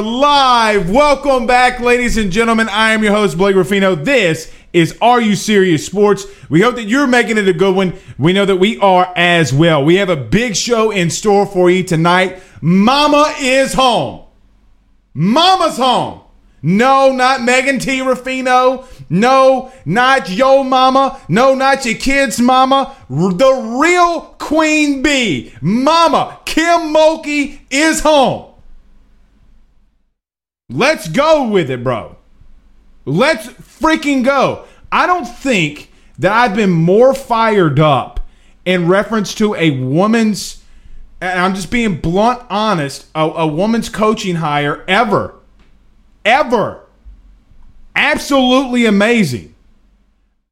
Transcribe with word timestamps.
Are 0.00 0.02
live. 0.02 0.88
Welcome 0.88 1.46
back, 1.46 1.78
ladies 1.78 2.16
and 2.16 2.32
gentlemen. 2.32 2.70
I 2.70 2.92
am 2.92 3.02
your 3.02 3.12
host, 3.12 3.36
Blake 3.36 3.54
Ruffino. 3.54 3.94
This 3.94 4.50
is 4.72 4.96
Are 5.02 5.20
You 5.20 5.36
Serious 5.36 5.84
Sports? 5.84 6.24
We 6.48 6.62
hope 6.62 6.76
that 6.76 6.84
you're 6.84 7.06
making 7.06 7.36
it 7.36 7.46
a 7.46 7.52
good 7.52 7.76
one. 7.76 7.92
We 8.18 8.32
know 8.32 8.46
that 8.46 8.56
we 8.56 8.78
are 8.78 9.12
as 9.14 9.52
well. 9.52 9.84
We 9.84 9.96
have 9.96 10.08
a 10.08 10.16
big 10.16 10.56
show 10.56 10.90
in 10.90 11.10
store 11.10 11.44
for 11.44 11.70
you 11.70 11.82
tonight. 11.82 12.42
Mama 12.62 13.34
is 13.40 13.74
home. 13.74 14.24
Mama's 15.12 15.76
home. 15.76 16.22
No, 16.62 17.12
not 17.12 17.42
Megan 17.42 17.78
T. 17.78 18.00
Ruffino. 18.00 18.86
No, 19.10 19.70
not 19.84 20.30
yo 20.30 20.62
mama. 20.62 21.20
No, 21.28 21.54
not 21.54 21.84
your 21.84 21.96
kid's 21.96 22.40
mama. 22.40 22.96
The 23.10 23.78
real 23.78 24.20
Queen 24.38 25.02
Bee. 25.02 25.52
Mama, 25.60 26.40
Kim 26.46 26.94
Mulkey 26.94 27.60
is 27.70 28.00
home. 28.00 28.49
Let's 30.70 31.08
go 31.08 31.48
with 31.48 31.68
it, 31.70 31.82
bro. 31.82 32.16
Let's 33.04 33.48
freaking 33.48 34.24
go. 34.24 34.66
I 34.92 35.06
don't 35.06 35.24
think 35.24 35.90
that 36.18 36.32
I've 36.32 36.54
been 36.54 36.70
more 36.70 37.12
fired 37.12 37.80
up 37.80 38.20
in 38.64 38.86
reference 38.86 39.34
to 39.36 39.54
a 39.56 39.70
woman's, 39.70 40.62
and 41.20 41.40
I'm 41.40 41.54
just 41.54 41.70
being 41.70 41.96
blunt 41.96 42.42
honest, 42.48 43.06
a, 43.14 43.22
a 43.22 43.46
woman's 43.46 43.88
coaching 43.88 44.36
hire 44.36 44.84
ever. 44.86 45.34
Ever. 46.24 46.86
Absolutely 47.96 48.86
amazing. 48.86 49.54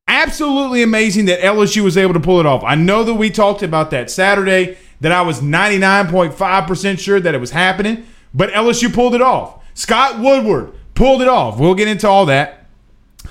Absolutely 0.08 0.82
amazing 0.82 1.26
that 1.26 1.40
LSU 1.40 1.84
was 1.84 1.96
able 1.96 2.14
to 2.14 2.20
pull 2.20 2.40
it 2.40 2.46
off. 2.46 2.64
I 2.64 2.74
know 2.74 3.04
that 3.04 3.14
we 3.14 3.30
talked 3.30 3.62
about 3.62 3.90
that 3.90 4.10
Saturday, 4.10 4.78
that 5.00 5.12
I 5.12 5.20
was 5.20 5.40
99.5% 5.40 6.98
sure 6.98 7.20
that 7.20 7.34
it 7.34 7.38
was 7.38 7.50
happening, 7.50 8.06
but 8.34 8.50
LSU 8.50 8.92
pulled 8.92 9.14
it 9.14 9.22
off. 9.22 9.62
Scott 9.78 10.19
Woodward 10.19 10.72
pulled 10.94 11.22
it 11.22 11.28
off. 11.28 11.61
We'll 11.61 11.77
get 11.77 11.87
into 11.87 12.09
all 12.09 12.27
that. 12.27 12.66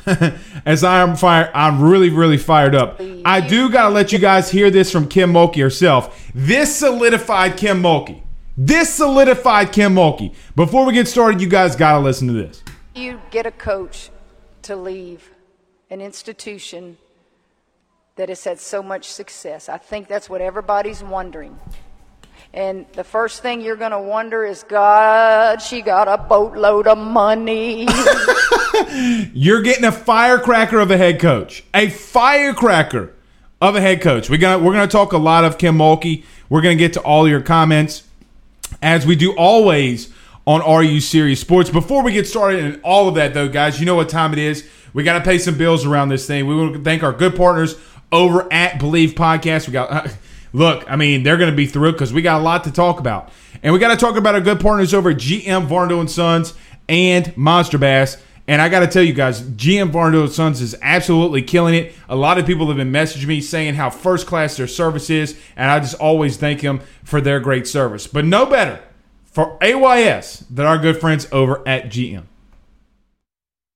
As 0.65 0.81
I 0.81 1.01
am 1.01 1.17
fire, 1.17 1.51
I'm 1.53 1.81
really, 1.81 2.09
really 2.09 2.37
fired 2.37 2.73
up. 2.73 3.01
I 3.25 3.41
do 3.41 3.69
gotta 3.69 3.93
let 3.93 4.13
you 4.13 4.17
guys 4.17 4.49
hear 4.49 4.71
this 4.71 4.89
from 4.89 5.09
Kim 5.09 5.33
Mulkey 5.33 5.61
herself. 5.61 6.31
This 6.33 6.73
solidified 6.73 7.57
Kim 7.57 7.81
Mulkey. 7.81 8.21
This 8.55 8.93
solidified 8.93 9.73
Kim 9.73 9.93
Mulkey. 9.93 10.33
Before 10.55 10.85
we 10.85 10.93
get 10.93 11.09
started, 11.09 11.41
you 11.41 11.49
guys 11.49 11.75
gotta 11.75 11.99
listen 11.99 12.27
to 12.27 12.33
this. 12.33 12.63
you 12.95 13.19
get 13.29 13.45
a 13.45 13.51
coach 13.51 14.09
to 14.61 14.77
leave 14.77 15.31
an 15.89 15.99
institution 15.99 16.95
that 18.15 18.29
has 18.29 18.45
had 18.45 18.61
so 18.61 18.81
much 18.81 19.11
success? 19.11 19.67
I 19.67 19.77
think 19.77 20.07
that's 20.07 20.29
what 20.29 20.39
everybody's 20.39 21.03
wondering. 21.03 21.59
And 22.53 22.85
the 22.93 23.03
first 23.03 23.41
thing 23.41 23.61
you're 23.61 23.75
going 23.75 23.91
to 23.91 23.99
wonder 23.99 24.43
is, 24.43 24.63
God, 24.63 25.61
she 25.61 25.81
got 25.81 26.07
a 26.07 26.17
boatload 26.17 26.87
of 26.87 26.97
money. 26.97 27.87
You're 29.33 29.61
getting 29.61 29.85
a 29.85 29.91
firecracker 29.91 30.79
of 30.79 30.89
a 30.89 30.97
head 30.97 31.19
coach. 31.19 31.63
A 31.73 31.89
firecracker 31.89 33.13
of 33.61 33.75
a 33.75 33.81
head 33.81 34.01
coach. 34.01 34.29
We're 34.29 34.37
gonna 34.37 34.63
we're 34.63 34.73
gonna 34.73 34.87
talk 34.87 35.13
a 35.13 35.17
lot 35.17 35.43
of 35.43 35.57
Kim 35.57 35.77
Mulkey. 35.77 36.23
We're 36.49 36.61
gonna 36.61 36.75
get 36.75 36.93
to 36.93 37.01
all 37.01 37.27
your 37.27 37.41
comments 37.41 38.03
as 38.81 39.05
we 39.05 39.15
do 39.15 39.33
always 39.35 40.13
on 40.45 40.61
Are 40.61 40.83
You 40.83 41.01
Serious 41.01 41.41
Sports. 41.41 41.69
Before 41.69 42.03
we 42.03 42.11
get 42.11 42.27
started 42.27 42.63
and 42.63 42.81
all 42.83 43.07
of 43.07 43.15
that, 43.15 43.33
though, 43.33 43.49
guys, 43.49 43.79
you 43.79 43.85
know 43.85 43.95
what 43.95 44.09
time 44.09 44.33
it 44.33 44.39
is. 44.39 44.67
We 44.93 45.03
got 45.03 45.19
to 45.19 45.23
pay 45.23 45.37
some 45.37 45.57
bills 45.57 45.85
around 45.85 46.09
this 46.09 46.25
thing. 46.25 46.47
We 46.47 46.55
want 46.55 46.73
to 46.73 46.81
thank 46.81 47.03
our 47.03 47.11
good 47.11 47.35
partners 47.35 47.75
over 48.11 48.51
at 48.51 48.79
Bleav 48.79 49.13
Podcast. 49.13 49.67
We 49.67 49.73
got, 49.73 50.15
look, 50.53 50.89
I 50.89 50.95
mean, 50.95 51.23
they're 51.23 51.37
going 51.37 51.51
to 51.51 51.55
be 51.55 51.65
through 51.65 51.93
because 51.93 52.13
we 52.13 52.21
got 52.21 52.41
a 52.41 52.43
lot 52.43 52.63
to 52.65 52.71
talk 52.71 52.99
about. 52.99 53.31
And 53.63 53.73
we 53.73 53.79
got 53.79 53.89
to 53.89 53.97
talk 53.97 54.15
about 54.15 54.35
our 54.35 54.41
good 54.41 54.59
partners 54.59 54.93
over 54.93 55.09
at 55.09 55.17
GM 55.17 55.67
Varndo 55.67 55.99
and 55.99 56.09
Sons 56.09 56.53
and 56.87 57.35
Monster 57.35 57.77
Bass. 57.77 58.17
And 58.47 58.61
I 58.61 58.69
got 58.69 58.79
to 58.79 58.87
tell 58.87 59.03
you 59.03 59.13
guys, 59.13 59.41
GM 59.41 59.91
Varndo 59.91 60.21
and 60.21 60.31
Sons 60.31 60.61
is 60.61 60.75
absolutely 60.81 61.41
killing 61.41 61.75
it. 61.75 61.93
A 62.07 62.15
lot 62.15 62.37
of 62.37 62.45
people 62.45 62.67
have 62.67 62.77
been 62.77 62.91
messaging 62.91 63.27
me 63.27 63.41
saying 63.41 63.75
how 63.75 63.89
first 63.89 64.25
class 64.25 64.55
their 64.55 64.67
service 64.67 65.09
is, 65.09 65.37
and 65.57 65.69
I 65.69 65.79
just 65.79 65.95
always 65.95 66.37
thank 66.37 66.61
them 66.61 66.79
for 67.03 67.19
their 67.19 67.41
great 67.41 67.67
service. 67.67 68.07
But 68.07 68.23
no 68.23 68.45
better 68.45 68.81
for 69.25 69.57
AYS 69.61 70.45
than 70.49 70.65
our 70.65 70.77
good 70.77 70.99
friends 70.99 71.27
over 71.31 71.61
at 71.67 71.89
GM. 71.89 72.23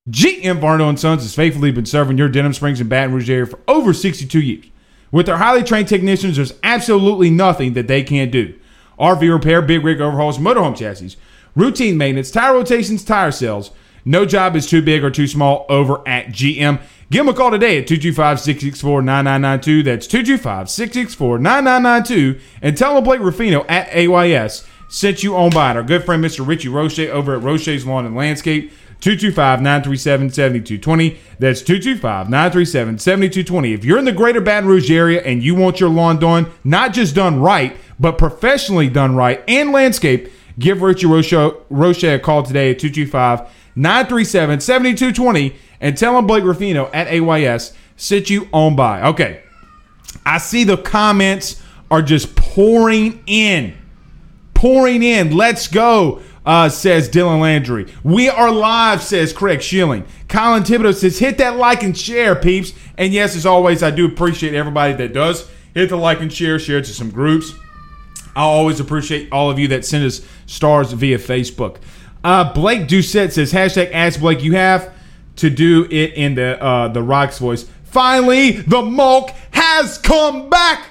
GM 0.09 0.59
Varno 0.59 0.89
and 0.89 0.99
Sons 0.99 1.21
has 1.21 1.35
faithfully 1.35 1.71
been 1.71 1.85
serving 1.85 2.17
your 2.17 2.29
Denham 2.29 2.53
Springs 2.53 2.79
and 2.79 2.89
Baton 2.89 3.13
Rouge 3.13 3.29
area 3.29 3.45
for 3.45 3.59
over 3.67 3.93
62 3.93 4.41
years. 4.41 4.70
With 5.11 5.25
their 5.25 5.37
highly 5.37 5.63
trained 5.63 5.87
technicians, 5.87 6.37
there's 6.37 6.53
absolutely 6.63 7.29
nothing 7.29 7.73
that 7.73 7.87
they 7.87 8.03
can't 8.03 8.31
do. 8.31 8.53
RV 8.99 9.31
repair, 9.31 9.61
big 9.61 9.83
rig 9.83 9.99
overhauls, 9.99 10.37
motorhome 10.37 10.77
chassis, 10.77 11.17
routine 11.55 11.97
maintenance, 11.97 12.31
tire 12.31 12.53
rotations, 12.53 13.03
tire 13.03 13.31
sales, 13.31 13.71
No 14.05 14.25
job 14.25 14.55
is 14.55 14.65
too 14.67 14.81
big 14.81 15.03
or 15.03 15.11
too 15.11 15.27
small 15.27 15.65
over 15.69 16.07
at 16.07 16.27
GM. 16.27 16.81
Give 17.11 17.25
them 17.25 17.33
a 17.33 17.37
call 17.37 17.51
today 17.51 17.77
at 17.77 17.87
225 17.87 18.39
664 18.39 19.01
9992. 19.01 19.83
That's 19.83 20.07
225 20.07 20.69
664 20.69 21.39
9992. 21.39 22.39
And 22.61 22.77
tell 22.77 22.95
them 22.95 23.03
Blake 23.03 23.19
Ruffino 23.19 23.65
at 23.67 23.89
AYS 23.93 24.65
sent 24.87 25.23
you 25.23 25.35
on 25.35 25.49
by 25.51 25.75
our 25.75 25.83
good 25.83 26.03
friend 26.03 26.23
Mr. 26.23 26.45
Richie 26.45 26.69
Roche 26.69 26.99
over 26.99 27.35
at 27.35 27.43
Roche's 27.43 27.85
Lawn 27.85 28.05
and 28.05 28.15
Landscape. 28.15 28.71
225-937-7220. 29.01 31.17
That's 31.39 31.61
225-937-7220. 31.63 33.73
If 33.73 33.83
you're 33.83 33.97
in 33.97 34.05
the 34.05 34.11
greater 34.11 34.41
Baton 34.41 34.69
Rouge 34.69 34.89
area 34.89 35.21
and 35.23 35.43
you 35.43 35.53
want 35.55 35.79
your 35.79 35.89
lawn 35.89 36.19
done, 36.19 36.51
not 36.63 36.93
just 36.93 37.15
done 37.15 37.41
right, 37.41 37.75
but 37.99 38.17
professionally 38.17 38.89
done 38.89 39.15
right 39.15 39.43
and 39.47 39.71
landscape, 39.71 40.31
give 40.57 40.81
Richie 40.81 41.05
Roche, 41.07 41.33
Roche 41.69 42.03
a 42.03 42.17
call 42.19 42.43
today 42.43 42.71
at 42.71 42.79
225-937-7220 42.79 45.55
and 45.81 45.97
tell 45.97 46.17
him 46.17 46.27
Blake 46.27 46.43
Ruffino 46.43 46.89
at 46.93 47.07
AYS 47.07 47.73
sit 47.97 48.29
you 48.29 48.47
on 48.51 48.75
by. 48.75 49.01
Okay. 49.03 49.43
I 50.25 50.39
see 50.39 50.63
the 50.63 50.77
comments 50.77 51.61
are 51.89 52.01
just 52.01 52.35
pouring 52.35 53.23
in. 53.25 53.75
Pouring 54.53 55.03
in. 55.03 55.35
Let's 55.35 55.67
go 55.67 56.21
uh, 56.45 56.69
says 56.69 57.09
Dylan 57.09 57.39
Landry. 57.39 57.91
We 58.03 58.29
are 58.29 58.51
live, 58.51 59.01
says 59.01 59.33
Craig 59.33 59.61
Schilling. 59.61 60.05
Colin 60.27 60.63
Thibodeau 60.63 60.93
says, 60.93 61.19
hit 61.19 61.37
that 61.37 61.57
like 61.57 61.83
and 61.83 61.97
share, 61.97 62.35
peeps. 62.35 62.73
And 62.97 63.13
yes, 63.13 63.35
as 63.35 63.45
always, 63.45 63.83
I 63.83 63.91
do 63.91 64.05
appreciate 64.05 64.53
everybody 64.53 64.93
that 64.93 65.13
does 65.13 65.49
hit 65.73 65.89
the 65.89 65.97
like 65.97 66.19
and 66.21 66.31
share, 66.31 66.59
share 66.59 66.79
it 66.79 66.85
to 66.85 66.93
some 66.93 67.09
groups. 67.09 67.53
I 68.35 68.41
always 68.41 68.79
appreciate 68.79 69.31
all 69.31 69.51
of 69.51 69.59
you 69.59 69.67
that 69.69 69.85
send 69.85 70.05
us 70.05 70.21
stars 70.45 70.93
via 70.93 71.17
Facebook. 71.17 71.77
Uh, 72.23 72.53
Blake 72.53 72.87
Doucette 72.87 73.31
says, 73.31 73.51
hashtag 73.51 73.91
ask 73.91 74.19
Blake, 74.19 74.43
you 74.43 74.55
have 74.55 74.93
to 75.37 75.49
do 75.49 75.85
it 75.89 76.13
in 76.13 76.35
the 76.35 76.61
uh, 76.61 76.87
the 76.87 77.01
Rock's 77.01 77.39
voice. 77.39 77.65
Finally, 77.83 78.51
the 78.51 78.81
Mulk 78.81 79.31
has 79.51 79.97
come 79.97 80.49
back 80.49 80.87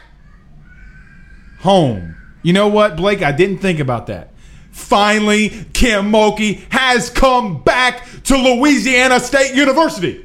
home. 1.60 2.16
You 2.42 2.52
know 2.52 2.68
what, 2.68 2.96
Blake? 2.96 3.22
I 3.22 3.32
didn't 3.32 3.58
think 3.58 3.80
about 3.80 4.06
that. 4.08 4.29
Finally, 4.70 5.50
Kim 5.72 6.10
Mulkey 6.10 6.60
has 6.72 7.10
come 7.10 7.62
back 7.62 8.04
to 8.24 8.36
Louisiana 8.36 9.20
State 9.20 9.54
University. 9.54 10.24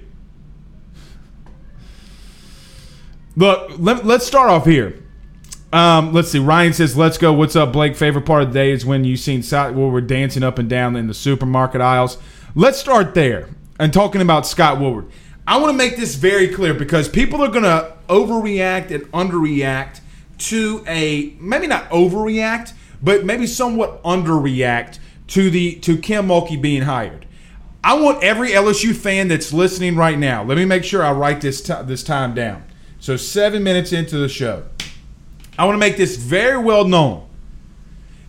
Look, 3.35 3.71
let, 3.77 4.05
us 4.05 4.25
start 4.25 4.49
off 4.49 4.65
here. 4.65 5.03
Um, 5.73 6.13
let's 6.13 6.29
see. 6.29 6.39
Ryan 6.39 6.71
says, 6.71 6.95
"Let's 6.95 7.17
go." 7.17 7.33
What's 7.33 7.55
up, 7.55 7.73
Blake? 7.73 7.95
Favorite 7.95 8.25
part 8.25 8.43
of 8.43 8.53
the 8.53 8.53
day 8.53 8.71
is 8.71 8.85
when 8.85 9.03
you 9.03 9.17
seen 9.17 9.43
Scott 9.43 9.73
Woodward 9.73 10.07
dancing 10.07 10.41
up 10.41 10.57
and 10.57 10.69
down 10.69 10.95
in 10.95 11.07
the 11.07 11.13
supermarket 11.13 11.81
aisles. 11.81 12.17
Let's 12.53 12.77
start 12.77 13.13
there 13.13 13.49
and 13.77 13.91
talking 13.91 14.21
about 14.21 14.47
Scott 14.47 14.79
Woodward. 14.79 15.07
I 15.47 15.57
want 15.57 15.71
to 15.71 15.77
make 15.77 15.97
this 15.97 16.15
very 16.15 16.47
clear 16.47 16.73
because 16.73 17.09
people 17.09 17.43
are 17.43 17.49
going 17.49 17.63
to 17.63 17.93
overreact 18.07 18.91
and 18.91 19.03
underreact 19.11 19.99
to 20.37 20.83
a 20.87 21.35
maybe 21.39 21.67
not 21.67 21.89
overreact, 21.89 22.73
but 23.01 23.25
maybe 23.25 23.47
somewhat 23.47 24.01
underreact 24.03 24.99
to 25.27 25.49
the 25.49 25.75
to 25.75 25.97
Kim 25.97 26.27
Mulkey 26.27 26.61
being 26.61 26.83
hired. 26.83 27.25
I 27.83 27.93
want 27.93 28.23
every 28.23 28.49
LSU 28.49 28.95
fan 28.95 29.27
that's 29.27 29.53
listening 29.53 29.95
right 29.95 30.17
now. 30.17 30.43
Let 30.43 30.57
me 30.57 30.65
make 30.65 30.83
sure 30.83 31.03
I 31.03 31.11
write 31.11 31.41
this 31.41 31.61
t- 31.61 31.73
this 31.83 32.03
time 32.03 32.33
down. 32.33 32.63
So 32.99 33.15
seven 33.15 33.63
minutes 33.63 33.93
into 33.93 34.17
the 34.17 34.27
show, 34.27 34.63
I 35.57 35.65
want 35.65 35.75
to 35.75 35.79
make 35.79 35.97
this 35.97 36.17
very 36.17 36.57
well 36.57 36.85
known 36.85 37.27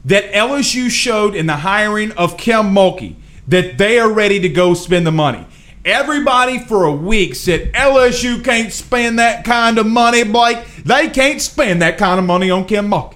that 0.04 0.30
LSU 0.32 0.90
showed 0.90 1.34
in 1.34 1.46
the 1.46 1.56
hiring 1.56 2.12
of 2.12 2.36
Kim 2.36 2.66
Mulkey 2.66 3.16
that 3.48 3.78
they 3.78 3.98
are 3.98 4.10
ready 4.10 4.40
to 4.40 4.48
go 4.48 4.74
spend 4.74 5.06
the 5.06 5.12
money. 5.12 5.46
Everybody 5.84 6.58
for 6.58 6.84
a 6.84 6.92
week 6.92 7.34
said 7.34 7.72
LSU 7.72 8.42
can't 8.44 8.72
spend 8.72 9.18
that 9.18 9.44
kind 9.44 9.78
of 9.78 9.86
money, 9.86 10.24
Blake. 10.24 10.58
They 10.84 11.08
can't 11.08 11.40
spend 11.40 11.80
that 11.80 11.96
kind 11.96 12.18
of 12.18 12.26
money 12.26 12.50
on 12.50 12.66
Kim 12.66 12.88
Mulkey. 12.90 13.15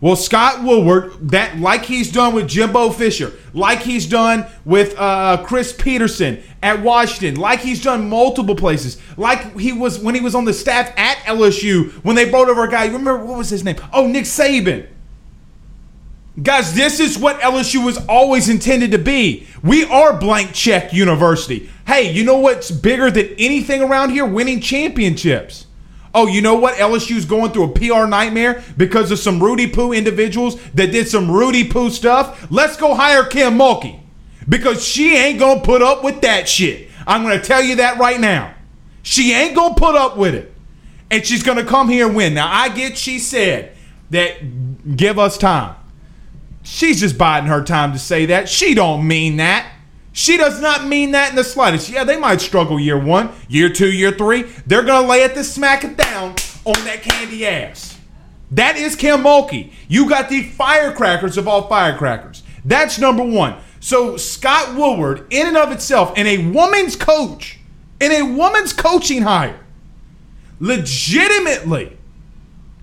Well, 0.00 0.14
Scott 0.14 0.62
Woodward, 0.62 1.30
that 1.30 1.58
like 1.58 1.84
he's 1.84 2.12
done 2.12 2.34
with 2.34 2.48
Jimbo 2.48 2.90
Fisher, 2.90 3.32
like 3.52 3.80
he's 3.80 4.06
done 4.06 4.46
with 4.64 4.94
uh, 4.96 5.42
Chris 5.44 5.72
Petersen 5.72 6.40
at 6.62 6.82
Washington, 6.82 7.40
like 7.40 7.60
he's 7.60 7.82
done 7.82 8.08
multiple 8.08 8.54
places, 8.54 9.00
like 9.16 9.58
he 9.58 9.72
was 9.72 9.98
when 9.98 10.14
he 10.14 10.20
was 10.20 10.36
on 10.36 10.44
the 10.44 10.54
staff 10.54 10.92
at 10.96 11.18
LSU 11.24 11.90
when 12.04 12.14
they 12.14 12.30
brought 12.30 12.48
over 12.48 12.64
a 12.64 12.70
guy. 12.70 12.86
Remember 12.86 13.16
what 13.24 13.38
was 13.38 13.50
his 13.50 13.64
name? 13.64 13.76
Oh, 13.92 14.06
Nick 14.06 14.24
Saban. 14.24 14.86
Guys, 16.40 16.72
this 16.74 17.00
is 17.00 17.18
what 17.18 17.40
LSU 17.40 17.84
was 17.84 17.98
always 18.06 18.48
intended 18.48 18.92
to 18.92 18.98
be. 18.98 19.48
We 19.64 19.84
are 19.84 20.16
blank 20.16 20.52
check 20.52 20.92
university. 20.92 21.68
Hey, 21.84 22.12
you 22.12 22.22
know 22.22 22.38
what's 22.38 22.70
bigger 22.70 23.10
than 23.10 23.30
anything 23.38 23.82
around 23.82 24.10
here? 24.10 24.24
Winning 24.24 24.60
championships. 24.60 25.66
Oh, 26.14 26.26
you 26.26 26.40
know 26.40 26.54
what? 26.54 26.74
LSU's 26.76 27.24
going 27.24 27.52
through 27.52 27.64
a 27.64 27.72
PR 27.72 28.06
nightmare 28.06 28.62
because 28.76 29.10
of 29.10 29.18
some 29.18 29.42
Rudy 29.42 29.68
Poo 29.68 29.92
individuals 29.92 30.60
that 30.72 30.92
did 30.92 31.08
some 31.08 31.30
Rudy 31.30 31.68
Poo 31.68 31.90
stuff. 31.90 32.50
Let's 32.50 32.76
go 32.76 32.94
hire 32.94 33.24
Kim 33.24 33.58
Mulkey 33.58 34.00
because 34.48 34.86
she 34.86 35.16
ain't 35.16 35.38
going 35.38 35.60
to 35.60 35.64
put 35.64 35.82
up 35.82 36.02
with 36.02 36.22
that 36.22 36.48
shit. 36.48 36.88
I'm 37.06 37.22
going 37.22 37.38
to 37.38 37.44
tell 37.44 37.62
you 37.62 37.76
that 37.76 37.98
right 37.98 38.20
now. 38.20 38.54
She 39.02 39.32
ain't 39.32 39.54
going 39.54 39.74
to 39.74 39.80
put 39.80 39.94
up 39.94 40.16
with 40.16 40.34
it. 40.34 40.52
And 41.10 41.24
she's 41.24 41.42
going 41.42 41.58
to 41.58 41.64
come 41.64 41.88
here 41.88 42.06
and 42.06 42.16
win. 42.16 42.34
Now, 42.34 42.52
I 42.52 42.68
get 42.68 42.98
she 42.98 43.18
said 43.18 43.76
that 44.10 44.96
give 44.96 45.18
us 45.18 45.38
time. 45.38 45.76
She's 46.62 47.00
just 47.00 47.16
biding 47.16 47.48
her 47.48 47.64
time 47.64 47.92
to 47.92 47.98
say 47.98 48.26
that. 48.26 48.48
She 48.48 48.74
don't 48.74 49.06
mean 49.06 49.38
that. 49.38 49.72
She 50.12 50.36
does 50.36 50.60
not 50.60 50.86
mean 50.86 51.12
that 51.12 51.30
in 51.30 51.36
the 51.36 51.44
slightest. 51.44 51.90
Yeah, 51.90 52.04
they 52.04 52.18
might 52.18 52.40
struggle 52.40 52.80
year 52.80 52.98
one, 52.98 53.30
year 53.48 53.68
two, 53.68 53.90
year 53.90 54.10
three. 54.10 54.42
They're 54.66 54.82
to 54.82 55.00
lay 55.00 55.22
it 55.22 55.34
to 55.34 55.44
smack 55.44 55.84
it 55.84 55.96
down 55.96 56.34
on 56.64 56.84
that 56.84 57.02
candy 57.02 57.46
ass. 57.46 57.98
That 58.50 58.76
is 58.76 58.96
Kim 58.96 59.20
Mulkey. 59.20 59.72
You 59.88 60.08
got 60.08 60.28
the 60.28 60.42
firecrackers 60.42 61.36
of 61.36 61.46
all 61.46 61.68
firecrackers. 61.68 62.42
That's 62.64 62.98
number 62.98 63.22
one. 63.22 63.56
So 63.80 64.16
Scott 64.16 64.74
Woodward, 64.74 65.26
in 65.30 65.46
and 65.46 65.56
of 65.56 65.70
itself, 65.70 66.12
and 66.16 66.26
a 66.26 66.50
woman's 66.50 66.96
coach, 66.96 67.60
in 68.00 68.10
a 68.10 68.22
woman's 68.22 68.72
coaching 68.72 69.22
hire, 69.22 69.60
legitimately 70.60 71.96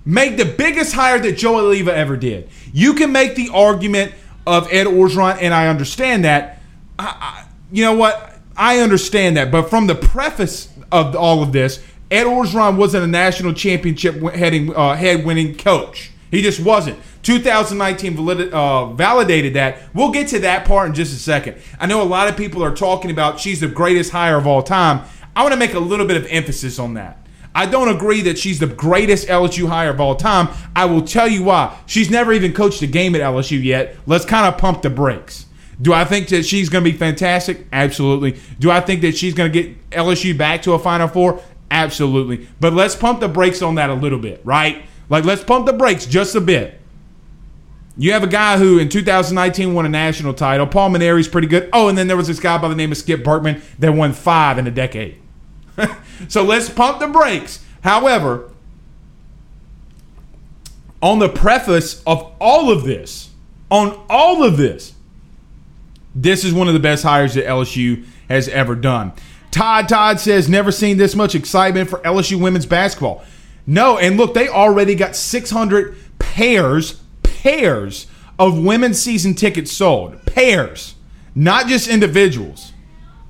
make 0.06 0.38
the 0.38 0.45
biggest 0.45 0.94
hire 0.94 1.19
that 1.19 1.33
Joe 1.33 1.56
Alleva 1.56 1.89
ever 1.89 2.16
did. 2.16 2.50
You 2.72 2.94
can 2.94 3.12
make 3.12 3.36
the 3.36 3.50
argument 3.54 4.13
of 4.48 4.72
Ed 4.72 4.86
Orgeron, 4.86 5.38
and 5.42 5.54
I 5.54 5.68
understand 5.68 6.24
that 6.24 6.55
I, 6.98 7.46
you 7.72 7.84
know 7.84 7.94
what? 7.94 8.40
I 8.58 8.80
understand 8.80 9.38
that, 9.38 9.52
but 9.52 9.70
from 9.70 9.88
the 9.88 9.96
preface 9.96 10.70
of 10.92 11.16
all 11.16 11.44
of 11.44 11.52
this, 11.52 11.84
Ed 12.10 12.26
Orgeron 12.26 12.78
wasn't 12.78 13.04
a 13.04 13.08
national 13.08 13.54
championship 13.54 14.22
heading 14.34 14.74
uh, 14.75 14.96
head 14.96 15.25
winning 15.25 15.56
coach. 15.56 16.12
He 16.32 16.42
just 16.42 16.60
wasn't. 16.60 17.00
2019 17.24 18.16
valid, 18.16 18.54
uh, 18.54 18.88
validated 18.94 19.56
that. 19.56 19.80
We'll 19.94 20.12
get 20.12 20.28
to 20.30 20.40
that 20.40 20.66
part 20.66 20.88
in 20.88 20.94
just 20.94 21.14
a 21.14 21.20
second. 21.20 21.58
I 21.80 21.88
know 21.88 22.02
a 22.02 22.04
lot 22.04 22.28
of 22.28 22.38
people 22.38 22.64
are 22.64 22.75
talking 22.75 23.10
about 23.10 23.40
she's 23.40 23.60
the 23.60 23.68
greatest 23.68 24.12
hire 24.12 24.38
of 24.38 24.46
all 24.46 24.62
time. 24.62 25.06
I 25.36 25.42
want 25.42 25.54
to 25.54 25.60
make 25.60 25.74
a 25.74 25.80
little 25.80 26.06
bit 26.06 26.18
of 26.18 26.28
emphasis 26.28 26.78
on 26.78 26.94
that. 26.94 27.25
I 27.56 27.66
don't 27.66 27.88
agree 27.88 28.22
that 28.24 28.38
she's 28.38 28.60
the 28.60 28.68
greatest 28.68 29.28
LSU 29.28 29.68
hire 29.68 29.90
of 29.90 30.00
all 30.00 30.16
time. 30.16 30.50
I 30.75 30.86
will 30.86 31.02
tell 31.02 31.28
you 31.28 31.44
why. 31.44 31.78
She's 31.86 32.12
never 32.12 32.34
even 32.34 32.54
coached 32.54 32.82
a 32.82 32.88
game 32.88 33.16
at 33.16 33.22
LSU 33.22 33.64
yet. 33.64 33.96
Let's 34.06 34.25
kind 34.25 34.46
of 34.46 34.60
pump 34.60 34.82
the 34.82 34.90
brakes. 34.90 35.45
Do 35.82 35.94
I 35.94 36.05
think 36.05 36.29
that 36.29 36.46
she's 36.46 36.70
going 36.70 36.84
to 36.84 36.91
be 36.91 36.98
fantastic? 36.98 37.67
Absolutely. 37.72 38.39
Do 38.60 38.72
I 38.72 38.79
think 38.82 39.01
that 39.01 39.17
she's 39.17 39.34
going 39.34 39.51
to 39.51 39.62
get 39.62 39.89
LSU 39.91 40.38
back 40.38 40.62
to 40.63 40.74
a 40.74 40.79
Final 40.79 41.08
Four? 41.08 41.41
Absolutely. 41.70 42.48
But 42.60 42.74
let's 42.74 42.96
pump 42.96 43.20
the 43.20 43.27
brakes 43.27 43.62
on 43.62 43.75
that 43.75 43.89
a 43.89 43.94
little 43.94 44.20
bit, 44.20 44.41
right? 44.44 44.86
Like, 45.10 45.25
let's 45.25 45.44
pump 45.44 45.65
the 45.65 45.74
brakes 45.74 46.05
just 46.05 46.36
a 46.36 46.41
bit. 46.41 46.79
You 47.98 48.12
have 48.12 48.24
a 48.24 48.27
guy 48.27 48.58
who 48.58 48.77
in 48.77 48.89
2019 48.89 49.74
won 49.74 49.86
a 49.86 49.89
national 49.89 50.34
title. 50.34 50.67
Paul 50.67 50.89
Mainieri's 50.89 51.27
pretty 51.27 51.48
good. 51.48 51.70
Oh, 51.72 51.88
and 51.88 51.98
then 51.98 52.08
there 52.08 52.17
was 52.17 52.27
this 52.27 52.39
guy 52.39 52.58
by 52.58 52.67
the 52.67 52.75
name 52.75 52.91
of 52.91 52.98
Skip 52.98 53.24
Bertman 53.24 53.62
that 53.79 53.94
won 53.94 54.13
five 54.13 54.58
in 54.58 54.67
a 54.67 54.72
decade. 54.72 55.22
so 56.27 56.44
let's 56.44 56.70
pump 56.70 57.00
the 57.00 57.08
brakes. 57.08 57.63
However, 57.82 58.51
on 61.01 61.20
the 61.20 61.29
preface 61.29 62.03
of 62.05 62.34
all 62.39 62.70
of 62.72 62.84
this, 62.84 63.29
on 63.70 64.05
all 64.10 64.44
of 64.44 64.58
this, 64.58 64.95
this 66.15 66.43
is 66.43 66.53
one 66.53 66.67
of 66.67 66.74
the 66.74 66.79
best 66.79 67.03
hires 67.03 67.34
that 67.34 67.45
LSU 67.45 68.05
has 68.29 68.48
ever 68.48 68.74
done. 68.74 69.12
Todd 69.51 69.88
Todd 69.88 70.19
says, 70.19 70.50
never 70.50 70.72
seen 70.72 70.98
this 70.98 71.15
much 71.15 71.36
excitement 71.36 71.89
for 71.89 72.00
LSU 72.00 72.41
women's 72.41 72.65
basketball. 72.65 73.24
No, 73.67 73.98
and 73.98 74.17
look, 74.17 74.34
they 74.34 74.48
already 74.48 74.95
got 74.95 75.15
600 75.15 75.95
pairs, 76.19 77.01
pairs 77.24 78.07
of 78.38 78.62
women's 78.62 79.01
season 79.01 79.34
tickets 79.34 79.72
sold. 79.72 80.25
Pairs, 80.25 80.95
not 81.34 81.67
just 81.67 81.88
individuals. 81.88 82.74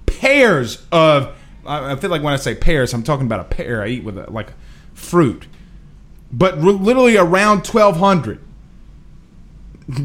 Pairs 0.06 0.86
of, 0.92 1.36
I 1.66 1.96
feel 1.96 2.10
like 2.10 2.24
when 2.24 2.34
I 2.34 2.38
say 2.38 2.56
pairs, 2.56 2.94
I'm 2.94 3.04
talking 3.04 3.26
about 3.26 3.40
a 3.40 3.46
pear 3.46 3.84
I 3.84 3.88
eat 3.88 4.04
with 4.04 4.18
a, 4.18 4.30
like 4.32 4.54
fruit. 4.94 5.48
But 6.32 6.60
literally 6.60 7.18
around 7.18 7.68
1,200. 7.68 8.40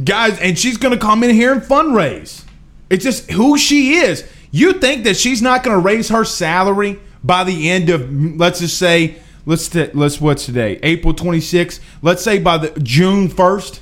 Guys, 0.04 0.38
and 0.38 0.58
she's 0.58 0.76
going 0.76 0.92
to 0.92 1.00
come 1.00 1.24
in 1.24 1.30
here 1.30 1.52
and 1.52 1.62
fundraise. 1.62 2.44
It's 2.90 3.04
just 3.04 3.30
who 3.30 3.56
she 3.56 3.94
is. 3.94 4.28
You 4.50 4.74
think 4.74 5.04
that 5.04 5.16
she's 5.16 5.40
not 5.40 5.62
going 5.62 5.76
to 5.76 5.80
raise 5.80 6.08
her 6.08 6.24
salary 6.24 7.00
by 7.22 7.44
the 7.44 7.70
end 7.70 7.88
of 7.88 8.12
let's 8.36 8.60
just 8.60 8.78
say 8.78 9.16
let's 9.46 9.68
t- 9.68 9.90
let's 9.94 10.20
what's 10.20 10.44
today 10.44 10.80
April 10.82 11.14
26th. 11.14 11.80
Let's 12.02 12.22
say 12.22 12.38
by 12.38 12.58
the 12.58 12.80
June 12.80 13.28
1st. 13.28 13.80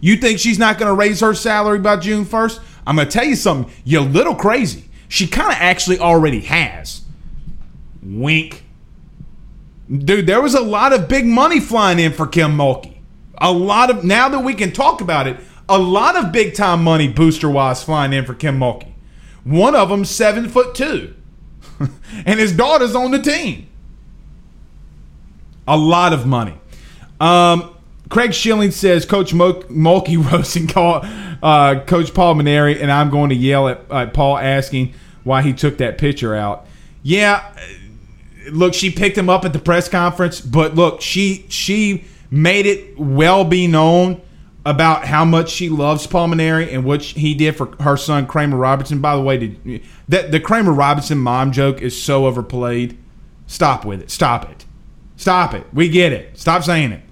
You 0.00 0.16
think 0.16 0.38
she's 0.38 0.58
not 0.58 0.78
going 0.78 0.88
to 0.88 0.94
raise 0.94 1.20
her 1.20 1.34
salary 1.34 1.78
by 1.78 1.96
June 1.96 2.24
1st? 2.24 2.60
I'm 2.86 2.96
going 2.96 3.08
to 3.08 3.12
tell 3.12 3.26
you 3.26 3.36
something. 3.36 3.72
You're 3.84 4.02
a 4.02 4.06
little 4.06 4.34
crazy. 4.34 4.84
She 5.08 5.26
kind 5.26 5.48
of 5.48 5.58
actually 5.58 5.98
already 5.98 6.40
has. 6.40 7.02
Wink. 8.02 8.64
Dude, 9.90 10.26
there 10.26 10.40
was 10.40 10.54
a 10.54 10.60
lot 10.60 10.92
of 10.92 11.08
big 11.08 11.26
money 11.26 11.60
flying 11.60 11.98
in 11.98 12.12
for 12.12 12.26
Kim 12.26 12.56
Mulkey. 12.56 12.96
A 13.38 13.52
lot 13.52 13.90
of 13.90 14.04
now 14.04 14.28
that 14.28 14.40
we 14.40 14.54
can 14.54 14.72
talk 14.72 15.00
about 15.00 15.26
it, 15.26 15.38
a 15.70 15.78
lot 15.78 16.16
of 16.16 16.32
big 16.32 16.54
time 16.54 16.82
money 16.82 17.08
booster 17.08 17.48
wise 17.48 17.82
flying 17.82 18.12
in 18.12 18.26
for 18.26 18.34
Kim 18.34 18.58
Mulkey. 18.58 18.92
One 19.44 19.74
of 19.74 19.88
them 19.88 20.04
seven 20.04 20.48
foot 20.48 20.74
two, 20.74 21.14
and 22.26 22.38
his 22.38 22.52
daughter's 22.52 22.94
on 22.94 23.12
the 23.12 23.22
team. 23.22 23.68
A 25.66 25.76
lot 25.76 26.12
of 26.12 26.26
money. 26.26 26.58
Um, 27.20 27.74
Craig 28.08 28.34
Schilling 28.34 28.72
says 28.72 29.06
Coach 29.06 29.32
Mulkey 29.32 30.22
roasting 30.32 30.68
uh, 30.76 31.84
Coach 31.86 32.12
Paul 32.12 32.34
Mainieri, 32.34 32.80
and 32.82 32.90
I'm 32.90 33.08
going 33.08 33.30
to 33.30 33.36
yell 33.36 33.68
at, 33.68 33.90
at 33.90 34.12
Paul 34.12 34.36
asking 34.36 34.92
why 35.22 35.42
he 35.42 35.52
took 35.52 35.78
that 35.78 35.96
picture 35.96 36.34
out. 36.34 36.66
Yeah, 37.02 37.54
look, 38.50 38.74
she 38.74 38.90
picked 38.90 39.16
him 39.16 39.30
up 39.30 39.44
at 39.44 39.52
the 39.52 39.58
press 39.60 39.88
conference, 39.88 40.40
but 40.40 40.74
look, 40.74 41.00
she 41.00 41.46
she 41.48 42.04
made 42.30 42.66
it 42.66 42.98
well 42.98 43.44
be 43.44 43.66
known 43.68 44.20
about 44.64 45.06
how 45.06 45.24
much 45.24 45.50
she 45.50 45.68
loves 45.68 46.06
Paul 46.06 46.28
Mainieri 46.28 46.72
and 46.72 46.84
what 46.84 47.02
he 47.02 47.34
did 47.34 47.56
for 47.56 47.74
her 47.80 47.96
son 47.96 48.26
Kramer 48.26 48.56
Robertson. 48.56 49.00
By 49.00 49.16
the 49.16 49.22
way, 49.22 49.38
did, 49.38 49.82
that 50.08 50.32
the 50.32 50.40
Kramer 50.40 50.72
Robertson 50.72 51.18
mom 51.18 51.52
joke 51.52 51.80
is 51.80 52.00
so 52.00 52.26
overplayed. 52.26 52.98
Stop 53.46 53.84
with 53.84 54.02
it. 54.02 54.10
Stop 54.10 54.50
it. 54.50 54.66
Stop 55.16 55.54
it. 55.54 55.66
We 55.72 55.88
get 55.88 56.12
it. 56.12 56.38
Stop 56.38 56.62
saying 56.62 56.92
it. 56.92 57.02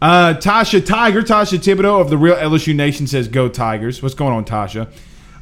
Uh, 0.00 0.34
Tasha 0.34 0.84
Tiger, 0.84 1.22
Tasha 1.22 1.58
Thibodeau 1.58 2.00
of 2.00 2.08
the 2.08 2.16
Real 2.16 2.36
LSU 2.36 2.74
Nation 2.74 3.06
says, 3.06 3.26
"Go 3.26 3.48
Tigers." 3.48 4.02
What's 4.02 4.14
going 4.14 4.32
on, 4.32 4.44
Tasha? 4.44 4.88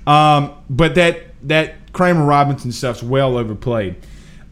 Um, 0.06 0.52
but 0.70 0.94
that 0.94 1.34
that 1.42 1.92
Kramer 1.92 2.24
Robertson 2.24 2.72
stuff's 2.72 3.02
well 3.02 3.36
overplayed. 3.36 3.96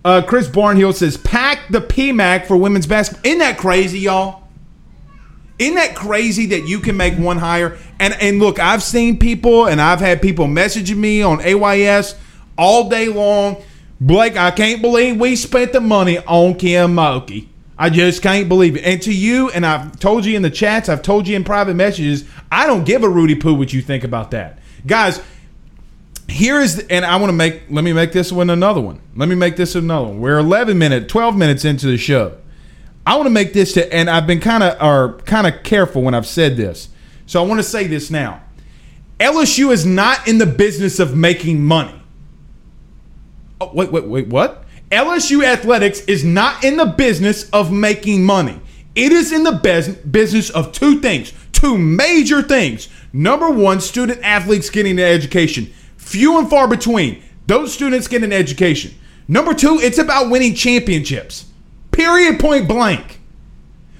Uh, 0.04 0.20
Chris 0.20 0.48
Barnhill 0.48 0.94
says, 0.94 1.16
"Pack 1.16 1.68
the 1.70 1.80
PMAC 1.80 2.46
for 2.46 2.56
women's 2.56 2.86
basketball." 2.86 3.24
Isn't 3.24 3.38
that 3.38 3.56
crazy, 3.56 4.00
y'all? 4.00 4.43
Isn't 5.64 5.76
that 5.76 5.96
crazy 5.96 6.44
that 6.46 6.68
you 6.68 6.78
can 6.78 6.96
make 6.96 7.18
one 7.18 7.38
hire? 7.38 7.78
And 7.98 8.12
and 8.20 8.38
look, 8.38 8.58
I've 8.58 8.82
seen 8.82 9.18
people 9.18 9.66
and 9.66 9.80
I've 9.80 10.00
had 10.00 10.20
people 10.20 10.46
messaging 10.46 10.98
me 10.98 11.22
on 11.22 11.40
AYS 11.40 12.16
all 12.58 12.90
day 12.90 13.08
long. 13.08 13.62
Blake, 13.98 14.36
I 14.36 14.50
can't 14.50 14.82
believe 14.82 15.18
we 15.18 15.36
spent 15.36 15.72
the 15.72 15.80
money 15.80 16.18
on 16.18 16.56
Kim 16.56 16.94
Mulkey. 16.94 17.48
I 17.78 17.88
just 17.88 18.20
can't 18.20 18.46
believe 18.46 18.76
it. 18.76 18.84
And 18.84 19.00
to 19.02 19.12
you, 19.12 19.50
and 19.50 19.64
I've 19.64 19.98
told 19.98 20.26
you 20.26 20.36
in 20.36 20.42
the 20.42 20.50
chats, 20.50 20.90
I've 20.90 21.00
told 21.00 21.26
you 21.26 21.34
in 21.34 21.44
private 21.44 21.74
messages, 21.74 22.24
I 22.52 22.66
don't 22.66 22.84
give 22.84 23.02
a 23.02 23.08
Rudy 23.08 23.34
Poo 23.34 23.54
what 23.54 23.72
you 23.72 23.80
think 23.80 24.04
about 24.04 24.32
that. 24.32 24.58
Guys, 24.86 25.20
here 26.28 26.60
is, 26.60 26.78
and 26.90 27.06
I 27.06 27.16
want 27.16 27.30
to 27.30 27.36
make, 27.36 27.62
let 27.70 27.84
me 27.84 27.94
make 27.94 28.12
this 28.12 28.30
one 28.30 28.50
another 28.50 28.82
one. 28.82 29.00
Let 29.16 29.30
me 29.30 29.34
make 29.34 29.56
this 29.56 29.74
another 29.74 30.08
one. 30.08 30.20
We're 30.20 30.38
11 30.38 30.76
minutes, 30.76 31.10
12 31.10 31.36
minutes 31.36 31.64
into 31.64 31.86
the 31.86 31.96
show. 31.96 32.36
I 33.06 33.16
want 33.16 33.26
to 33.26 33.30
make 33.30 33.52
this 33.52 33.74
to, 33.74 33.92
and 33.92 34.08
I've 34.08 34.26
been 34.26 34.40
kind 34.40 34.62
of, 34.62 34.80
or 34.82 35.18
kind 35.20 35.46
of 35.46 35.62
careful 35.62 36.02
when 36.02 36.14
I've 36.14 36.26
said 36.26 36.56
this. 36.56 36.88
So 37.26 37.42
I 37.42 37.46
want 37.46 37.58
to 37.58 37.64
say 37.64 37.86
this 37.86 38.10
now. 38.10 38.42
LSU 39.20 39.72
is 39.72 39.86
not 39.86 40.26
in 40.26 40.38
the 40.38 40.46
business 40.46 40.98
of 40.98 41.16
making 41.16 41.62
money. 41.62 41.94
Oh, 43.60 43.70
wait, 43.72 43.92
wait, 43.92 44.04
wait, 44.04 44.28
what? 44.28 44.64
LSU 44.90 45.44
athletics 45.44 46.00
is 46.02 46.24
not 46.24 46.64
in 46.64 46.76
the 46.76 46.86
business 46.86 47.48
of 47.50 47.72
making 47.72 48.24
money. 48.24 48.60
It 48.94 49.12
is 49.12 49.32
in 49.32 49.42
the 49.42 49.98
business 50.10 50.50
of 50.50 50.72
two 50.72 51.00
things, 51.00 51.32
two 51.52 51.76
major 51.76 52.42
things. 52.42 52.88
Number 53.12 53.50
one, 53.50 53.80
student 53.80 54.20
athletes 54.22 54.70
getting 54.70 54.92
an 54.92 55.04
education. 55.04 55.72
Few 55.96 56.38
and 56.38 56.48
far 56.48 56.68
between. 56.68 57.22
Those 57.46 57.72
students 57.72 58.08
get 58.08 58.22
an 58.22 58.32
education. 58.32 58.94
Number 59.26 59.54
two, 59.54 59.78
it's 59.80 59.98
about 59.98 60.30
winning 60.30 60.54
championships. 60.54 61.46
Period, 61.94 62.40
point 62.40 62.66
blank. 62.66 63.20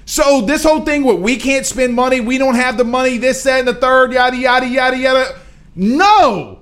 So 0.05 0.41
this 0.41 0.63
whole 0.63 0.81
thing 0.81 1.03
where 1.03 1.15
we 1.15 1.37
can't 1.37 1.65
spend 1.65 1.93
money, 1.93 2.19
we 2.19 2.37
don't 2.37 2.55
have 2.55 2.77
the 2.77 2.83
money, 2.83 3.17
this, 3.17 3.41
that, 3.43 3.59
and 3.59 3.67
the 3.67 3.73
third, 3.73 4.11
yada, 4.11 4.37
yada, 4.37 4.67
yada, 4.67 4.97
yada. 4.97 5.39
No. 5.75 6.59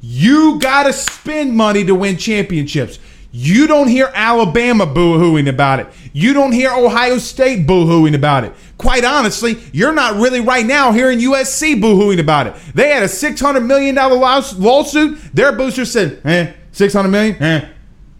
You 0.00 0.58
got 0.58 0.84
to 0.84 0.92
spend 0.92 1.54
money 1.54 1.84
to 1.84 1.94
win 1.94 2.16
championships. 2.16 2.98
You 3.30 3.66
don't 3.66 3.88
hear 3.88 4.10
Alabama 4.14 4.84
boo-hooing 4.84 5.48
about 5.48 5.80
it. 5.80 5.86
You 6.12 6.32
don't 6.32 6.52
hear 6.52 6.70
Ohio 6.70 7.18
State 7.18 7.66
boo-hooing 7.66 8.14
about 8.14 8.44
it. 8.44 8.52
Quite 8.78 9.04
honestly, 9.04 9.58
you're 9.72 9.94
not 9.94 10.16
really 10.16 10.40
right 10.40 10.66
now 10.66 10.92
hearing 10.92 11.18
USC 11.18 11.80
boo-hooing 11.80 12.18
about 12.18 12.48
it. 12.48 12.54
They 12.74 12.88
had 12.90 13.02
a 13.02 13.06
$600 13.06 13.64
million 13.64 13.94
lawsuit. 13.94 15.18
Their 15.34 15.52
booster 15.52 15.84
said, 15.84 16.20
eh, 16.24 16.52
600 16.72 17.08
million? 17.08 17.42
Eh, 17.42 17.68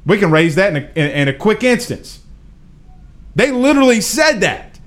we 0.06 0.18
can 0.18 0.30
raise 0.30 0.54
that 0.54 0.74
in 0.74 0.84
a, 0.84 0.86
in, 0.94 1.10
in 1.10 1.28
a 1.28 1.34
quick 1.34 1.62
instance. 1.62 2.21
They 3.34 3.50
literally 3.50 4.00
said 4.00 4.40
that. 4.40 4.78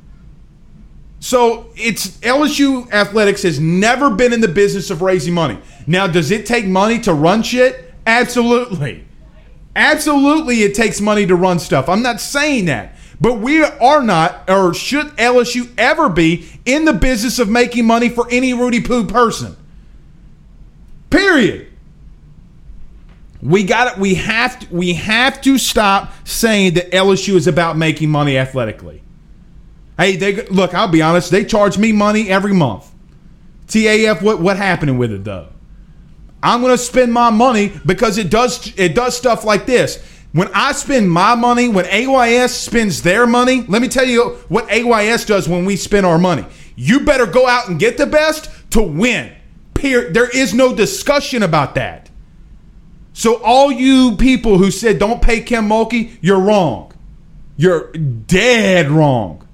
So 1.20 1.72
it's 1.76 2.18
LSU 2.20 2.92
athletics 2.92 3.42
has 3.44 3.60
never 3.60 4.12
been 4.12 4.32
in 4.32 4.42
the 4.42 4.48
business 4.48 4.92
of 4.92 5.02
raising 5.02 5.34
money. 5.34 5.58
Now, 5.88 6.06
does 6.06 6.30
it 6.30 6.46
take 6.46 6.66
money 6.66 7.00
to 7.00 7.14
run 7.14 7.42
shit? 7.42 7.94
Absolutely. 8.06 9.06
Absolutely, 9.76 10.64
it 10.64 10.76
takes 10.76 11.02
money 11.02 11.26
to 11.26 11.36
run 11.36 11.60
stuff. 11.60 11.90
I'm 11.90 12.04
not 12.04 12.22
saying 12.22 12.66
that. 12.66 12.96
But 13.20 13.40
we 13.40 13.64
are 13.64 14.02
not, 14.02 14.50
or 14.50 14.74
should 14.74 15.08
LSU 15.18 15.72
ever 15.78 16.10
be, 16.10 16.48
in 16.66 16.86
the 16.86 16.94
business 16.94 17.40
of 17.40 17.50
making 17.50 17.86
money 17.86 18.10
for 18.10 18.28
any 18.30 18.54
Rudy 18.54 18.82
Poo 18.82 19.06
person. 19.06 19.56
Period. 21.10 21.72
We 23.46 23.64
got 23.64 23.94
it. 23.94 24.00
We 24.00 24.16
have 24.16 24.60
to. 24.60 24.68
We 24.74 24.94
have 24.94 25.40
to 25.42 25.58
stop 25.58 26.12
saying 26.24 26.74
that 26.74 26.92
LSU 26.92 27.36
is 27.36 27.46
about 27.48 27.78
making 27.78 28.10
money 28.10 28.38
athletically. 28.38 29.04
Hey, 29.98 30.16
they 30.16 30.48
look. 30.48 30.74
I'll 30.74 30.88
be 30.88 31.02
honest. 31.02 31.30
They 31.30 31.46
charge 31.46 31.78
me 31.78 31.92
money 31.92 32.30
every 32.30 32.54
month. 32.54 32.92
TAF. 33.68 34.22
What 34.22 34.42
what 34.42 34.58
happening 34.58 34.98
with 34.98 35.12
it 35.12 35.24
though? 35.24 35.50
I'm 36.42 36.62
going 36.62 36.74
to 36.74 36.78
spend 36.78 37.12
my 37.12 37.30
money 37.30 37.72
because 37.86 38.18
it 38.18 38.30
does 38.30 38.74
it 38.78 38.96
does 38.96 39.16
stuff 39.16 39.44
like 39.46 39.66
this. 39.66 40.04
When 40.32 40.50
I 40.54 40.74
spend 40.74 41.10
my 41.10 41.36
money, 41.36 41.70
when 41.70 41.86
AYS 41.86 42.54
spends 42.54 43.02
their 43.04 43.26
money, 43.26 43.62
let 43.70 43.82
me 43.82 43.88
tell 43.88 44.06
you 44.06 44.32
what 44.50 44.70
AYS 44.70 45.26
does 45.26 45.48
when 45.48 45.66
we 45.66 45.76
spend 45.76 46.06
our 46.06 46.20
money. 46.20 46.46
You 46.76 47.02
better 47.02 47.26
go 47.26 47.48
out 47.48 47.70
and 47.70 47.80
get 47.80 47.98
the 47.98 48.06
best 48.06 48.50
to 48.72 48.82
win. 48.82 49.34
There 49.76 50.30
is 50.30 50.54
no 50.54 50.76
discussion 50.76 51.42
about 51.44 51.76
that. 51.76 52.05
So 53.16 53.42
all 53.42 53.72
you 53.72 54.18
people 54.18 54.58
who 54.58 54.70
said 54.70 55.00
don't 55.00 55.22
pay 55.22 55.40
Kim 55.40 55.70
Mulkey, 55.70 56.18
you're 56.20 56.40
wrong. 56.40 56.92
You're 57.56 57.94
dead 57.94 58.92
wrong. 58.92 59.48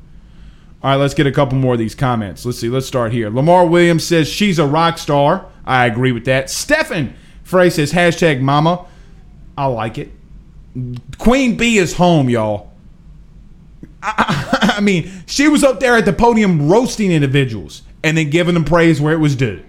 All 0.82 0.90
right, 0.90 0.96
let's 0.96 1.14
get 1.14 1.28
a 1.28 1.32
couple 1.32 1.60
more 1.60 1.74
of 1.74 1.80
these 1.80 1.94
comments. 1.94 2.44
Let's 2.44 2.58
see. 2.58 2.70
Let's 2.70 2.88
start 2.88 3.12
here. 3.12 3.30
Lamar 3.30 3.68
Williams 3.68 4.04
says 4.04 4.28
she's 4.28 4.58
a 4.58 4.66
rock 4.66 4.98
star. 4.98 5.46
I 5.64 5.86
agree 5.86 6.12
with 6.12 6.26
that. 6.26 6.50
Stefan 6.50 7.14
Frey 7.44 7.70
says 7.70 7.94
hashtag 7.94 8.42
mama. 8.42 8.88
I 9.56 9.68
like 9.68 10.00
it. 10.00 10.12
Queen 11.20 11.56
B 11.56 11.78
is 11.78 11.94
home, 11.94 12.32
y'all. 12.32 12.72
I, 14.02 14.74
I, 14.78 14.82
mean, 14.82 15.12
she 15.28 15.48
was 15.48 15.64
up 15.64 15.80
there 15.80 15.96
at 15.98 16.06
the 16.06 16.14
podium 16.14 16.68
roasting 16.68 17.12
individuals 17.12 17.84
and 18.04 18.18
then 18.18 18.32
giving 18.32 18.56
them 18.56 18.66
praise 18.66 19.00
where 19.00 19.14
it 19.14 19.20
was 19.20 19.36
due. 19.36 19.62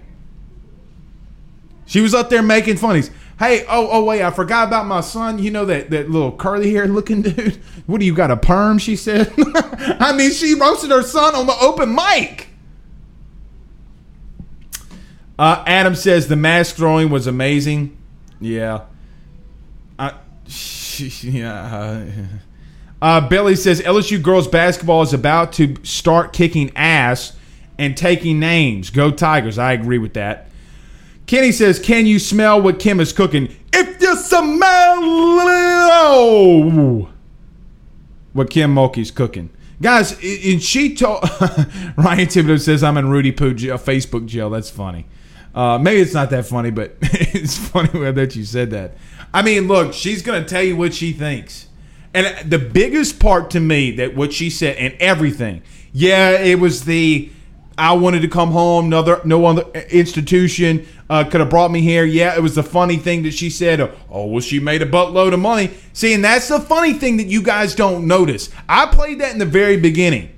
She 1.85 2.01
was 2.01 2.15
up 2.15 2.31
there 2.31 2.41
making 2.41 2.77
funnies. 2.77 3.11
Hey, 3.39 3.65
oh, 3.67 3.89
oh, 3.91 4.03
wait, 4.03 4.21
I 4.21 4.31
forgot 4.31 4.67
about 4.67 4.85
my 4.85 5.01
son. 5.01 5.39
You 5.39 5.51
know 5.51 5.65
that, 5.65 5.89
that 5.89 6.09
little 6.09 6.31
curly 6.31 6.71
hair 6.73 6.87
looking 6.87 7.21
dude? 7.23 7.55
What 7.87 7.99
do 7.99 8.05
you 8.05 8.13
got, 8.13 8.31
a 8.31 8.37
perm? 8.37 8.77
She 8.77 8.95
said. 8.95 9.33
I 9.37 10.13
mean, 10.15 10.31
she 10.31 10.53
roasted 10.53 10.91
her 10.91 11.03
son 11.03 11.35
on 11.35 11.47
the 11.47 11.57
open 11.59 11.93
mic. 11.93 12.49
Uh, 15.37 15.63
Adam 15.65 15.95
says 15.95 16.27
the 16.27 16.35
mask 16.35 16.75
throwing 16.75 17.09
was 17.09 17.27
amazing. 17.27 17.97
Yeah. 18.39 18.81
Yeah. 21.21 22.09
Uh, 23.01 23.27
Billy 23.27 23.55
says 23.55 23.81
LSU 23.81 24.21
girls 24.21 24.47
basketball 24.47 25.01
is 25.01 25.11
about 25.11 25.53
to 25.53 25.75
start 25.83 26.33
kicking 26.33 26.71
ass 26.75 27.35
and 27.77 27.97
taking 27.97 28.39
names. 28.39 28.91
Go 28.91 29.11
Tigers. 29.11 29.57
I 29.57 29.73
agree 29.73 29.97
with 29.97 30.13
that. 30.13 30.49
Kenny 31.25 31.51
says, 31.51 31.79
"Can 31.79 32.05
you 32.05 32.19
smell 32.19 32.61
what 32.61 32.79
Kim 32.79 32.99
is 32.99 33.13
cooking? 33.13 33.55
If 33.71 34.01
you 34.01 34.15
smell 34.17 35.01
what 38.33 38.49
Kim 38.49 38.75
Mulkey's 38.75 39.11
cooking, 39.11 39.49
guys." 39.81 40.11
And 40.21 40.61
she 40.61 40.95
told 40.95 41.23
Ryan 41.97 42.27
Thibodeau 42.27 42.59
says, 42.59 42.83
"I'm 42.83 42.97
in 42.97 43.09
Rudy 43.09 43.31
Poo 43.31 43.53
jail, 43.53 43.77
Facebook 43.77 44.25
jail." 44.25 44.49
That's 44.49 44.69
funny. 44.69 45.05
Uh, 45.53 45.77
maybe 45.77 46.01
it's 46.01 46.13
not 46.13 46.29
that 46.31 46.45
funny, 46.45 46.71
but 46.71 46.95
it's 47.01 47.57
funny 47.57 47.89
that 48.11 48.35
you 48.35 48.43
said 48.43 48.71
that. 48.71 48.95
I 49.33 49.41
mean, 49.41 49.67
look, 49.67 49.93
she's 49.93 50.21
going 50.21 50.43
to 50.43 50.49
tell 50.49 50.63
you 50.63 50.75
what 50.75 50.93
she 50.93 51.11
thinks. 51.11 51.67
And 52.13 52.49
the 52.49 52.59
biggest 52.59 53.19
part 53.19 53.49
to 53.51 53.59
me 53.59 53.91
that 53.91 54.15
what 54.15 54.33
she 54.33 54.49
said 54.49 54.77
and 54.77 54.93
everything, 54.99 55.63
yeah, 55.91 56.31
it 56.31 56.59
was 56.59 56.85
the 56.85 57.31
I 57.77 57.93
wanted 57.93 58.21
to 58.21 58.27
come 58.27 58.51
home. 58.51 58.89
No 58.89 58.99
other, 58.99 59.21
no 59.25 59.45
other 59.45 59.63
institution 59.89 60.87
uh, 61.09 61.23
could 61.23 61.39
have 61.39 61.49
brought 61.49 61.71
me 61.71 61.81
here. 61.81 62.05
Yeah, 62.05 62.35
it 62.35 62.41
was 62.41 62.55
the 62.55 62.63
funny 62.63 62.97
thing 62.97 63.23
that 63.23 63.33
she 63.33 63.49
said. 63.49 63.81
Oh, 64.09 64.27
well, 64.27 64.41
she 64.41 64.59
made 64.59 64.81
a 64.81 64.85
buttload 64.85 65.33
of 65.33 65.39
money. 65.39 65.71
See, 65.93 66.13
and 66.13 66.23
that's 66.23 66.47
the 66.47 66.59
funny 66.59 66.93
thing 66.93 67.17
that 67.17 67.27
you 67.27 67.41
guys 67.41 67.75
don't 67.75 68.07
notice. 68.07 68.49
I 68.69 68.85
played 68.85 69.19
that 69.21 69.31
in 69.31 69.39
the 69.39 69.45
very 69.45 69.77
beginning. 69.77 70.29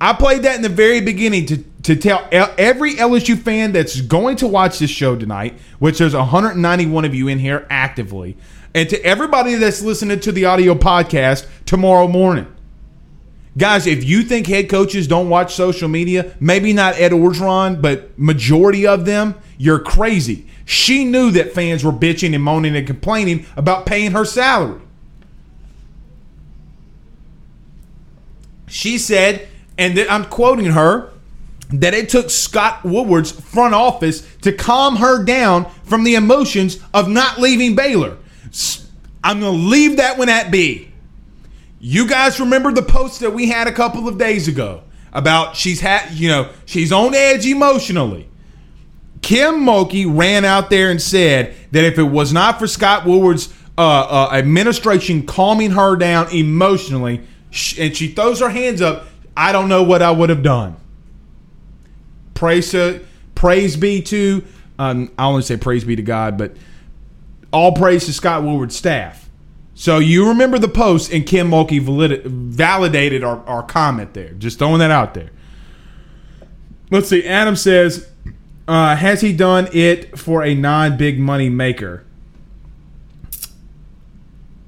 I 0.00 0.12
played 0.12 0.42
that 0.42 0.56
in 0.56 0.62
the 0.62 0.68
very 0.68 1.00
beginning 1.00 1.46
to 1.46 1.64
to 1.82 1.96
tell 1.96 2.28
every 2.30 2.94
LSU 2.94 3.36
fan 3.36 3.72
that's 3.72 4.00
going 4.00 4.36
to 4.36 4.46
watch 4.46 4.78
this 4.78 4.90
show 4.90 5.16
tonight, 5.16 5.58
which 5.80 5.98
there's 5.98 6.14
191 6.14 7.04
of 7.04 7.14
you 7.14 7.26
in 7.26 7.40
here 7.40 7.66
actively, 7.70 8.36
and 8.72 8.88
to 8.88 9.04
everybody 9.04 9.54
that's 9.56 9.82
listening 9.82 10.20
to 10.20 10.32
the 10.32 10.44
audio 10.44 10.74
podcast 10.74 11.46
tomorrow 11.66 12.06
morning. 12.06 12.46
Guys, 13.56 13.86
if 13.86 14.02
you 14.04 14.22
think 14.22 14.46
head 14.46 14.70
coaches 14.70 15.06
don't 15.06 15.28
watch 15.28 15.54
social 15.54 15.88
media, 15.88 16.34
maybe 16.40 16.72
not 16.72 16.98
Ed 16.98 17.12
Orgeron, 17.12 17.82
but 17.82 18.18
majority 18.18 18.86
of 18.86 19.04
them, 19.04 19.34
you're 19.58 19.78
crazy. 19.78 20.46
She 20.64 21.04
knew 21.04 21.30
that 21.32 21.52
fans 21.52 21.84
were 21.84 21.92
bitching 21.92 22.34
and 22.34 22.42
moaning 22.42 22.74
and 22.76 22.86
complaining 22.86 23.44
about 23.56 23.84
paying 23.84 24.12
her 24.12 24.24
salary. 24.24 24.80
She 28.68 28.96
said, 28.96 29.48
and 29.76 29.98
I'm 29.98 30.24
quoting 30.24 30.66
her, 30.66 31.10
that 31.70 31.94
it 31.94 32.08
took 32.08 32.30
Scott 32.30 32.84
Woodward's 32.84 33.32
front 33.32 33.74
office 33.74 34.26
to 34.42 34.52
calm 34.52 34.96
her 34.96 35.24
down 35.24 35.70
from 35.84 36.04
the 36.04 36.14
emotions 36.14 36.78
of 36.94 37.08
not 37.08 37.38
leaving 37.38 37.74
Baylor. 37.74 38.16
I'm 39.24 39.40
going 39.40 39.60
to 39.60 39.66
leave 39.66 39.96
that 39.96 40.18
one 40.18 40.28
at 40.28 40.50
B. 40.50 40.91
You 41.84 42.06
guys 42.06 42.38
remember 42.38 42.70
the 42.70 42.82
post 42.82 43.18
that 43.20 43.34
we 43.34 43.48
had 43.48 43.66
a 43.66 43.72
couple 43.72 44.06
of 44.06 44.16
days 44.16 44.46
ago 44.46 44.84
about 45.12 45.56
she's 45.56 45.80
had, 45.80 46.12
you 46.12 46.28
know, 46.28 46.48
she's 46.64 46.92
on 46.92 47.12
edge 47.12 47.44
emotionally. 47.44 48.28
Kim 49.20 49.66
Mulkey 49.66 50.06
ran 50.08 50.44
out 50.44 50.70
there 50.70 50.92
and 50.92 51.02
said 51.02 51.56
that 51.72 51.82
if 51.82 51.98
it 51.98 52.04
was 52.04 52.32
not 52.32 52.60
for 52.60 52.68
Scott 52.68 53.04
Woodward's 53.04 53.52
uh, 53.76 53.80
uh, 53.82 54.30
administration 54.32 55.26
calming 55.26 55.72
her 55.72 55.96
down 55.96 56.32
emotionally, 56.32 57.16
and 57.76 57.96
she 57.96 58.08
throws 58.14 58.38
her 58.38 58.48
hands 58.48 58.80
up, 58.80 59.06
I 59.36 59.50
don't 59.50 59.68
know 59.68 59.82
what 59.82 60.02
I 60.02 60.12
would 60.12 60.30
have 60.30 60.44
done. 60.44 60.76
Praise 62.34 62.70
to, 62.70 63.04
praise 63.34 63.76
be 63.76 64.02
to, 64.02 64.44
um, 64.78 65.10
I 65.18 65.26
only 65.26 65.42
say 65.42 65.56
praise 65.56 65.82
be 65.82 65.96
to 65.96 66.02
God, 66.02 66.38
but 66.38 66.54
all 67.52 67.72
praise 67.72 68.06
to 68.06 68.12
Scott 68.12 68.44
Woodward's 68.44 68.76
staff. 68.76 69.21
So 69.74 69.98
you 69.98 70.28
remember 70.28 70.58
the 70.58 70.68
post, 70.68 71.12
and 71.12 71.26
Kim 71.26 71.50
Mulkey 71.50 71.80
valid- 71.80 72.24
validated 72.26 73.24
our, 73.24 73.44
our 73.46 73.62
comment 73.62 74.14
there. 74.14 74.32
Just 74.34 74.58
throwing 74.58 74.80
that 74.80 74.90
out 74.90 75.14
there. 75.14 75.30
Let's 76.90 77.08
see. 77.08 77.26
Adam 77.26 77.56
says, 77.56 78.08
uh, 78.68 78.96
has 78.96 79.22
he 79.22 79.32
done 79.32 79.68
it 79.72 80.18
for 80.18 80.44
a 80.44 80.54
non-big 80.54 81.18
money 81.18 81.48
maker? 81.48 82.04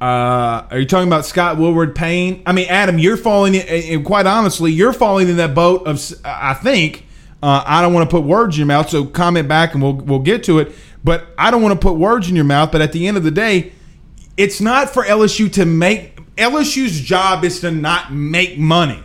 Uh, 0.00 0.66
are 0.70 0.78
you 0.78 0.86
talking 0.86 1.06
about 1.06 1.24
Scott 1.24 1.58
Woodward 1.58 1.94
Payne? 1.94 2.42
I 2.46 2.52
mean, 2.52 2.66
Adam, 2.68 2.98
you're 2.98 3.16
falling 3.16 3.54
in, 3.54 3.62
and 3.62 4.04
quite 4.04 4.26
honestly, 4.26 4.72
you're 4.72 4.92
falling 4.92 5.28
in 5.28 5.36
that 5.36 5.54
boat 5.54 5.86
of, 5.86 6.00
I 6.24 6.54
think, 6.54 7.06
uh, 7.42 7.62
I 7.66 7.82
don't 7.82 7.92
want 7.92 8.08
to 8.08 8.16
put 8.16 8.24
words 8.24 8.56
in 8.56 8.60
your 8.60 8.66
mouth, 8.66 8.88
so 8.88 9.04
comment 9.04 9.46
back 9.48 9.74
and 9.74 9.82
we'll 9.82 9.96
we'll 9.96 10.18
get 10.18 10.44
to 10.44 10.60
it. 10.60 10.72
But 11.04 11.26
I 11.36 11.50
don't 11.50 11.60
want 11.62 11.78
to 11.78 11.86
put 11.86 11.98
words 11.98 12.30
in 12.30 12.36
your 12.36 12.46
mouth. 12.46 12.72
But 12.72 12.80
at 12.80 12.92
the 12.92 13.06
end 13.06 13.18
of 13.18 13.22
the 13.22 13.30
day, 13.30 13.72
it's 14.36 14.60
not 14.60 14.90
for 14.90 15.04
LSU 15.04 15.52
to 15.52 15.64
make. 15.64 16.16
LSU's 16.36 17.00
job 17.00 17.44
is 17.44 17.60
to 17.60 17.70
not 17.70 18.12
make 18.12 18.58
money. 18.58 19.02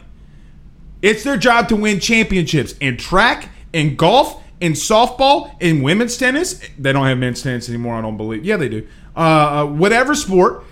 It's 1.02 1.24
their 1.24 1.38
job 1.38 1.70
to 1.70 1.76
win 1.76 2.00
championships 2.00 2.74
in 2.80 2.98
track, 2.98 3.50
in 3.72 3.96
golf, 3.96 4.42
in 4.60 4.74
softball, 4.74 5.56
in 5.62 5.82
women's 5.82 6.18
tennis. 6.18 6.60
They 6.78 6.92
don't 6.92 7.06
have 7.06 7.18
men's 7.18 7.42
tennis 7.42 7.70
anymore. 7.70 7.96
I 7.96 8.02
don't 8.02 8.18
believe. 8.18 8.44
Yeah, 8.44 8.58
they 8.58 8.70
do. 8.70 8.88
Uh, 9.16 9.20
uh 9.20 9.66
whatever 9.66 10.16
sport, 10.16 10.64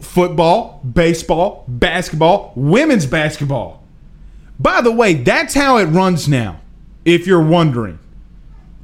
football, 0.00 0.80
baseball, 0.80 1.64
basketball, 1.68 2.52
women's 2.56 3.06
basketball. 3.06 3.82
By 4.58 4.80
the 4.80 4.92
way, 4.92 5.14
that's 5.14 5.54
how 5.54 5.76
it 5.78 5.86
runs 5.86 6.28
now 6.28 6.60
if 7.04 7.26
you're 7.26 7.42
wondering, 7.42 7.98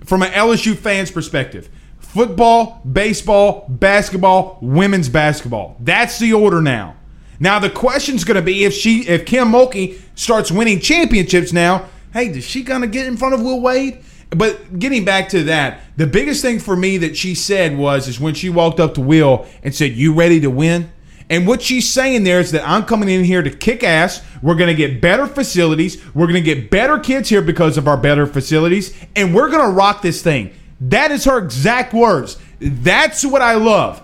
from 0.05 0.23
an 0.23 0.31
LSU 0.33 0.77
fan's 0.77 1.11
perspective. 1.11 1.69
Football, 2.13 2.83
baseball, 2.93 3.65
basketball, 3.71 4.59
women's 4.61 5.09
basketball. 5.09 5.77
That's 5.81 6.19
the 6.19 6.35
order 6.35 6.61
now. 6.61 6.95
Now 7.41 7.59
the 7.59 7.71
question's 7.71 8.23
going 8.23 8.35
to 8.35 8.43
be 8.43 8.65
if 8.65 8.75
she, 8.75 9.09
if 9.09 9.25
Kim 9.25 9.51
Mulkey 9.51 9.99
starts 10.15 10.51
winning 10.53 10.79
championships 10.79 11.55
now. 11.55 11.89
Hey, 12.13 12.27
is 12.27 12.45
she 12.45 12.65
going 12.65 12.83
to 12.83 12.87
get 12.87 13.07
in 13.07 13.17
front 13.17 13.33
of 13.33 13.41
Will 13.41 13.63
Wade? 13.63 14.05
But 14.29 14.79
getting 14.79 15.07
back 15.07 15.31
to 15.31 15.45
that, 15.45 15.81
the 15.97 16.07
biggest 16.07 16.43
thing 16.43 16.59
for 16.59 16.77
me 16.77 16.99
that 16.99 17.17
she 17.17 17.35
said 17.35 17.79
was 17.79 18.07
is 18.07 18.21
when 18.21 18.35
she 18.35 18.51
walked 18.51 18.79
up 18.79 18.93
to 18.97 19.01
Will 19.01 19.47
and 19.63 19.75
said, 19.75 19.93
"You 19.93 20.13
ready 20.13 20.39
to 20.41 20.51
win?" 20.51 20.93
And 21.31 21.47
what 21.47 21.63
she's 21.63 21.91
saying 21.91 22.25
there 22.25 22.41
is 22.41 22.51
that 22.51 22.69
I'm 22.69 22.85
coming 22.85 23.09
in 23.09 23.25
here 23.25 23.43
to 23.43 23.49
kick 23.49 23.83
ass. 23.83 24.23
We're 24.43 24.57
going 24.57 24.69
to 24.69 24.75
get 24.75 25.01
better 25.01 25.27
facilities. 25.27 25.97
We're 26.15 26.27
going 26.27 26.45
to 26.45 26.55
get 26.55 26.71
better 26.71 26.99
kids 26.99 27.31
here 27.31 27.41
because 27.41 27.79
of 27.79 27.89
our 27.89 27.97
better 27.97 28.27
facilities. 28.27 28.95
And 29.17 29.35
we're 29.35 29.49
going 29.49 29.65
to 29.67 29.73
rock 29.73 30.03
this 30.03 30.21
thing. 30.21 30.53
That 30.89 31.11
is 31.11 31.25
her 31.25 31.39
exact 31.39 31.93
words. 31.93 32.39
That's 32.59 33.25
what 33.25 33.43
I 33.43 33.55
love. 33.55 34.03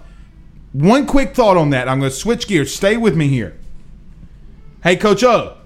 One 0.73 1.07
quick 1.07 1.35
thought 1.35 1.57
on 1.57 1.71
that. 1.71 1.89
I'm 1.89 1.99
going 1.99 2.11
to 2.11 2.17
switch 2.17 2.47
gears. 2.47 2.75
Stay 2.75 2.97
with 2.97 3.17
me 3.17 3.29
here. 3.29 3.59
Hey, 4.83 4.97
Coach 4.97 5.25
O. 5.25 5.57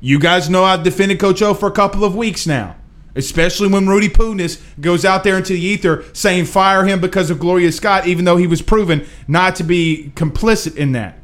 You 0.00 0.18
guys 0.18 0.50
know 0.50 0.64
I've 0.64 0.82
defended 0.82 1.20
Coach 1.20 1.40
O 1.42 1.54
for 1.54 1.68
a 1.68 1.72
couple 1.72 2.04
of 2.04 2.14
weeks 2.14 2.46
now 2.46 2.76
especially 3.16 3.68
when 3.68 3.86
Rudy 3.86 4.08
Punis 4.08 4.60
goes 4.80 5.04
out 5.04 5.24
there 5.24 5.36
into 5.36 5.52
the 5.52 5.60
ether 5.60 6.04
saying 6.12 6.46
fire 6.46 6.84
him 6.84 7.00
because 7.00 7.30
of 7.30 7.38
Gloria 7.38 7.70
Scott, 7.72 8.06
even 8.06 8.24
though 8.24 8.36
he 8.36 8.46
was 8.46 8.62
proven 8.62 9.06
not 9.28 9.56
to 9.56 9.64
be 9.64 10.12
complicit 10.14 10.76
in 10.76 10.92
that. 10.92 11.18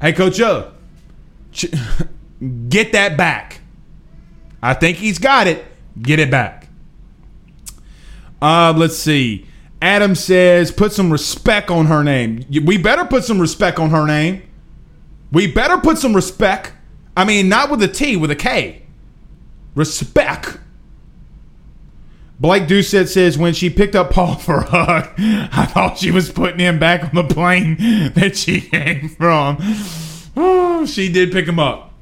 Hey, 0.00 0.12
Coach 0.12 0.36
Joe, 0.36 0.72
get 2.68 2.92
that 2.92 3.16
back. 3.16 3.60
I 4.62 4.74
think 4.74 4.98
he's 4.98 5.18
got 5.18 5.46
it. 5.46 5.64
Get 6.00 6.18
it 6.18 6.30
back. 6.30 6.65
Uh, 8.40 8.72
let's 8.76 8.96
see. 8.96 9.46
Adam 9.80 10.14
says, 10.14 10.70
put 10.70 10.92
some 10.92 11.12
respect 11.12 11.70
on 11.70 11.86
her 11.86 12.02
name. 12.02 12.44
We 12.64 12.78
better 12.78 13.04
put 13.04 13.24
some 13.24 13.40
respect 13.40 13.78
on 13.78 13.90
her 13.90 14.06
name. 14.06 14.42
We 15.32 15.52
better 15.52 15.78
put 15.78 15.98
some 15.98 16.14
respect. 16.14 16.72
I 17.16 17.24
mean, 17.24 17.48
not 17.48 17.70
with 17.70 17.82
a 17.82 17.88
T, 17.88 18.16
with 18.16 18.30
a 18.30 18.36
K. 18.36 18.82
Respect. 19.74 20.58
Blake 22.38 22.64
Doucette 22.64 23.08
says 23.08 23.38
when 23.38 23.54
she 23.54 23.70
picked 23.70 23.94
up 23.94 24.10
Paul 24.10 24.34
for 24.36 24.58
a 24.58 24.64
hug, 24.64 25.14
I 25.18 25.66
thought 25.66 25.98
she 25.98 26.10
was 26.10 26.30
putting 26.30 26.58
him 26.58 26.78
back 26.78 27.02
on 27.04 27.14
the 27.14 27.24
plane 27.24 27.76
that 28.14 28.36
she 28.36 28.60
came 28.60 29.08
from. 29.08 29.58
She 30.86 31.10
did 31.10 31.32
pick 31.32 31.46
him 31.46 31.58
up. 31.58 31.92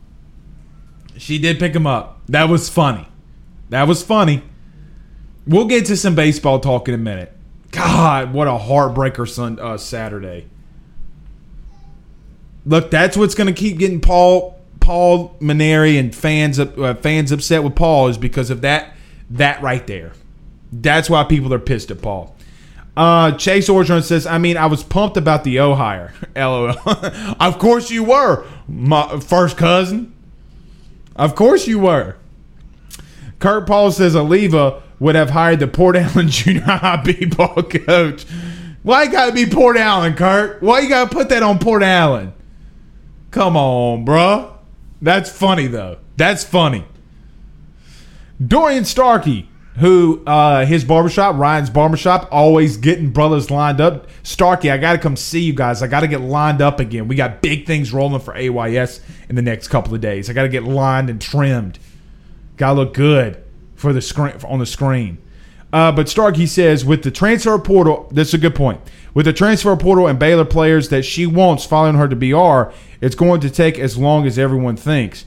She 1.16 1.38
did 1.38 1.58
pick 1.58 1.74
him 1.74 1.86
up. 1.86 2.20
That 2.26 2.48
was 2.48 2.68
funny. 2.68 3.06
That 3.70 3.86
was 3.86 4.02
funny. 4.02 4.42
We'll 5.46 5.66
get 5.66 5.86
to 5.86 5.96
some 5.96 6.14
baseball 6.14 6.60
talk 6.60 6.88
in 6.88 6.94
a 6.94 6.98
minute. 6.98 7.32
God, 7.70 8.32
what 8.32 8.46
a 8.46 8.52
heartbreaker 8.52 9.28
sun, 9.28 9.58
uh, 9.58 9.76
Saturday. 9.76 10.48
Look, 12.64 12.90
that's 12.90 13.16
what's 13.16 13.34
going 13.34 13.48
to 13.48 13.52
keep 13.52 13.78
getting 13.78 14.00
Paul 14.00 14.58
Paul 14.80 15.34
Mainieri 15.40 15.98
and 15.98 16.14
fans 16.14 16.58
uh, 16.58 16.94
fans 17.00 17.32
upset 17.32 17.62
with 17.64 17.74
Paul 17.74 18.08
is 18.08 18.18
because 18.18 18.50
of 18.50 18.60
that 18.62 18.94
that 19.30 19.60
right 19.62 19.86
there. 19.86 20.12
That's 20.72 21.08
why 21.10 21.24
people 21.24 21.52
are 21.52 21.58
pissed 21.58 21.90
at 21.90 22.00
Paul. 22.00 22.36
Uh, 22.96 23.32
Chase 23.32 23.68
Orgeron 23.68 24.02
says, 24.04 24.26
I 24.26 24.38
mean, 24.38 24.56
I 24.56 24.66
was 24.66 24.84
pumped 24.84 25.16
about 25.16 25.42
the 25.42 25.58
O 25.58 25.74
hire. 25.74 26.14
LOL. 26.36 26.76
of 27.40 27.58
course 27.58 27.90
you 27.90 28.04
were, 28.04 28.46
my 28.68 29.18
first 29.20 29.56
cousin. 29.56 30.14
Of 31.16 31.34
course 31.34 31.66
you 31.66 31.78
were. 31.78 32.16
Kurt 33.38 33.66
Paul 33.66 33.90
says 33.90 34.14
Alleva 34.14 34.82
would 34.98 35.14
have 35.14 35.30
hired 35.30 35.60
the 35.60 35.68
Port 35.68 35.96
Allen 35.96 36.28
Junior 36.30 36.62
High 36.62 37.02
b-ball 37.02 37.62
coach. 37.62 38.24
Why 38.82 39.04
you 39.04 39.12
gotta 39.12 39.32
be 39.32 39.46
Port 39.46 39.76
Allen, 39.76 40.14
Kurt? 40.14 40.62
Why 40.62 40.80
you 40.80 40.88
gotta 40.88 41.14
put 41.14 41.28
that 41.30 41.42
on 41.42 41.58
Port 41.58 41.82
Allen? 41.82 42.32
Come 43.30 43.56
on, 43.56 44.04
bruh. 44.04 44.52
That's 45.00 45.30
funny 45.30 45.66
though. 45.66 45.98
That's 46.16 46.44
funny. 46.44 46.84
Dorian 48.44 48.84
Starkey 48.84 49.48
who 49.76 50.22
uh, 50.24 50.64
his 50.64 50.84
barbershop, 50.84 51.36
Ryan's 51.36 51.70
barbershop, 51.70 52.28
always 52.30 52.76
getting 52.76 53.10
brothers 53.10 53.50
lined 53.50 53.80
up. 53.80 54.06
Starkey, 54.22 54.70
I 54.70 54.78
got 54.78 54.92
to 54.92 54.98
come 54.98 55.16
see 55.16 55.40
you 55.40 55.52
guys. 55.52 55.82
I 55.82 55.88
got 55.88 56.00
to 56.00 56.06
get 56.06 56.20
lined 56.20 56.62
up 56.62 56.78
again. 56.78 57.08
We 57.08 57.16
got 57.16 57.42
big 57.42 57.66
things 57.66 57.92
rolling 57.92 58.20
for 58.20 58.36
AYS 58.36 59.00
in 59.28 59.34
the 59.34 59.42
next 59.42 59.68
couple 59.68 59.94
of 59.94 60.00
days. 60.00 60.30
I 60.30 60.32
got 60.32 60.42
to 60.42 60.48
get 60.48 60.62
lined 60.62 61.10
and 61.10 61.20
trimmed. 61.20 61.80
Got 62.56 62.74
to 62.74 62.74
look 62.74 62.94
good 62.94 63.43
for 63.84 63.92
the 63.92 64.00
screen 64.00 64.34
on 64.48 64.58
the 64.58 64.66
screen. 64.66 65.18
Uh, 65.70 65.92
but 65.92 66.08
Stark, 66.08 66.36
he 66.36 66.46
says, 66.46 66.84
with 66.84 67.02
the 67.02 67.10
transfer 67.10 67.58
portal, 67.58 68.08
that's 68.10 68.32
a 68.32 68.38
good 68.38 68.54
point. 68.54 68.80
With 69.12 69.26
the 69.26 69.32
transfer 69.32 69.76
portal 69.76 70.06
and 70.06 70.18
Baylor 70.18 70.44
players 70.44 70.88
that 70.88 71.04
she 71.04 71.26
wants 71.26 71.64
following 71.66 71.96
her 71.96 72.08
to 72.08 72.16
BR, 72.16 72.72
it's 73.00 73.14
going 73.14 73.40
to 73.40 73.50
take 73.50 73.78
as 73.78 73.98
long 73.98 74.26
as 74.26 74.38
everyone 74.38 74.76
thinks. 74.76 75.26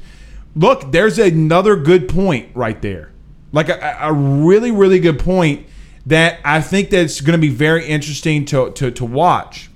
Look, 0.56 0.92
there's 0.92 1.20
another 1.20 1.76
good 1.76 2.10
point 2.10 2.50
right 2.56 2.82
there. 2.82 3.12
Like 3.52 3.70
a, 3.70 3.98
a 4.02 4.12
really, 4.12 4.72
really 4.72 5.00
good 5.00 5.20
point 5.20 5.68
that 6.08 6.40
I 6.44 6.62
think 6.62 6.90
that's 6.90 7.22
going 7.22 7.40
to 7.40 7.46
be 7.46 7.54
very 7.54 7.86
interesting 7.86 8.46
to, 8.46 8.72
to, 8.72 8.90
to 8.90 9.06
watch. 9.06 9.70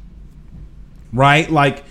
Right? 1.14 1.52
Like, 1.52 1.84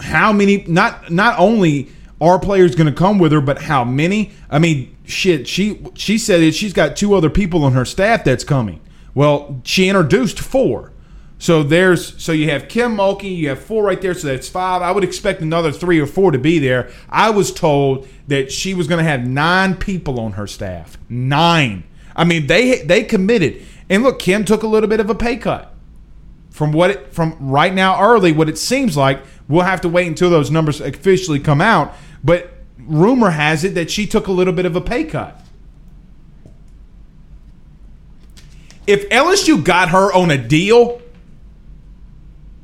how 0.00 0.32
many, 0.32 0.64
not, 0.68 1.10
not 1.10 1.38
only 1.38 1.90
are 2.22 2.38
players 2.38 2.74
going 2.74 2.86
to 2.86 2.92
come 2.92 3.18
with 3.18 3.32
her, 3.32 3.40
but 3.40 3.62
how 3.62 3.84
many? 3.84 4.30
I 4.48 4.58
mean, 4.58 4.96
shit, 5.04 5.48
she 5.48 5.84
she 5.94 6.16
said 6.16 6.40
that 6.40 6.54
she's 6.54 6.72
got 6.72 6.96
two 6.96 7.14
other 7.14 7.28
people 7.28 7.64
on 7.64 7.72
her 7.72 7.84
staff 7.84 8.24
that's 8.24 8.44
coming. 8.44 8.80
Well, 9.12 9.60
she 9.64 9.88
introduced 9.88 10.38
four. 10.38 10.92
So 11.38 11.64
there's 11.64 12.22
so 12.22 12.30
you 12.30 12.50
have 12.50 12.68
Kim 12.68 12.96
Mulkey, 12.96 13.36
you 13.36 13.48
have 13.48 13.58
four 13.58 13.82
right 13.82 14.00
there, 14.00 14.14
so 14.14 14.28
that's 14.28 14.48
five. 14.48 14.80
I 14.80 14.92
would 14.92 15.02
expect 15.02 15.40
another 15.40 15.72
three 15.72 15.98
or 15.98 16.06
four 16.06 16.30
to 16.30 16.38
be 16.38 16.60
there. 16.60 16.90
I 17.08 17.30
was 17.30 17.52
told 17.52 18.06
that 18.28 18.52
she 18.52 18.74
was 18.74 18.86
going 18.86 19.04
to 19.04 19.10
have 19.10 19.26
nine 19.26 19.74
people 19.74 20.20
on 20.20 20.34
her 20.34 20.46
staff. 20.46 20.96
Nine. 21.08 21.82
I 22.14 22.22
mean, 22.22 22.46
they 22.46 22.82
they 22.82 23.02
committed. 23.02 23.66
And 23.90 24.04
look, 24.04 24.20
Kim 24.20 24.44
took 24.44 24.62
a 24.62 24.68
little 24.68 24.88
bit 24.88 25.00
of 25.00 25.10
a 25.10 25.16
pay 25.16 25.36
cut. 25.36 25.74
From 26.50 26.70
what 26.70 26.90
it 26.90 27.12
from 27.12 27.36
right 27.40 27.74
now 27.74 28.00
early, 28.00 28.30
what 28.30 28.48
it 28.48 28.56
seems 28.56 28.96
like, 28.96 29.20
we'll 29.48 29.64
have 29.64 29.80
to 29.80 29.88
wait 29.88 30.06
until 30.06 30.30
those 30.30 30.50
numbers 30.50 30.80
officially 30.80 31.40
come 31.40 31.60
out. 31.60 31.92
But 32.24 32.52
rumor 32.78 33.30
has 33.30 33.64
it 33.64 33.74
that 33.74 33.90
she 33.90 34.06
took 34.06 34.26
a 34.26 34.32
little 34.32 34.52
bit 34.52 34.66
of 34.66 34.76
a 34.76 34.80
pay 34.80 35.04
cut. 35.04 35.40
If 38.86 39.08
LSU 39.10 39.62
got 39.62 39.90
her 39.90 40.12
on 40.12 40.30
a 40.30 40.38
deal, 40.38 41.00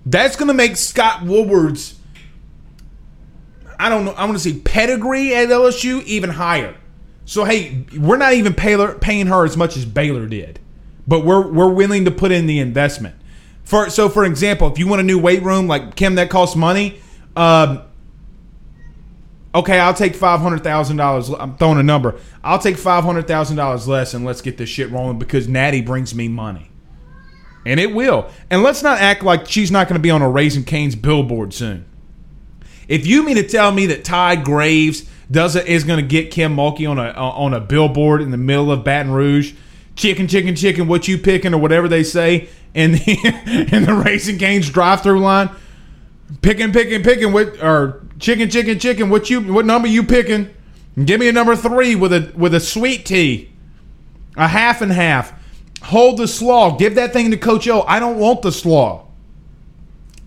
that's 0.05 0.37
going 0.37 0.49
to 0.49 0.55
make 0.55 0.77
Scott 0.77 1.23
Woodward's 1.25 1.99
I 3.79 3.89
don't 3.89 4.05
know, 4.05 4.13
I 4.13 4.25
want 4.25 4.37
to 4.37 4.43
say 4.43 4.59
pedigree 4.59 5.35
at 5.35 5.49
LSU 5.49 6.03
even 6.03 6.31
higher. 6.31 6.75
So 7.25 7.45
hey, 7.45 7.85
we're 7.97 8.17
not 8.17 8.33
even 8.33 8.55
paying 8.55 9.27
her 9.27 9.45
as 9.45 9.57
much 9.57 9.77
as 9.77 9.85
Baylor 9.85 10.27
did, 10.27 10.59
but 11.07 11.25
we're 11.25 11.47
we're 11.47 11.73
willing 11.73 12.05
to 12.07 12.11
put 12.11 12.33
in 12.33 12.47
the 12.47 12.59
investment. 12.59 13.15
For 13.65 13.91
so 13.91 14.09
for 14.09 14.25
example, 14.25 14.73
if 14.73 14.79
you 14.79 14.89
want 14.89 15.01
a 15.01 15.05
new 15.05 15.19
weight 15.19 15.43
room 15.43 15.69
like 15.69 15.95
Kim 15.95 16.17
that 16.17 16.31
costs 16.31 16.57
money, 16.57 17.01
um, 17.37 17.83
okay, 19.55 19.79
I'll 19.79 19.95
take 19.95 20.15
five 20.15 20.41
hundred 20.41 20.63
thousand 20.63 20.97
dollars. 20.97 21.29
I'm 21.31 21.57
throwing 21.57 21.79
a 21.79 21.83
number. 21.83 22.17
I'll 22.43 22.59
take 22.59 22.77
five 22.77 23.05
hundred 23.05 23.27
thousand 23.27 23.57
dollars 23.57 23.89
less, 23.89 24.15
and 24.15 24.25
let's 24.25 24.41
get 24.41 24.59
this 24.59 24.69
shit 24.69 24.91
rolling 24.91 25.19
because 25.19 25.49
Natty 25.49 25.81
brings 25.81 26.15
me 26.15 26.29
money, 26.29 26.71
and 27.65 27.81
it 27.81 27.95
will. 27.95 28.31
And 28.51 28.63
let's 28.63 28.83
not 28.83 28.99
act 28.99 29.23
like 29.23 29.47
she's 29.47 29.71
not 29.71 29.89
going 29.89 29.99
to 29.99 30.03
be 30.03 30.11
on 30.11 30.23
a 30.23 30.29
Raising 30.29 30.65
Cane's 30.65 30.97
billboard 30.97 31.53
soon. 31.55 31.85
If 32.89 33.07
you 33.07 33.23
mean 33.23 33.37
to 33.37 33.47
tell 33.47 33.71
me 33.71 33.87
that 33.87 34.05
Ty 34.05 34.37
Graves 34.37 35.09
doesn't 35.31 35.67
is 35.67 35.85
going 35.85 36.01
to 36.01 36.07
get 36.07 36.31
Kim 36.31 36.57
Mulkey 36.57 36.89
on 36.89 36.99
a 36.99 37.09
uh, 37.09 37.21
on 37.21 37.55
a 37.55 37.61
billboard 37.61 38.23
in 38.23 38.31
the 38.31 38.37
middle 38.37 38.73
of 38.73 38.85
Baton 38.85 39.13
Rouge, 39.13 39.55
chicken, 39.95 40.27
chicken, 40.27 40.57
chicken, 40.57 40.89
what 40.89 41.07
you 41.07 41.19
picking 41.19 41.53
or 41.53 41.59
whatever 41.59 41.89
they 41.89 42.03
say 42.03 42.49
in 42.75 42.93
the 42.93 43.69
in 43.73 43.85
the 43.85 43.95
Raising 43.95 44.39
Cane's 44.39 44.71
drive-through 44.71 45.21
line, 45.21 45.51
picking, 46.41 46.73
picking, 46.73 47.03
picking, 47.03 47.33
what 47.33 47.63
or 47.63 48.08
Chicken, 48.19 48.51
chicken, 48.51 48.79
chicken. 48.79 49.11
What 49.11 49.31
you? 49.31 49.41
What 49.53 49.65
number 49.67 49.89
you 49.89 50.03
picking? 50.03 50.51
Give 51.05 51.21
me 51.21 51.29
a 51.29 51.33
number 51.33 51.55
three 51.55 51.95
with 51.95 52.13
a 52.13 52.33
with 52.37 52.55
a 52.55 52.61
sweet 52.61 53.07
tea, 53.07 53.51
a 54.37 54.49
half 54.49 54.83
and 54.83 54.91
half. 54.91 55.33
Hold 55.83 56.19
the 56.19 56.27
slaw. 56.27 56.77
Give 56.77 56.97
that 56.97 57.13
thing 57.13 57.31
to 57.31 57.37
Coach 57.37 57.69
O. 57.69 57.83
I 57.83 58.01
don't 58.01 58.19
want 58.19 58.43
the 58.43 58.51
slaw. 58.51 59.07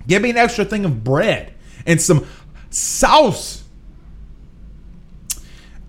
Give 0.08 0.22
me 0.22 0.30
an 0.30 0.38
extra 0.38 0.64
thing 0.64 0.86
of 0.86 1.04
bread 1.04 1.54
and 1.86 2.02
some 2.02 2.26
sauce. 2.70 3.64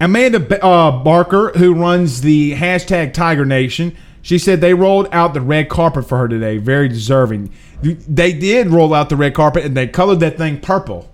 Amanda 0.00 0.64
uh, 0.64 1.02
Barker, 1.04 1.52
who 1.56 1.74
runs 1.74 2.22
the 2.22 2.54
hashtag 2.54 3.14
Tiger 3.14 3.44
Nation, 3.44 3.96
she 4.20 4.36
said 4.36 4.60
they 4.60 4.74
rolled 4.74 5.08
out 5.12 5.32
the 5.32 5.40
red 5.40 5.68
carpet 5.68 6.08
for 6.08 6.18
her 6.18 6.26
today. 6.26 6.58
Very 6.58 6.88
deserving. 6.88 7.52
They 7.82 8.32
did 8.32 8.68
roll 8.68 8.94
out 8.94 9.08
the 9.08 9.16
red 9.16 9.34
carpet 9.34 9.64
and 9.64 9.76
they 9.76 9.86
colored 9.86 10.18
that 10.20 10.38
thing 10.38 10.60
purple. 10.60 11.08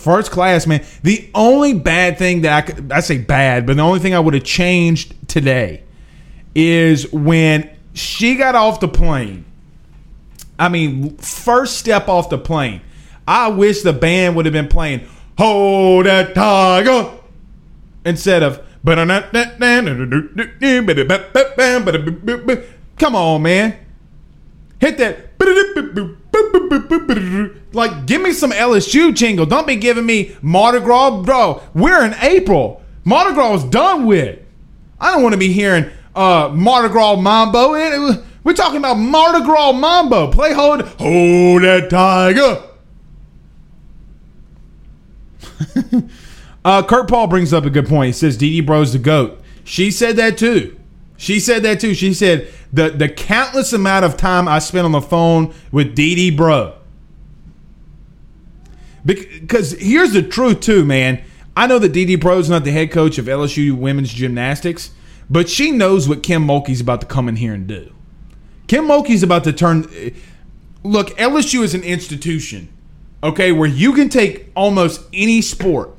First 0.00 0.30
class, 0.30 0.66
man. 0.66 0.82
The 1.02 1.28
only 1.34 1.74
bad 1.74 2.16
thing 2.16 2.40
that 2.40 2.52
I 2.54 2.62
could, 2.62 2.90
I 2.90 3.00
say 3.00 3.18
bad, 3.18 3.66
but 3.66 3.76
the 3.76 3.82
only 3.82 3.98
thing 4.00 4.14
I 4.14 4.20
would 4.20 4.32
have 4.32 4.44
changed 4.44 5.14
today 5.28 5.82
is 6.54 7.12
when 7.12 7.68
she 7.92 8.36
got 8.36 8.54
off 8.54 8.80
the 8.80 8.88
plane. 8.88 9.44
I 10.58 10.70
mean, 10.70 11.18
first 11.18 11.76
step 11.76 12.08
off 12.08 12.30
the 12.30 12.38
plane. 12.38 12.80
I 13.28 13.48
wish 13.48 13.82
the 13.82 13.92
band 13.92 14.36
would 14.36 14.46
have 14.46 14.54
been 14.54 14.68
playing 14.68 15.06
"Hold 15.36 16.06
That 16.06 16.34
Tiger" 16.34 17.10
instead 18.06 18.42
of. 18.42 18.62
Come 22.96 23.14
on, 23.14 23.42
man. 23.42 23.76
Hit 24.80 24.96
that. 24.96 26.18
Like, 27.72 28.06
give 28.06 28.20
me 28.20 28.32
some 28.32 28.50
LSU 28.50 29.14
jingle. 29.14 29.46
Don't 29.46 29.66
be 29.66 29.76
giving 29.76 30.06
me 30.06 30.36
Mardi 30.42 30.80
Gras, 30.80 31.22
bro. 31.22 31.62
We're 31.74 32.04
in 32.04 32.14
April. 32.14 32.82
Mardi 33.04 33.34
Gras 33.34 33.54
is 33.54 33.64
done 33.64 34.06
with. 34.06 34.38
I 35.00 35.12
don't 35.12 35.22
want 35.22 35.32
to 35.34 35.38
be 35.38 35.52
hearing 35.52 35.90
uh, 36.14 36.50
Mardi 36.52 36.88
Gras 36.88 37.16
Mambo. 37.16 37.72
We're 38.42 38.54
talking 38.54 38.78
about 38.78 38.94
Mardi 38.94 39.44
Gras 39.44 39.72
Mambo. 39.72 40.30
Play 40.32 40.52
hold, 40.52 40.82
hold 40.82 41.62
that 41.62 41.90
tiger. 41.90 42.62
uh, 46.64 46.82
Kurt 46.82 47.08
Paul 47.08 47.26
brings 47.26 47.52
up 47.52 47.64
a 47.64 47.70
good 47.70 47.86
point. 47.86 48.08
He 48.08 48.12
says 48.12 48.36
Dee 48.36 48.60
Bro's 48.60 48.92
the 48.92 48.98
goat. 48.98 49.40
She 49.64 49.90
said 49.90 50.16
that 50.16 50.38
too. 50.38 50.79
She 51.20 51.38
said 51.38 51.64
that 51.64 51.80
too. 51.80 51.92
She 51.92 52.14
said 52.14 52.48
the 52.72 52.88
the 52.88 53.06
countless 53.06 53.74
amount 53.74 54.06
of 54.06 54.16
time 54.16 54.48
I 54.48 54.58
spent 54.58 54.86
on 54.86 54.92
the 54.92 55.02
phone 55.02 55.52
with 55.70 55.94
Dee 55.94 56.30
Bro. 56.30 56.76
Because 59.04 59.72
here's 59.72 60.14
the 60.14 60.22
truth 60.22 60.60
too, 60.60 60.82
man. 60.82 61.22
I 61.54 61.66
know 61.66 61.78
that 61.78 61.92
Dee 61.92 62.16
Bro 62.16 62.38
is 62.38 62.48
not 62.48 62.64
the 62.64 62.70
head 62.70 62.90
coach 62.90 63.18
of 63.18 63.26
LSU 63.26 63.76
women's 63.76 64.14
gymnastics, 64.14 64.92
but 65.28 65.50
she 65.50 65.70
knows 65.70 66.08
what 66.08 66.22
Kim 66.22 66.46
Mulkey's 66.46 66.80
about 66.80 67.02
to 67.02 67.06
come 67.06 67.28
in 67.28 67.36
here 67.36 67.52
and 67.52 67.66
do. 67.66 67.92
Kim 68.66 68.86
Mulkey's 68.86 69.22
about 69.22 69.44
to 69.44 69.52
turn. 69.52 69.90
Eh, 69.94 70.10
look, 70.82 71.10
LSU 71.18 71.62
is 71.62 71.74
an 71.74 71.82
institution, 71.82 72.70
okay, 73.22 73.52
where 73.52 73.68
you 73.68 73.92
can 73.92 74.08
take 74.08 74.50
almost 74.56 75.02
any 75.12 75.42
sport, 75.42 75.90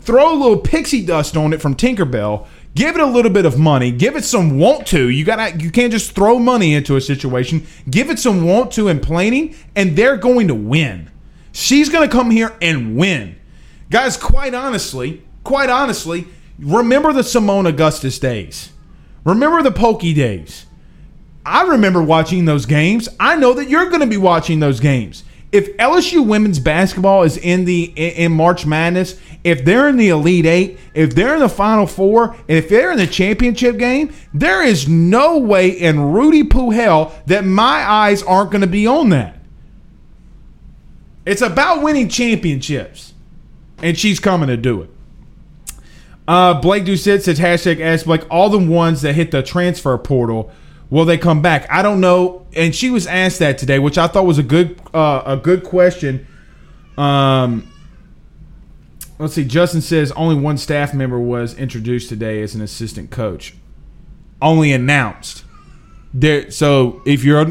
throw 0.00 0.34
a 0.34 0.36
little 0.36 0.58
pixie 0.58 1.06
dust 1.06 1.38
on 1.38 1.54
it 1.54 1.62
from 1.62 1.74
Tinkerbell, 1.74 2.46
Give 2.74 2.94
it 2.94 3.02
a 3.02 3.06
little 3.06 3.30
bit 3.30 3.44
of 3.44 3.58
money. 3.58 3.90
Give 3.90 4.16
it 4.16 4.24
some 4.24 4.58
want 4.58 4.86
to. 4.88 5.08
You 5.08 5.24
got 5.24 5.36
to 5.36 5.62
you 5.62 5.70
can't 5.70 5.92
just 5.92 6.12
throw 6.12 6.38
money 6.38 6.74
into 6.74 6.96
a 6.96 7.00
situation. 7.00 7.66
Give 7.90 8.08
it 8.08 8.18
some 8.18 8.46
want 8.46 8.72
to 8.72 8.88
and 8.88 9.02
planning 9.02 9.54
and 9.76 9.94
they're 9.96 10.16
going 10.16 10.48
to 10.48 10.54
win. 10.54 11.10
She's 11.52 11.90
going 11.90 12.08
to 12.08 12.14
come 12.14 12.30
here 12.30 12.56
and 12.62 12.96
win. 12.96 13.36
Guys, 13.90 14.16
quite 14.16 14.54
honestly, 14.54 15.22
quite 15.44 15.68
honestly, 15.68 16.26
remember 16.58 17.12
the 17.12 17.20
Seimone 17.20 17.68
Augustus 17.68 18.18
days. 18.18 18.70
Remember 19.24 19.62
the 19.62 19.70
Pokey 19.70 20.14
days. 20.14 20.64
I 21.44 21.64
remember 21.64 22.02
watching 22.02 22.46
those 22.46 22.64
games. 22.64 23.08
I 23.20 23.36
know 23.36 23.52
that 23.52 23.68
you're 23.68 23.90
going 23.90 24.00
to 24.00 24.06
be 24.06 24.16
watching 24.16 24.60
those 24.60 24.80
games 24.80 25.24
if 25.52 25.76
LSU 25.76 26.26
women's 26.26 26.58
basketball 26.58 27.22
is 27.24 27.36
in 27.36 27.66
the 27.66 27.84
in 27.94 28.32
March 28.32 28.64
Madness, 28.64 29.20
if 29.44 29.64
they're 29.64 29.88
in 29.88 29.98
the 29.98 30.08
Elite 30.08 30.46
Eight, 30.46 30.78
if 30.94 31.14
they're 31.14 31.34
in 31.34 31.40
the 31.40 31.48
Final 31.48 31.86
Four, 31.86 32.34
and 32.48 32.58
if 32.58 32.70
they're 32.70 32.90
in 32.90 32.98
the 32.98 33.06
championship 33.06 33.76
game, 33.76 34.14
there 34.32 34.62
is 34.62 34.88
no 34.88 35.38
way 35.38 35.68
in 35.68 36.12
Rudy 36.12 36.42
Poo 36.42 36.70
hell 36.70 37.14
that 37.26 37.44
my 37.44 37.88
eyes 37.88 38.22
aren't 38.22 38.50
going 38.50 38.62
to 38.62 38.66
be 38.66 38.86
on 38.86 39.10
that. 39.10 39.38
It's 41.26 41.42
about 41.42 41.82
winning 41.82 42.08
championships, 42.08 43.12
and 43.82 43.96
she's 43.96 44.18
coming 44.18 44.48
to 44.48 44.56
do 44.56 44.82
it. 44.82 44.90
Uh, 46.26 46.60
Blake 46.60 46.84
Doucette 46.84 47.22
says 47.22 47.38
hashtag 47.38 47.80
ask 47.80 48.06
Blake 48.06 48.24
all 48.30 48.48
the 48.48 48.58
ones 48.58 49.02
that 49.02 49.14
hit 49.14 49.32
the 49.32 49.42
transfer 49.42 49.98
portal 49.98 50.50
Will 50.92 51.06
they 51.06 51.16
come 51.16 51.40
back? 51.40 51.66
I 51.70 51.80
don't 51.80 52.02
know. 52.02 52.46
And 52.52 52.74
she 52.74 52.90
was 52.90 53.06
asked 53.06 53.38
that 53.38 53.56
today, 53.56 53.78
which 53.78 53.96
I 53.96 54.08
thought 54.08 54.26
was 54.26 54.36
a 54.36 54.42
good 54.42 54.78
uh, 54.92 55.22
a 55.24 55.38
good 55.38 55.64
question. 55.64 56.26
Um, 56.98 57.72
let's 59.18 59.32
see. 59.32 59.46
Justin 59.46 59.80
says 59.80 60.12
only 60.12 60.34
one 60.34 60.58
staff 60.58 60.92
member 60.92 61.18
was 61.18 61.54
introduced 61.56 62.10
today 62.10 62.42
as 62.42 62.54
an 62.54 62.60
assistant 62.60 63.10
coach. 63.10 63.54
Only 64.42 64.70
announced. 64.70 65.44
There. 66.12 66.50
So 66.50 67.00
if 67.06 67.24
you're, 67.24 67.46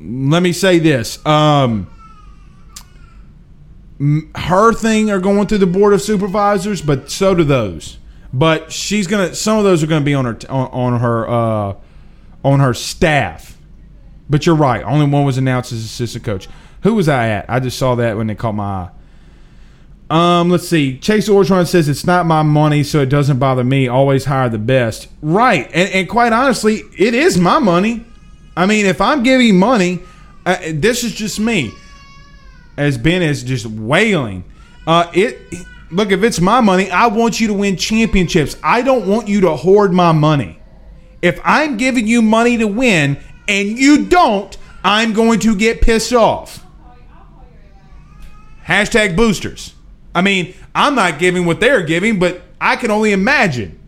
let 0.00 0.44
me 0.44 0.52
say 0.52 0.78
this. 0.78 1.26
Um, 1.26 1.90
her 4.36 4.72
thing 4.72 5.10
are 5.10 5.18
going 5.18 5.48
through 5.48 5.58
the 5.58 5.66
board 5.66 5.92
of 5.92 6.02
supervisors, 6.02 6.80
but 6.82 7.10
so 7.10 7.34
do 7.34 7.42
those. 7.42 7.98
But 8.32 8.72
she's 8.72 9.06
gonna. 9.06 9.34
Some 9.34 9.58
of 9.58 9.64
those 9.64 9.82
are 9.82 9.86
gonna 9.86 10.04
be 10.04 10.14
on 10.14 10.24
her 10.24 10.38
on, 10.48 10.68
on 10.68 11.00
her 11.00 11.28
uh, 11.28 11.74
on 12.44 12.60
her 12.60 12.74
staff. 12.74 13.56
But 14.28 14.46
you're 14.46 14.54
right. 14.54 14.84
Only 14.84 15.06
one 15.06 15.24
was 15.24 15.38
announced 15.38 15.72
as 15.72 15.84
assistant 15.84 16.24
coach. 16.24 16.48
Who 16.82 16.94
was 16.94 17.08
I 17.08 17.28
at? 17.28 17.50
I 17.50 17.60
just 17.60 17.78
saw 17.78 17.96
that 17.96 18.16
when 18.16 18.28
they 18.28 18.34
caught 18.34 18.54
my 18.54 18.64
eye. 18.64 18.90
Um, 20.10 20.50
let's 20.50 20.68
see. 20.68 20.98
Chase 20.98 21.28
Orgeron 21.28 21.66
says 21.68 21.88
it's 21.88 22.04
not 22.04 22.26
my 22.26 22.42
money, 22.42 22.82
so 22.82 23.00
it 23.00 23.06
doesn't 23.06 23.38
bother 23.38 23.62
me. 23.62 23.86
Always 23.86 24.24
hire 24.24 24.48
the 24.48 24.58
best. 24.58 25.08
Right, 25.22 25.66
and, 25.72 25.88
and 25.90 26.08
quite 26.08 26.32
honestly, 26.32 26.82
it 26.98 27.14
is 27.14 27.38
my 27.38 27.60
money. 27.60 28.04
I 28.56 28.66
mean, 28.66 28.86
if 28.86 29.00
I'm 29.00 29.22
giving 29.22 29.56
money, 29.56 30.00
uh, 30.44 30.58
this 30.72 31.04
is 31.04 31.14
just 31.14 31.38
me. 31.38 31.72
As 32.76 32.98
Ben 32.98 33.22
is 33.22 33.44
just 33.44 33.66
wailing. 33.66 34.44
Uh, 34.86 35.10
it 35.14 35.38
look 35.90 36.12
if 36.12 36.22
it's 36.22 36.40
my 36.40 36.60
money, 36.60 36.90
I 36.90 37.06
want 37.08 37.40
you 37.40 37.48
to 37.48 37.54
win 37.54 37.76
championships. 37.76 38.56
I 38.62 38.82
don't 38.82 39.06
want 39.06 39.28
you 39.28 39.40
to 39.42 39.56
hoard 39.56 39.92
my 39.92 40.12
money. 40.12 40.58
If 41.22 41.40
I'm 41.44 41.76
giving 41.76 42.06
you 42.06 42.22
money 42.22 42.56
to 42.58 42.66
win 42.66 43.18
and 43.46 43.78
you 43.78 44.06
don't, 44.06 44.56
I'm 44.82 45.12
going 45.12 45.40
to 45.40 45.54
get 45.54 45.80
pissed 45.80 46.12
off. 46.12 46.64
Hashtag 48.64 49.16
boosters. 49.16 49.74
I 50.14 50.22
mean, 50.22 50.54
I'm 50.74 50.94
not 50.94 51.18
giving 51.18 51.44
what 51.44 51.60
they're 51.60 51.82
giving, 51.82 52.18
but 52.18 52.42
I 52.60 52.76
can 52.76 52.90
only 52.90 53.12
imagine. 53.12 53.78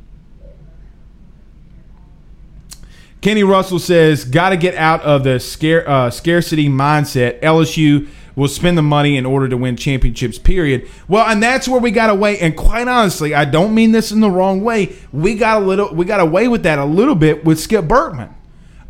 Kenny 3.21 3.45
Russell 3.45 3.79
says, 3.79 4.25
"Got 4.25 4.51
to 4.51 4.57
get 4.57 4.75
out 4.75 5.01
of 5.03 5.23
the 5.23 5.39
scare, 5.39 5.89
uh, 5.89 6.11
scarcity 6.11 6.69
mindset. 6.69 7.41
LSU 7.41 8.09
will 8.37 8.49
spend 8.49 8.79
the 8.79 8.83
money 8.83 9.17
in 9.17 9.27
order 9.27 9.49
to 9.49 9.57
win 9.57 9.77
championships. 9.77 10.39
Period. 10.39 10.89
Well, 11.09 11.27
and 11.27 11.43
that's 11.43 11.69
where 11.69 11.81
we 11.81 11.91
got 11.91 12.11
away. 12.11 12.39
And 12.39 12.57
quite 12.57 12.89
honestly, 12.89 13.35
I 13.35 13.45
don't 13.45 13.75
mean 13.75 13.93
this 13.93 14.13
in 14.13 14.21
the 14.21 14.31
wrong 14.31 14.63
way. 14.63 14.97
We 15.13 15.37
got 15.37 15.63
a 15.63 15.65
little, 15.65 15.95
we 15.95 16.05
got 16.05 16.21
away 16.21 16.49
with 16.49 16.63
that 16.65 16.79
a 16.79 16.85
little 16.85 17.15
bit 17.15 17.45
with 17.45 17.61
Skip 17.61 17.85
Bertman. 17.87 18.33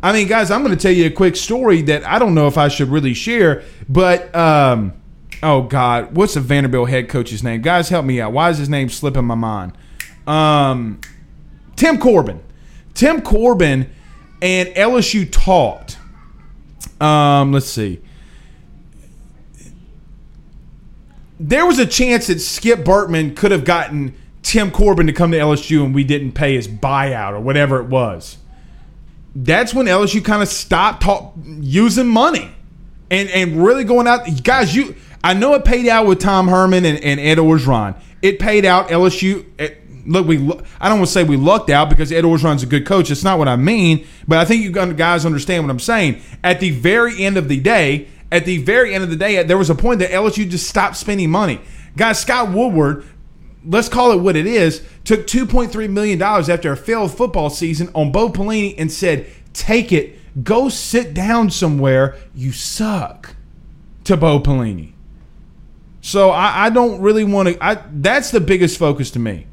I 0.01 0.11
mean, 0.11 0.27
guys, 0.27 0.51
I'm 0.51 0.63
going 0.63 0.75
to 0.75 0.81
tell 0.81 0.91
you 0.91 1.05
a 1.05 1.11
quick 1.11 1.35
story 1.35 1.81
that 1.83 2.05
I 2.05 2.19
don't 2.19 2.35
know 2.35 2.47
if 2.47 2.57
I 2.57 2.67
should 2.67 2.89
really 2.89 3.13
share, 3.13 3.63
but." 3.87 4.33
Um, 4.35 4.93
oh 5.43 5.61
God, 5.63 6.15
what's 6.15 6.33
the 6.33 6.39
Vanderbilt 6.39 6.89
head 6.89 7.09
coach's 7.09 7.43
name? 7.43 7.61
Guys, 7.61 7.89
help 7.89 8.05
me 8.05 8.19
out. 8.19 8.31
Why 8.31 8.49
is 8.49 8.57
his 8.57 8.69
name 8.69 8.89
slipping 8.89 9.25
my 9.25 9.35
mind? 9.35 9.73
Um, 10.25 11.01
Tim 11.75 11.97
Corbin. 11.97 12.41
Tim 12.93 13.21
Corbin 13.21 13.89
and 14.41 14.69
LSU 14.69 15.29
talked. 15.29 15.97
Um, 17.01 17.51
let's 17.51 17.67
see. 17.67 18.01
There 21.45 21.65
was 21.65 21.77
a 21.77 21.85
chance 21.85 22.27
that 22.27 22.39
Skip 22.39 22.85
Bertman 22.85 23.35
could 23.35 23.51
have 23.51 23.65
gotten 23.65 24.15
Tim 24.43 24.71
Corbin 24.71 25.07
to 25.07 25.13
come 25.13 25.31
to 25.31 25.37
LSU 25.37 25.83
and 25.83 25.93
we 25.93 26.05
didn't 26.05 26.31
pay 26.31 26.55
his 26.55 26.69
buyout 26.69 27.33
or 27.33 27.41
whatever 27.41 27.81
it 27.81 27.87
was. 27.87 28.37
That's 29.35 29.73
when 29.73 29.87
LSU 29.87 30.23
kind 30.23 30.41
of 30.41 30.47
stopped 30.47 31.03
talk, 31.03 31.33
using 31.43 32.07
money 32.07 32.49
and 33.11 33.29
and 33.29 33.61
really 33.63 33.83
going 33.83 34.07
out. 34.07 34.25
Guys, 34.43 34.73
you 34.73 34.95
I 35.21 35.33
know 35.33 35.53
it 35.55 35.65
paid 35.65 35.87
out 35.87 36.05
with 36.05 36.19
Tom 36.19 36.47
Herman 36.47 36.85
and, 36.85 37.03
and 37.03 37.19
Ed 37.19 37.39
Orgeron. 37.39 37.99
It 38.21 38.39
paid 38.39 38.63
out 38.63 38.87
LSU. 38.87 39.45
It, 39.59 39.81
look, 40.07 40.25
we 40.25 40.37
I 40.79 40.87
don't 40.87 40.99
want 40.99 41.07
to 41.07 41.13
say 41.13 41.25
we 41.25 41.35
lucked 41.35 41.69
out 41.69 41.89
because 41.89 42.11
Ed 42.11 42.23
Orgeron's 42.23 42.63
a 42.63 42.67
good 42.67 42.85
coach. 42.85 43.09
That's 43.09 43.23
not 43.23 43.37
what 43.37 43.49
I 43.49 43.57
mean. 43.57 44.07
But 44.27 44.37
I 44.37 44.45
think 44.45 44.63
you 44.63 44.71
guys 44.71 45.25
understand 45.25 45.63
what 45.63 45.71
I'm 45.71 45.79
saying. 45.79 46.21
At 46.41 46.59
the 46.59 46.71
very 46.71 47.21
end 47.21 47.37
of 47.37 47.49
the 47.49 47.59
day, 47.59 48.07
at 48.33 48.45
the 48.45 48.57
very 48.57 48.95
end 48.95 49.03
of 49.03 49.11
the 49.11 49.15
day, 49.15 49.41
there 49.43 49.57
was 49.57 49.69
a 49.69 49.75
point 49.75 49.99
that 49.99 50.09
LSU 50.09 50.49
just 50.49 50.67
stopped 50.67 50.97
spending 50.97 51.29
money. 51.29 51.61
Guys, 51.95 52.19
Scott 52.19 52.49
Woodward, 52.51 53.05
let's 53.63 53.87
call 53.87 54.11
it 54.11 54.17
what 54.17 54.35
it 54.35 54.47
is, 54.47 54.83
took 55.03 55.27
$2.3 55.27 55.89
million 55.89 56.19
after 56.19 56.71
a 56.71 56.77
failed 56.77 57.15
football 57.15 57.51
season 57.51 57.91
on 57.93 58.11
Bo 58.11 58.29
Pelini 58.29 58.73
and 58.79 58.91
said, 58.91 59.27
take 59.53 59.91
it, 59.91 60.17
go 60.43 60.67
sit 60.67 61.13
down 61.13 61.51
somewhere, 61.51 62.17
you 62.33 62.51
suck, 62.51 63.35
to 64.05 64.17
Bo 64.17 64.39
Pelini. 64.39 64.93
So 66.01 66.31
I, 66.31 66.65
I 66.65 66.69
don't 66.71 67.01
really 67.01 67.23
want 67.23 67.49
to. 67.49 67.83
That's 67.93 68.31
the 68.31 68.41
biggest 68.41 68.77
focus 68.77 69.11
to 69.11 69.19
me. 69.19 69.47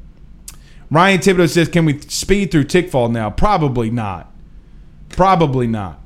Ryan 0.89 1.19
Thibodeau 1.21 1.49
says, 1.49 1.69
"Can 1.69 1.85
we 1.85 2.01
speed 2.01 2.51
through 2.51 2.65
Tickfall 2.65 3.09
now?" 3.09 3.29
Probably 3.29 3.89
not. 3.89 4.29
Probably 5.07 5.65
not. 5.65 6.00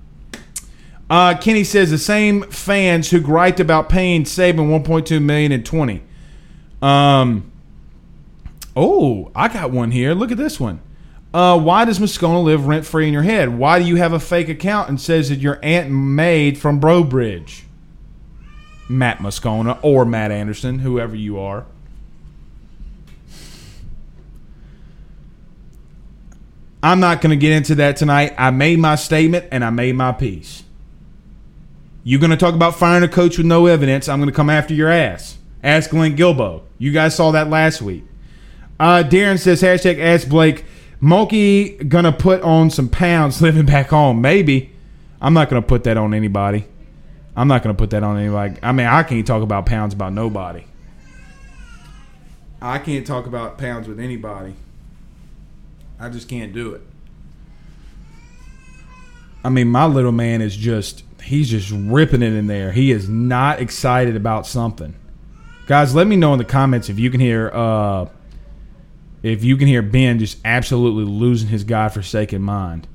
Uh, 1.09 1.37
Kenny 1.37 1.63
says 1.63 1.91
the 1.91 1.97
same 1.97 2.43
fans 2.43 3.11
who 3.11 3.19
griped 3.19 3.59
about 3.59 3.89
paying 3.89 4.23
Saban 4.23 4.83
1.2 4.83 5.21
million 5.21 5.51
in 5.51 5.63
20. 5.63 6.01
Um. 6.81 7.51
Oh, 8.75 9.31
I 9.33 9.47
got 9.47 9.71
one 9.71 9.91
here. 9.91 10.13
Look 10.13 10.31
at 10.31 10.37
this 10.37 10.59
one. 10.59 10.81
Uh, 11.33 11.59
why 11.59 11.85
does 11.85 11.99
Moscona 11.99 12.43
live 12.43 12.67
rent 12.67 12.85
free 12.85 13.07
in 13.07 13.13
your 13.13 13.23
head? 13.23 13.57
Why 13.57 13.79
do 13.79 13.85
you 13.85 13.95
have 13.97 14.13
a 14.13 14.19
fake 14.19 14.49
account 14.49 14.89
and 14.89 14.99
says 14.99 15.29
that 15.29 15.39
your 15.39 15.59
aunt 15.63 15.89
made 15.89 16.57
from 16.57 16.79
Breaux 16.79 17.03
Bridge? 17.03 17.65
Matt 18.87 19.19
Moscona 19.19 19.79
or 19.81 20.05
Matt 20.05 20.31
Anderson, 20.31 20.79
whoever 20.79 21.15
you 21.15 21.39
are. 21.39 21.65
I'm 26.83 26.99
not 26.99 27.21
going 27.21 27.31
to 27.31 27.35
get 27.35 27.53
into 27.53 27.75
that 27.75 27.97
tonight. 27.97 28.35
I 28.37 28.51
made 28.51 28.77
my 28.77 28.95
statement 28.95 29.47
and 29.51 29.65
I 29.65 29.71
made 29.71 29.95
my 29.95 30.11
piece. 30.11 30.64
You're 32.07 32.19
going 32.19 32.29
to 32.29 32.37
talk 32.37 32.53
about 32.53 32.75
firing 32.75 33.03
a 33.03 33.07
coach 33.07 33.39
with 33.39 33.47
no 33.47 33.65
evidence. 33.65 34.07
I'm 34.07 34.19
going 34.19 34.29
to 34.29 34.35
come 34.35 34.47
after 34.47 34.75
your 34.75 34.89
ass. 34.89 35.39
Ask 35.63 35.89
Glenn 35.89 36.15
Guilbeau. 36.15 36.61
You 36.77 36.91
guys 36.91 37.15
saw 37.15 37.31
that 37.31 37.49
last 37.49 37.81
week. 37.81 38.03
Uh, 38.79 39.03
Darren 39.03 39.39
says, 39.39 39.63
hashtag 39.63 39.99
ask 39.99 40.29
Blake, 40.29 40.65
Mulkey 41.01 41.89
going 41.89 42.05
to 42.05 42.11
put 42.11 42.43
on 42.43 42.69
some 42.69 42.89
pounds 42.89 43.41
living 43.41 43.65
back 43.65 43.89
home. 43.89 44.21
Maybe. 44.21 44.71
I'm 45.19 45.33
not 45.33 45.49
going 45.49 45.59
to 45.59 45.67
put 45.67 45.83
that 45.85 45.97
on 45.97 46.13
anybody. 46.13 46.65
I'm 47.35 47.47
not 47.47 47.63
going 47.63 47.75
to 47.75 47.77
put 47.77 47.89
that 47.89 48.03
on 48.03 48.19
anybody. 48.19 48.59
I 48.61 48.71
mean, 48.71 48.85
I 48.85 49.01
can't 49.01 49.25
talk 49.25 49.41
about 49.41 49.65
pounds 49.65 49.95
about 49.95 50.13
nobody. 50.13 50.63
I 52.61 52.77
can't 52.77 53.07
talk 53.07 53.25
about 53.25 53.57
pounds 53.57 53.87
with 53.87 53.99
anybody. 53.99 54.53
I 55.99 56.09
just 56.09 56.29
can't 56.29 56.53
do 56.53 56.75
it. 56.75 56.81
I 59.43 59.49
mean, 59.49 59.69
my 59.69 59.87
little 59.87 60.11
man 60.11 60.43
is 60.43 60.55
just 60.55 61.03
he's 61.25 61.49
just 61.49 61.71
ripping 61.71 62.21
it 62.21 62.33
in 62.33 62.47
there. 62.47 62.71
He 62.71 62.91
is 62.91 63.09
not 63.09 63.59
excited 63.59 64.15
about 64.15 64.45
something. 64.45 64.95
Guys, 65.65 65.95
let 65.95 66.05
me 66.05 66.15
know 66.15 66.33
in 66.33 66.37
the 66.37 66.45
comments 66.45 66.89
if 66.89 66.99
you 66.99 67.09
can 67.09 67.19
hear 67.19 67.49
uh 67.53 68.05
if 69.23 69.43
you 69.43 69.57
can 69.57 69.67
hear 69.67 69.81
Ben 69.81 70.19
just 70.19 70.37
absolutely 70.45 71.03
losing 71.03 71.49
his 71.49 71.63
godforsaken 71.63 72.41
mind. 72.41 72.87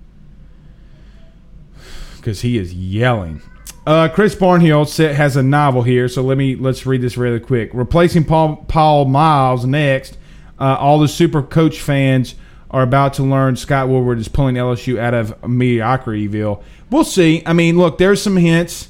Cuz 2.22 2.42
he 2.42 2.56
is 2.56 2.72
yelling. 2.72 3.42
Uh, 3.86 4.08
Chris 4.08 4.34
Barnhill 4.34 5.14
has 5.14 5.36
a 5.36 5.42
novel 5.42 5.82
here, 5.82 6.06
so 6.06 6.22
let 6.22 6.38
me 6.38 6.54
let's 6.54 6.86
read 6.86 7.02
this 7.02 7.16
really 7.16 7.40
quick. 7.40 7.70
Replacing 7.72 8.24
Paul 8.24 8.64
Paul 8.68 9.06
Miles 9.06 9.66
next. 9.66 10.16
Uh, 10.58 10.76
all 10.78 10.98
the 11.00 11.08
Super 11.08 11.42
Coach 11.42 11.80
fans 11.80 12.34
are 12.70 12.82
about 12.82 13.14
to 13.14 13.22
learn 13.22 13.56
Scott 13.56 13.88
Woodward 13.88 14.18
is 14.18 14.28
pulling 14.28 14.54
LSU 14.54 14.98
out 14.98 15.14
of 15.14 15.38
mediocrityville. 15.42 16.62
We'll 16.90 17.04
see. 17.04 17.42
I 17.44 17.52
mean, 17.52 17.76
look, 17.76 17.98
there's 17.98 18.22
some 18.22 18.36
hints. 18.36 18.88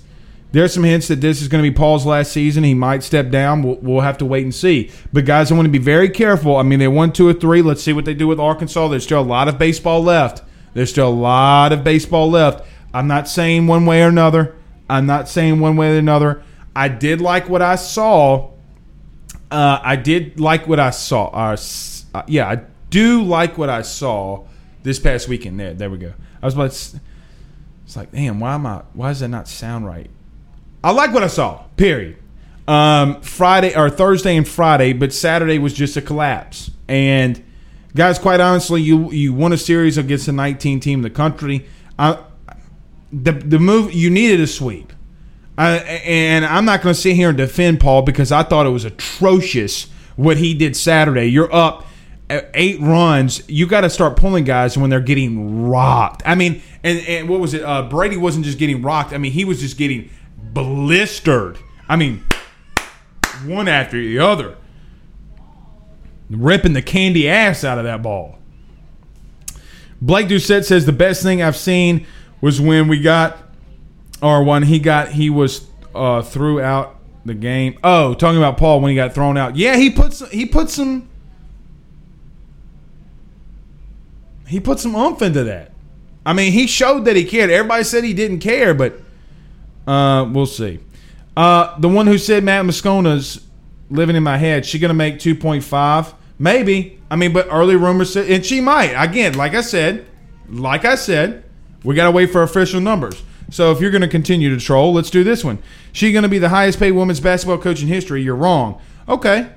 There's 0.52 0.74
some 0.74 0.84
hints 0.84 1.08
that 1.08 1.20
this 1.20 1.40
is 1.40 1.48
going 1.48 1.62
to 1.62 1.70
be 1.70 1.74
Paul's 1.74 2.04
last 2.04 2.32
season. 2.32 2.64
He 2.64 2.74
might 2.74 3.02
step 3.02 3.30
down. 3.30 3.62
We'll, 3.62 3.76
we'll 3.76 4.00
have 4.00 4.18
to 4.18 4.24
wait 4.24 4.42
and 4.42 4.54
see. 4.54 4.90
But 5.12 5.24
guys, 5.24 5.50
I 5.50 5.54
want 5.54 5.66
to 5.66 5.70
be 5.70 5.78
very 5.78 6.08
careful. 6.08 6.56
I 6.56 6.62
mean, 6.62 6.80
they 6.80 6.88
won 6.88 7.12
two 7.12 7.28
or 7.28 7.32
three. 7.32 7.62
Let's 7.62 7.82
see 7.82 7.92
what 7.92 8.04
they 8.04 8.14
do 8.14 8.26
with 8.26 8.40
Arkansas. 8.40 8.88
There's 8.88 9.04
still 9.04 9.20
a 9.20 9.22
lot 9.22 9.48
of 9.48 9.58
baseball 9.58 10.02
left. 10.02 10.42
There's 10.74 10.90
still 10.90 11.08
a 11.08 11.10
lot 11.10 11.72
of 11.72 11.84
baseball 11.84 12.30
left. 12.30 12.66
I'm 12.92 13.06
not 13.06 13.28
saying 13.28 13.66
one 13.66 13.86
way 13.86 14.02
or 14.02 14.08
another. 14.08 14.56
I'm 14.88 15.06
not 15.06 15.28
saying 15.28 15.60
one 15.60 15.76
way 15.76 15.94
or 15.94 15.98
another. 15.98 16.42
I 16.74 16.88
did 16.88 17.20
like 17.20 17.48
what 17.48 17.62
I 17.62 17.76
saw. 17.76 18.50
Uh, 19.50 19.80
I 19.82 19.96
did 19.96 20.40
like 20.40 20.66
what 20.66 20.80
I 20.80 20.90
saw. 20.90 21.28
Uh, 21.28 21.56
uh, 22.14 22.22
yeah, 22.26 22.48
I 22.48 22.64
do 22.90 23.22
like 23.22 23.56
what 23.56 23.70
I 23.70 23.82
saw 23.82 24.44
this 24.82 24.98
past 24.98 25.28
weekend. 25.28 25.58
There, 25.58 25.74
there 25.74 25.90
we 25.90 25.98
go. 25.98 26.12
I 26.42 26.46
was 26.46 26.54
about. 26.54 26.72
To, 26.72 27.00
it's 27.84 27.96
like, 27.96 28.12
damn, 28.12 28.38
why 28.38 28.54
am 28.54 28.66
I? 28.66 28.82
Why 28.92 29.08
does 29.08 29.20
that 29.20 29.28
not 29.28 29.48
sound 29.48 29.86
right? 29.86 30.10
I 30.82 30.92
like 30.92 31.12
what 31.12 31.22
I 31.22 31.28
saw. 31.28 31.64
Period. 31.76 32.16
Um, 32.68 33.20
Friday 33.20 33.74
or 33.76 33.90
Thursday 33.90 34.36
and 34.36 34.46
Friday, 34.46 34.92
but 34.92 35.12
Saturday 35.12 35.58
was 35.58 35.72
just 35.72 35.96
a 35.96 36.02
collapse. 36.02 36.70
And 36.86 37.42
guys, 37.94 38.18
quite 38.18 38.40
honestly, 38.40 38.82
you 38.82 39.10
you 39.10 39.32
won 39.32 39.52
a 39.52 39.56
series 39.56 39.98
against 39.98 40.26
the 40.26 40.32
19 40.32 40.80
team 40.80 41.00
in 41.00 41.02
the 41.02 41.10
country. 41.10 41.66
I, 41.98 42.22
the 43.12 43.32
the 43.32 43.58
move 43.58 43.92
you 43.92 44.10
needed 44.10 44.40
a 44.40 44.46
sweep. 44.46 44.92
and 45.58 46.44
I'm 46.46 46.64
not 46.64 46.80
going 46.82 46.94
to 46.94 47.00
sit 47.00 47.16
here 47.16 47.30
and 47.30 47.36
defend 47.36 47.80
Paul 47.80 48.02
because 48.02 48.32
I 48.32 48.42
thought 48.42 48.66
it 48.66 48.70
was 48.70 48.84
atrocious 48.84 49.88
what 50.16 50.36
he 50.36 50.54
did 50.54 50.76
Saturday. 50.76 51.26
You're 51.26 51.52
up 51.52 51.86
eight 52.54 52.80
runs. 52.80 53.48
You 53.48 53.66
got 53.66 53.80
to 53.82 53.90
start 53.90 54.16
pulling 54.16 54.44
guys 54.44 54.78
when 54.78 54.88
they're 54.90 55.00
getting 55.00 55.66
rocked. 55.68 56.22
I 56.24 56.34
mean, 56.34 56.62
and, 56.84 56.98
and 57.06 57.28
what 57.28 57.40
was 57.40 57.54
it? 57.54 57.62
Uh, 57.62 57.82
Brady 57.82 58.16
wasn't 58.16 58.44
just 58.44 58.58
getting 58.58 58.82
rocked. 58.82 59.12
I 59.12 59.18
mean, 59.18 59.32
he 59.32 59.44
was 59.44 59.60
just 59.60 59.76
getting 59.76 60.10
blistered. 60.38 61.58
I 61.88 61.96
mean, 61.96 62.24
one 63.44 63.68
after 63.68 63.98
the 63.98 64.18
other. 64.20 64.56
ripping 66.30 66.72
the 66.72 66.82
candy 66.82 67.28
ass 67.28 67.64
out 67.64 67.78
of 67.78 67.84
that 67.84 68.02
ball. 68.02 68.38
Blake 70.00 70.28
Doucette 70.28 70.64
says 70.64 70.86
the 70.86 70.92
best 70.92 71.22
thing 71.22 71.42
I've 71.42 71.56
seen 71.56 72.06
was 72.40 72.60
when 72.60 72.88
we 72.88 73.00
got, 73.00 73.36
or 74.22 74.42
when 74.44 74.62
he 74.62 74.78
got, 74.78 75.10
he 75.10 75.28
was 75.28 75.66
uh, 75.94 76.22
threw 76.22 76.60
out 76.60 76.96
the 77.26 77.34
game. 77.34 77.78
Oh, 77.84 78.14
talking 78.14 78.38
about 78.38 78.56
Paul 78.56 78.80
when 78.80 78.90
he 78.90 78.96
got 78.96 79.12
thrown 79.12 79.36
out. 79.36 79.56
Yeah, 79.56 79.76
he 79.76 79.90
puts 79.90 80.26
he 80.30 80.46
put 80.46 80.70
some 80.70 81.09
he 84.50 84.58
put 84.58 84.80
some 84.80 84.96
oomph 84.96 85.22
into 85.22 85.44
that. 85.44 85.70
I 86.26 86.32
mean, 86.32 86.52
he 86.52 86.66
showed 86.66 87.04
that 87.04 87.14
he 87.14 87.24
cared. 87.24 87.50
Everybody 87.50 87.84
said 87.84 88.02
he 88.02 88.12
didn't 88.12 88.40
care, 88.40 88.74
but 88.74 89.00
uh, 89.86 90.28
we'll 90.30 90.46
see. 90.46 90.80
Uh, 91.36 91.78
the 91.78 91.88
one 91.88 92.08
who 92.08 92.18
said 92.18 92.42
Matt 92.42 92.64
Moscona's 92.64 93.46
living 93.90 94.16
in 94.16 94.22
my 94.24 94.36
head, 94.36 94.66
she 94.66 94.78
gonna 94.78 94.92
make 94.92 95.20
two 95.20 95.34
point 95.34 95.62
five? 95.62 96.12
Maybe. 96.38 96.98
I 97.10 97.16
mean, 97.16 97.32
but 97.32 97.46
early 97.50 97.76
rumors 97.76 98.12
said, 98.12 98.28
and 98.28 98.44
she 98.44 98.60
might. 98.60 98.92
Again, 98.92 99.34
like 99.34 99.54
I 99.54 99.60
said, 99.60 100.06
like 100.48 100.84
I 100.84 100.96
said, 100.96 101.44
we 101.84 101.94
gotta 101.94 102.10
wait 102.10 102.30
for 102.30 102.42
official 102.42 102.80
numbers. 102.80 103.22
So 103.50 103.70
if 103.70 103.80
you're 103.80 103.92
gonna 103.92 104.08
continue 104.08 104.50
to 104.50 104.60
troll, 104.60 104.92
let's 104.92 105.10
do 105.10 105.22
this 105.22 105.44
one. 105.44 105.58
She 105.92 106.12
gonna 106.12 106.28
be 106.28 106.38
the 106.38 106.48
highest 106.48 106.80
paid 106.80 106.92
women's 106.92 107.20
basketball 107.20 107.58
coach 107.58 107.82
in 107.82 107.88
history. 107.88 108.22
You're 108.22 108.36
wrong. 108.36 108.80
Okay. 109.08 109.48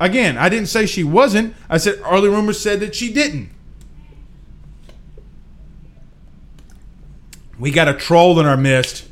Again, 0.00 0.36
I 0.36 0.48
didn't 0.48 0.68
say 0.68 0.86
she 0.86 1.04
wasn't. 1.04 1.54
I 1.68 1.78
said 1.78 2.00
early 2.04 2.28
rumors 2.28 2.60
said 2.60 2.80
that 2.80 2.94
she 2.94 3.12
didn't. 3.12 3.50
We 7.58 7.70
got 7.70 7.88
a 7.88 7.94
troll 7.94 8.38
in 8.40 8.46
our 8.46 8.56
midst. 8.56 9.08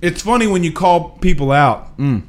It's 0.00 0.22
funny 0.22 0.46
when 0.46 0.64
you 0.64 0.72
call 0.72 1.10
people 1.18 1.52
out. 1.52 1.96
Mm. 1.98 2.22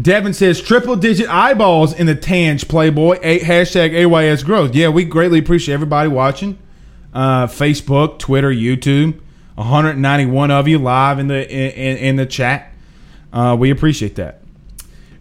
Devin 0.00 0.32
says 0.32 0.60
triple 0.60 0.96
digit 0.96 1.28
eyeballs 1.28 1.92
in 1.92 2.06
the 2.06 2.14
Tange 2.14 2.66
Playboy. 2.66 3.18
A, 3.22 3.40
hashtag 3.40 3.92
AYS 3.92 4.42
growth. 4.42 4.74
Yeah, 4.74 4.88
we 4.88 5.04
greatly 5.04 5.38
appreciate 5.38 5.74
everybody 5.74 6.08
watching. 6.08 6.58
Uh, 7.12 7.46
Facebook, 7.46 8.18
Twitter, 8.18 8.50
YouTube. 8.50 9.20
191 9.56 10.50
of 10.50 10.66
you 10.66 10.78
live 10.78 11.18
in 11.18 11.28
the 11.28 11.48
in, 11.48 11.96
in 11.98 12.16
the 12.16 12.26
chat. 12.26 12.72
Uh, 13.32 13.56
we 13.58 13.70
appreciate 13.70 14.16
that. 14.16 14.43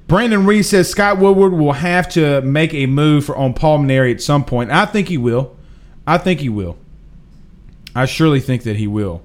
Brandon 0.07 0.45
Reese 0.45 0.69
says 0.69 0.89
Scott 0.89 1.17
Woodward 1.17 1.53
will 1.53 1.73
have 1.73 2.09
to 2.09 2.41
make 2.41 2.73
a 2.73 2.85
move 2.85 3.25
for 3.25 3.35
on 3.35 3.53
Paul 3.53 3.79
Mainieri 3.79 4.11
at 4.13 4.21
some 4.21 4.43
point. 4.43 4.69
I 4.69 4.85
think 4.85 5.07
he 5.07 5.17
will. 5.17 5.55
I 6.05 6.17
think 6.17 6.41
he 6.41 6.49
will. 6.49 6.77
I 7.95 8.05
surely 8.05 8.39
think 8.39 8.63
that 8.63 8.75
he 8.75 8.87
will. 8.87 9.23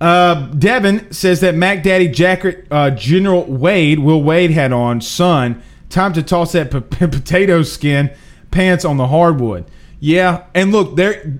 Uh, 0.00 0.46
Devin 0.48 1.12
says 1.12 1.40
that 1.40 1.54
Mac 1.54 1.82
Daddy 1.82 2.08
jacket 2.08 2.66
uh, 2.70 2.90
General 2.90 3.44
Wade, 3.44 4.00
Will 4.00 4.22
Wade 4.22 4.50
had 4.50 4.72
on, 4.72 5.00
son, 5.00 5.62
time 5.88 6.12
to 6.14 6.22
toss 6.22 6.52
that 6.52 6.70
p- 6.90 7.06
potato 7.06 7.62
skin 7.62 8.10
pants 8.50 8.84
on 8.84 8.96
the 8.96 9.06
hardwood. 9.06 9.64
Yeah, 10.00 10.44
and 10.54 10.72
look, 10.72 10.96
there 10.96 11.38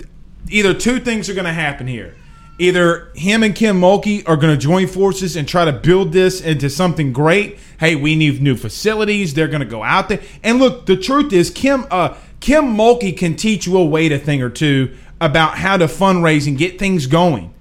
either 0.48 0.74
two 0.74 1.00
things 1.00 1.28
are 1.28 1.34
going 1.34 1.46
to 1.46 1.52
happen 1.52 1.88
here. 1.88 2.14
Either 2.62 3.10
him 3.16 3.42
and 3.42 3.56
Kim 3.56 3.80
Mulkey 3.80 4.22
are 4.28 4.36
going 4.36 4.54
to 4.54 4.56
join 4.56 4.86
forces 4.86 5.34
and 5.34 5.48
try 5.48 5.64
to 5.64 5.72
build 5.72 6.12
this 6.12 6.40
into 6.40 6.70
something 6.70 7.12
great. 7.12 7.58
Hey, 7.80 7.96
we 7.96 8.14
need 8.14 8.40
new 8.40 8.54
facilities. 8.54 9.34
They're 9.34 9.48
going 9.48 9.62
to 9.62 9.66
go 9.66 9.82
out 9.82 10.08
there. 10.08 10.20
And 10.44 10.60
look, 10.60 10.86
the 10.86 10.96
truth 10.96 11.32
is, 11.32 11.50
Kim 11.50 11.86
uh, 11.90 12.16
Kim 12.38 12.66
Mulkey 12.66 13.18
can 13.18 13.34
teach 13.34 13.66
Will 13.66 13.88
Wade 13.88 14.12
a 14.12 14.18
thing 14.18 14.42
or 14.42 14.48
two 14.48 14.96
about 15.20 15.58
how 15.58 15.76
to 15.76 15.86
fundraise 15.86 16.46
and 16.46 16.56
get 16.56 16.78
things 16.78 17.08
going. 17.08 17.52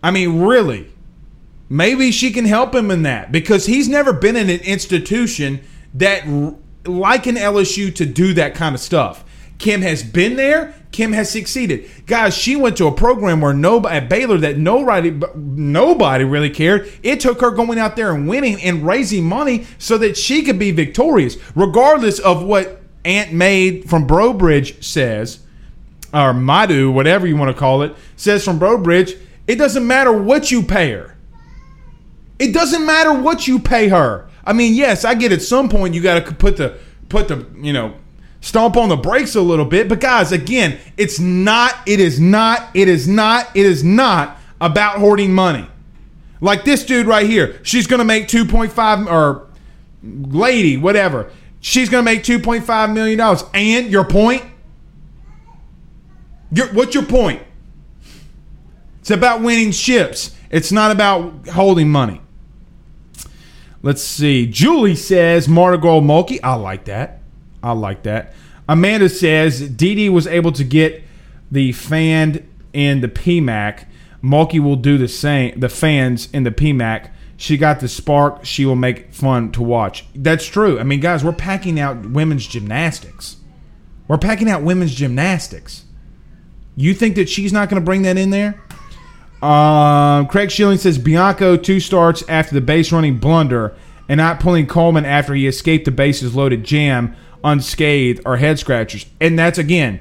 I 0.00 0.12
mean, 0.12 0.42
really. 0.42 0.92
Maybe 1.68 2.12
she 2.12 2.30
can 2.30 2.44
help 2.44 2.72
him 2.72 2.92
in 2.92 3.02
that 3.02 3.32
because 3.32 3.66
he's 3.66 3.88
never 3.88 4.12
been 4.12 4.36
in 4.36 4.48
an 4.48 4.60
institution 4.60 5.60
that 5.94 6.24
like 6.86 7.26
an 7.26 7.34
LSU 7.34 7.92
to 7.96 8.06
do 8.06 8.32
that 8.34 8.54
kind 8.54 8.76
of 8.76 8.80
stuff. 8.80 9.24
Kim 9.58 9.82
has 9.82 10.04
been 10.04 10.36
there. 10.36 10.72
Kim 10.92 11.12
has 11.12 11.30
succeeded. 11.30 11.88
Guys, 12.06 12.34
she 12.36 12.56
went 12.56 12.76
to 12.78 12.86
a 12.86 12.92
program 12.92 13.40
where 13.40 13.54
nobody 13.54 13.96
at 13.96 14.08
Baylor 14.08 14.38
that 14.38 14.58
nobody 14.58 15.10
nobody 15.34 16.24
really 16.24 16.50
cared. 16.50 16.90
It 17.02 17.20
took 17.20 17.40
her 17.40 17.50
going 17.50 17.78
out 17.78 17.96
there 17.96 18.12
and 18.12 18.28
winning 18.28 18.60
and 18.60 18.84
raising 18.84 19.24
money 19.24 19.66
so 19.78 19.98
that 19.98 20.16
she 20.16 20.42
could 20.42 20.58
be 20.58 20.72
victorious, 20.72 21.36
regardless 21.54 22.18
of 22.18 22.42
what 22.42 22.80
Aunt 23.04 23.32
May 23.32 23.82
from 23.82 24.06
Breaux 24.06 24.32
Bridge 24.32 24.84
says 24.84 25.40
or 26.12 26.34
Madu, 26.34 26.90
whatever 26.90 27.26
you 27.26 27.36
want 27.36 27.54
to 27.54 27.58
call 27.58 27.82
it, 27.82 27.94
says 28.16 28.44
from 28.44 28.58
Breaux 28.58 28.78
Bridge, 28.78 29.14
it 29.46 29.56
doesn't 29.56 29.86
matter 29.86 30.12
what 30.12 30.50
you 30.50 30.62
pay 30.62 30.90
her. 30.90 31.16
It 32.38 32.52
doesn't 32.52 32.84
matter 32.84 33.12
what 33.12 33.46
you 33.46 33.58
pay 33.58 33.88
her. 33.88 34.28
I 34.44 34.52
mean, 34.54 34.74
yes, 34.74 35.04
I 35.04 35.14
get 35.14 35.30
at 35.30 35.42
some 35.42 35.68
point 35.68 35.94
you 35.94 36.00
got 36.00 36.24
to 36.26 36.34
put 36.34 36.56
the 36.56 36.78
put 37.08 37.28
the 37.28 37.46
you 37.56 37.72
know 37.72 37.94
stomp 38.40 38.76
on 38.76 38.88
the 38.88 38.96
brakes 38.96 39.34
a 39.34 39.40
little 39.40 39.64
bit. 39.64 39.88
But 39.88 40.00
guys, 40.00 40.32
again, 40.32 40.78
it's 40.96 41.18
not. 41.18 41.74
It 41.86 42.00
is 42.00 42.20
not. 42.20 42.70
It 42.74 42.88
is 42.88 43.06
not. 43.06 43.48
It 43.54 43.66
is 43.66 43.84
not 43.84 44.38
about 44.60 44.98
hoarding 44.98 45.32
money. 45.32 45.66
Like 46.40 46.64
this 46.64 46.84
dude 46.84 47.06
right 47.06 47.26
here, 47.26 47.60
she's 47.62 47.86
gonna 47.86 48.04
make 48.04 48.28
two 48.28 48.44
point 48.44 48.72
five 48.72 49.06
or 49.06 49.48
lady, 50.02 50.76
whatever. 50.76 51.30
She's 51.60 51.88
gonna 51.88 52.02
make 52.02 52.24
two 52.24 52.38
point 52.38 52.64
five 52.64 52.90
million 52.90 53.18
dollars. 53.18 53.44
And 53.52 53.90
your 53.90 54.04
point, 54.04 54.42
your, 56.52 56.68
what's 56.68 56.94
your 56.94 57.04
point? 57.04 57.42
It's 59.00 59.10
about 59.10 59.42
winning 59.42 59.70
ships. 59.70 60.34
It's 60.50 60.72
not 60.72 60.90
about 60.90 61.48
holding 61.48 61.90
money. 61.90 62.20
Let's 63.82 64.02
see. 64.02 64.46
Julie 64.46 64.94
says 64.94 65.48
Martigol 65.48 66.02
Mulkey. 66.02 66.38
I 66.42 66.54
like 66.54 66.84
that. 66.86 67.19
I 67.62 67.72
like 67.72 68.02
that. 68.04 68.32
Amanda 68.68 69.08
says 69.08 69.68
DD 69.68 70.10
was 70.10 70.26
able 70.26 70.52
to 70.52 70.64
get 70.64 71.02
the 71.50 71.72
fan 71.72 72.48
in 72.72 73.00
the 73.00 73.08
PMAC. 73.08 73.86
Mulkey 74.22 74.60
will 74.60 74.76
do 74.76 74.98
the 74.98 75.08
same. 75.08 75.58
The 75.58 75.68
fans 75.68 76.28
in 76.32 76.44
the 76.44 76.50
PMAC. 76.50 77.10
She 77.36 77.56
got 77.56 77.80
the 77.80 77.88
spark. 77.88 78.44
She 78.44 78.66
will 78.66 78.76
make 78.76 79.12
fun 79.14 79.50
to 79.52 79.62
watch. 79.62 80.06
That's 80.14 80.46
true. 80.46 80.78
I 80.78 80.82
mean, 80.82 81.00
guys, 81.00 81.24
we're 81.24 81.32
packing 81.32 81.80
out 81.80 82.06
women's 82.06 82.46
gymnastics. 82.46 83.36
We're 84.08 84.18
packing 84.18 84.50
out 84.50 84.62
women's 84.62 84.94
gymnastics. 84.94 85.84
You 86.76 86.94
think 86.94 87.16
that 87.16 87.28
she's 87.28 87.52
not 87.52 87.68
going 87.68 87.80
to 87.80 87.84
bring 87.84 88.02
that 88.02 88.18
in 88.18 88.30
there? 88.30 88.60
Um, 89.42 90.26
Craig 90.26 90.50
Schilling 90.50 90.78
says 90.78 90.98
Bianco 90.98 91.56
two 91.56 91.80
starts 91.80 92.22
after 92.28 92.54
the 92.54 92.60
base 92.60 92.92
running 92.92 93.18
blunder 93.18 93.74
and 94.08 94.18
not 94.18 94.38
pulling 94.38 94.66
Coleman 94.66 95.06
after 95.06 95.32
he 95.34 95.46
escaped 95.46 95.86
the 95.86 95.90
bases 95.90 96.34
loaded 96.34 96.62
jam 96.62 97.16
unscathed 97.44 98.22
are 98.24 98.36
head 98.36 98.58
scratchers. 98.58 99.06
And 99.20 99.38
that's 99.38 99.58
again, 99.58 100.00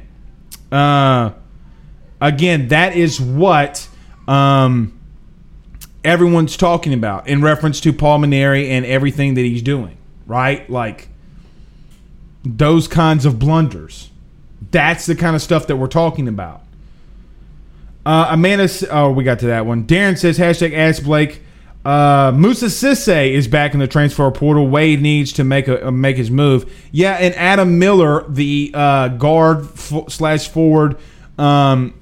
uh, 0.71 1.31
again, 2.21 2.67
that 2.69 2.95
is 2.95 3.19
what 3.19 3.87
um, 4.27 4.99
everyone's 6.03 6.57
talking 6.57 6.93
about 6.93 7.27
in 7.27 7.41
reference 7.41 7.79
to 7.81 7.93
Paul 7.93 8.19
Mainieri 8.19 8.69
and 8.69 8.85
everything 8.85 9.33
that 9.35 9.41
he's 9.41 9.61
doing, 9.61 9.97
right? 10.25 10.69
Like 10.69 11.09
those 12.43 12.87
kinds 12.87 13.25
of 13.25 13.39
blunders. 13.39 14.09
That's 14.71 15.05
the 15.05 15.15
kind 15.15 15.35
of 15.35 15.41
stuff 15.41 15.67
that 15.67 15.77
we're 15.77 15.87
talking 15.87 16.27
about. 16.27 16.61
Uh, 18.05 18.27
Amanda, 18.31 18.69
oh, 18.91 19.11
we 19.11 19.23
got 19.23 19.39
to 19.39 19.47
that 19.47 19.65
one. 19.65 19.85
Darren 19.85 20.17
says 20.17 20.37
hashtag 20.37 20.73
Ask 20.73 21.03
Blake. 21.03 21.41
Uh, 21.89 22.31
Moussa 22.31 22.67
Cisse 22.67 23.31
is 23.31 23.47
back 23.47 23.73
in 23.73 23.79
the 23.79 23.87
transfer 23.87 24.29
portal. 24.29 24.67
Wade 24.67 25.01
needs 25.01 25.33
to 25.33 25.43
make 25.43 25.67
a 25.67 25.91
make 25.91 26.17
his 26.17 26.29
move. 26.29 26.71
Yeah, 26.91 27.13
and 27.13 27.33
Adam 27.33 27.79
Miller, 27.79 28.29
the 28.29 28.69
uh, 28.75 29.07
guard 29.07 29.63
f- 29.73 30.07
slash 30.07 30.49
forward 30.49 30.97
um, 31.39 31.95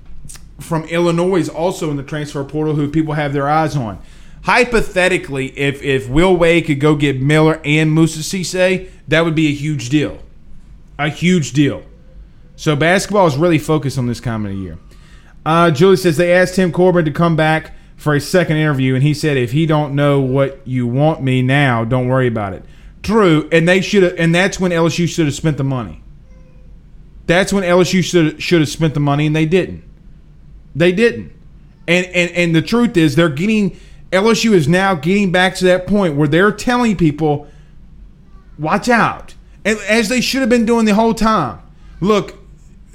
from 0.59 0.83
Illinois, 0.89 1.37
is 1.37 1.47
also 1.47 1.89
in 1.89 1.95
the 1.95 2.03
transfer 2.03 2.43
portal. 2.43 2.75
Who 2.75 2.89
people 2.91 3.13
have 3.13 3.31
their 3.31 3.47
eyes 3.47 3.77
on. 3.77 3.97
Hypothetically, 4.43 5.57
if 5.57 5.81
if 5.81 6.09
Will 6.09 6.35
Wade 6.35 6.65
could 6.65 6.81
go 6.81 6.97
get 6.97 7.21
Miller 7.21 7.61
and 7.63 7.89
Moussa 7.89 8.19
Cisse, 8.19 8.89
that 9.07 9.21
would 9.23 9.35
be 9.35 9.47
a 9.47 9.53
huge 9.53 9.87
deal. 9.87 10.21
A 10.99 11.07
huge 11.07 11.53
deal. 11.53 11.83
So 12.57 12.75
basketball 12.75 13.27
is 13.27 13.37
really 13.37 13.59
focused 13.59 13.97
on 13.97 14.07
this 14.07 14.19
the 14.19 14.53
year. 14.53 14.79
Uh, 15.45 15.71
Julie 15.71 15.95
says 15.95 16.17
they 16.17 16.33
asked 16.33 16.55
Tim 16.55 16.73
Corbin 16.73 17.05
to 17.05 17.11
come 17.11 17.37
back 17.37 17.76
for 17.97 18.13
a 18.15 18.21
second 18.21 18.57
interview, 18.57 18.93
and 18.93 19.03
he 19.03 19.13
said, 19.13 19.35
"If 19.35 19.51
he 19.51 19.65
don't 19.65 19.93
know 19.93 20.21
what 20.21 20.61
you 20.63 20.87
want 20.87 21.21
me 21.21 21.41
now, 21.41 21.83
don't 21.83 22.07
worry 22.07 22.27
about 22.27 22.53
it." 22.53 22.63
True, 23.03 23.49
and 23.51 23.67
they 23.67 23.81
should 23.81 24.03
have, 24.03 24.13
and 24.17 24.33
that's 24.33 24.59
when 24.59 24.71
LSU 24.71 25.07
should 25.07 25.25
have 25.25 25.35
spent 25.35 25.57
the 25.57 25.63
money. 25.63 26.01
That's 27.25 27.51
when 27.51 27.63
LSU 27.63 28.01
should 28.01 28.41
should 28.41 28.61
have 28.61 28.69
spent 28.69 28.93
the 28.93 28.99
money, 28.99 29.25
and 29.25 29.35
they 29.35 29.45
didn't. 29.45 29.83
They 30.75 30.91
didn't. 30.91 31.31
And 31.87 32.05
and 32.07 32.31
and 32.31 32.55
the 32.55 32.61
truth 32.61 32.95
is, 32.95 33.15
they're 33.15 33.29
getting 33.29 33.75
LSU 34.11 34.53
is 34.53 34.67
now 34.67 34.95
getting 34.95 35.31
back 35.31 35.55
to 35.55 35.65
that 35.65 35.87
point 35.87 36.15
where 36.15 36.27
they're 36.27 36.51
telling 36.51 36.95
people, 36.95 37.47
"Watch 38.59 38.87
out," 38.87 39.33
and 39.65 39.77
as 39.89 40.07
they 40.07 40.21
should 40.21 40.41
have 40.41 40.49
been 40.49 40.65
doing 40.65 40.85
the 40.85 40.93
whole 40.93 41.13
time. 41.13 41.59
Look, 41.99 42.37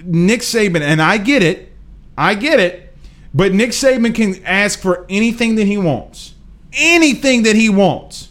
Nick 0.04 0.40
Saban, 0.40 0.80
and 0.80 1.02
I 1.02 1.18
get 1.18 1.42
it. 1.42 1.72
I 2.16 2.34
get 2.34 2.60
it. 2.60 2.91
But 3.34 3.52
Nick 3.52 3.70
Saban 3.70 4.14
can 4.14 4.44
ask 4.44 4.78
for 4.80 5.06
anything 5.08 5.54
that 5.56 5.66
he 5.66 5.78
wants. 5.78 6.34
Anything 6.72 7.44
that 7.44 7.56
he 7.56 7.68
wants. 7.68 8.30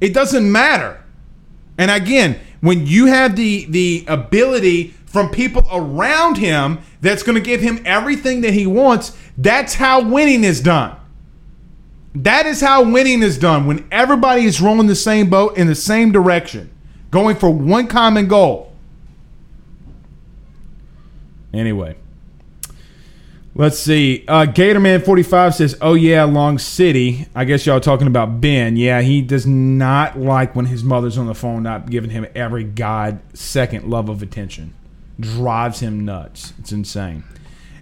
It 0.00 0.14
doesn't 0.14 0.50
matter. 0.50 1.02
And 1.76 1.90
again, 1.90 2.38
when 2.60 2.86
you 2.86 3.06
have 3.06 3.36
the 3.36 3.66
the 3.66 4.04
ability 4.08 4.94
from 5.06 5.30
people 5.30 5.66
around 5.72 6.36
him 6.36 6.78
that's 7.00 7.22
going 7.22 7.34
to 7.34 7.40
give 7.40 7.60
him 7.60 7.80
everything 7.84 8.42
that 8.42 8.52
he 8.52 8.66
wants, 8.66 9.16
that's 9.36 9.74
how 9.74 10.02
winning 10.02 10.44
is 10.44 10.60
done. 10.60 10.96
That 12.14 12.46
is 12.46 12.60
how 12.60 12.82
winning 12.82 13.22
is 13.22 13.38
done 13.38 13.66
when 13.66 13.86
everybody 13.90 14.44
is 14.44 14.60
rowing 14.60 14.86
the 14.86 14.96
same 14.96 15.30
boat 15.30 15.56
in 15.56 15.66
the 15.66 15.74
same 15.74 16.10
direction, 16.10 16.70
going 17.10 17.36
for 17.36 17.50
one 17.50 17.86
common 17.86 18.26
goal. 18.26 18.72
Anyway, 21.54 21.96
let's 23.58 23.78
see. 23.78 24.24
Uh, 24.26 24.46
Gatorman45 24.46 25.54
says, 25.54 25.76
Oh, 25.82 25.92
yeah, 25.92 26.24
Long 26.24 26.56
City. 26.56 27.26
I 27.34 27.44
guess 27.44 27.66
y'all 27.66 27.80
talking 27.80 28.06
about 28.06 28.40
Ben. 28.40 28.76
Yeah, 28.76 29.02
he 29.02 29.20
does 29.20 29.46
not 29.46 30.18
like 30.18 30.56
when 30.56 30.64
his 30.64 30.82
mother's 30.82 31.18
on 31.18 31.26
the 31.26 31.34
phone, 31.34 31.62
not 31.64 31.90
giving 31.90 32.08
him 32.08 32.26
every 32.34 32.64
God 32.64 33.20
second 33.34 33.90
love 33.90 34.08
of 34.08 34.22
attention. 34.22 34.72
Drives 35.20 35.80
him 35.80 36.06
nuts. 36.06 36.54
It's 36.58 36.72
insane. 36.72 37.24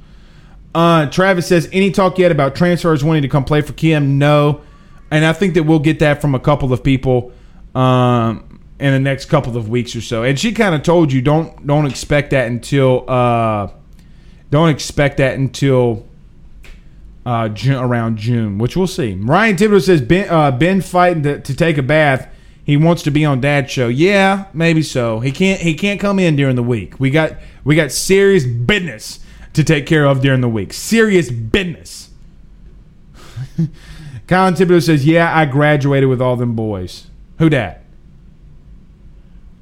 Uh, 0.75 1.07
Travis 1.07 1.47
says, 1.47 1.69
any 1.73 1.91
talk 1.91 2.19
yet 2.19 2.31
about 2.31 2.55
transfers 2.55 3.03
wanting 3.03 3.23
to 3.23 3.29
come 3.29 3.45
play 3.45 3.61
for 3.61 3.73
Kim? 3.73 4.19
No. 4.19 4.63
And 5.11 5.25
I 5.25 5.33
think 5.33 5.55
that 5.55 5.63
we'll 5.63 5.79
get 5.79 6.01
that 6.01 6.21
from 6.21 6.35
a 6.35 6.41
couple 6.41 6.73
of 6.73 6.83
people 6.83 7.33
um, 7.75 8.61
in 8.79 8.93
the 8.93 9.01
next 9.01 9.27
couple 9.27 9.57
of 9.57 9.69
weeks 9.69 9.97
or 9.97 10.01
so. 10.01 10.23
And 10.23 10.39
she 10.39 10.53
kind 10.53 10.75
of 10.75 10.83
told 10.83 11.13
you 11.13 11.23
don't 11.23 11.67
don't 11.67 11.87
expect 11.87 12.31
that 12.31 12.47
until 12.49 13.09
uh, 13.09 13.71
don't 14.51 14.69
expect 14.69 15.17
that 15.17 15.39
until 15.39 16.07
uh, 17.25 17.49
June, 17.49 17.77
around 17.77 18.19
June, 18.19 18.59
which 18.59 18.77
we'll 18.77 18.87
see. 18.87 19.15
Ryan 19.15 19.57
Thibodeau 19.57 19.83
says 19.83 20.01
Ben, 20.03 20.29
uh, 20.29 20.51
ben 20.51 20.81
fighting 20.83 21.23
to, 21.23 21.41
to 21.41 21.55
take 21.57 21.79
a 21.79 21.83
bath. 21.83 22.29
He 22.69 22.77
wants 22.77 23.03
to 23.05 23.11
be 23.11 23.25
on 23.25 23.41
Dad's 23.41 23.73
show. 23.73 23.89
Yeah, 23.89 24.45
maybe 24.53 24.83
so. 24.83 25.21
He 25.21 25.33
can't. 25.33 25.59
He 25.59 25.73
can't 25.73 25.99
come 25.99 26.19
in 26.19 26.37
during 26.37 26.55
the 26.55 26.63
week. 26.63 27.01
We 27.01 27.09
got 27.09 27.33
we 27.65 27.75
got 27.75 27.91
serious 27.91 28.45
business 28.45 29.21
to 29.55 29.65
take 29.65 29.87
care 29.87 30.05
of 30.05 30.21
during 30.21 30.43
the 30.43 30.51
week. 30.51 30.75
Serious 30.75 31.31
business. 31.31 32.11
Colin 34.27 34.53
Thibodeau 34.53 34.83
says, 34.83 35.07
"Yeah, 35.07 35.35
I 35.35 35.47
graduated 35.47 36.11
with 36.11 36.21
all 36.21 36.37
them 36.37 36.55
boys. 36.55 37.07
Who 37.39 37.49
dat?" 37.49 37.85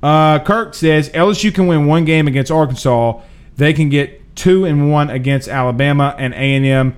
Uh, 0.02 0.40
Kirk 0.40 0.74
says 0.74 1.08
LSU 1.10 1.54
can 1.54 1.68
win 1.68 1.86
one 1.86 2.04
game 2.04 2.26
against 2.26 2.50
Arkansas. 2.50 3.20
They 3.56 3.72
can 3.72 3.88
get 3.88 4.34
two 4.34 4.64
and 4.64 4.90
one 4.90 5.10
against 5.10 5.46
Alabama 5.46 6.16
and 6.18 6.34
A 6.34 6.56
and 6.56 6.66
M 6.66 6.96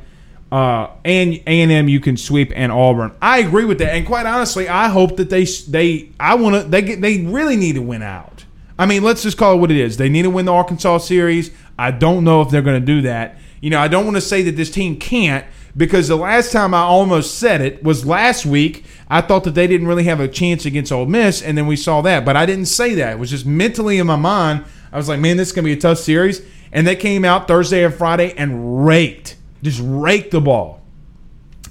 uh, 0.50 0.88
and 1.04 1.34
A 1.46 1.60
and 1.60 1.70
M 1.70 1.88
you 1.88 2.00
can 2.00 2.16
sweep 2.16 2.52
and 2.54 2.72
Auburn. 2.72 3.12
I 3.20 3.40
agree 3.40 3.64
with 3.64 3.78
that, 3.78 3.94
and 3.94 4.06
quite 4.06 4.26
honestly, 4.26 4.68
I 4.68 4.88
hope 4.88 5.16
that 5.16 5.30
they 5.30 5.44
they 5.44 6.10
I 6.18 6.34
want 6.34 6.62
to 6.62 6.68
they 6.68 6.82
get 6.82 7.00
they 7.00 7.22
really 7.22 7.56
need 7.56 7.74
to 7.74 7.82
win 7.82 8.02
out. 8.02 8.44
I 8.78 8.86
mean, 8.86 9.02
let's 9.02 9.22
just 9.22 9.36
call 9.36 9.54
it 9.54 9.56
what 9.58 9.70
it 9.70 9.76
is. 9.76 9.96
They 9.96 10.08
need 10.08 10.22
to 10.22 10.30
win 10.30 10.46
the 10.46 10.52
Arkansas 10.52 10.98
series. 10.98 11.50
I 11.78 11.90
don't 11.90 12.24
know 12.24 12.42
if 12.42 12.50
they're 12.50 12.62
going 12.62 12.80
to 12.80 12.86
do 12.86 13.02
that. 13.02 13.38
You 13.60 13.70
know, 13.70 13.80
I 13.80 13.88
don't 13.88 14.04
want 14.04 14.16
to 14.16 14.20
say 14.20 14.42
that 14.42 14.56
this 14.56 14.70
team 14.70 14.98
can't 14.98 15.44
because 15.76 16.08
the 16.08 16.16
last 16.16 16.52
time 16.52 16.74
I 16.74 16.80
almost 16.80 17.38
said 17.38 17.60
it 17.60 17.82
was 17.82 18.06
last 18.06 18.46
week. 18.46 18.84
I 19.10 19.20
thought 19.20 19.44
that 19.44 19.54
they 19.54 19.66
didn't 19.66 19.86
really 19.86 20.04
have 20.04 20.20
a 20.20 20.28
chance 20.28 20.66
against 20.66 20.92
Ole 20.92 21.06
Miss, 21.06 21.42
and 21.42 21.56
then 21.58 21.66
we 21.66 21.76
saw 21.76 22.00
that. 22.02 22.24
But 22.24 22.36
I 22.36 22.46
didn't 22.46 22.66
say 22.66 22.94
that. 22.96 23.14
It 23.14 23.18
was 23.18 23.30
just 23.30 23.46
mentally 23.46 23.98
in 23.98 24.06
my 24.06 24.16
mind. 24.16 24.64
I 24.92 24.96
was 24.96 25.08
like, 25.08 25.20
man, 25.20 25.36
this 25.36 25.48
is 25.48 25.54
going 25.54 25.64
to 25.64 25.68
be 25.68 25.78
a 25.78 25.80
tough 25.80 25.98
series. 25.98 26.42
And 26.72 26.86
they 26.86 26.96
came 26.96 27.24
out 27.24 27.48
Thursday 27.48 27.84
and 27.84 27.94
Friday 27.94 28.34
and 28.36 28.86
raked 28.86 29.36
just 29.62 29.80
rake 29.82 30.30
the 30.30 30.40
ball. 30.40 30.80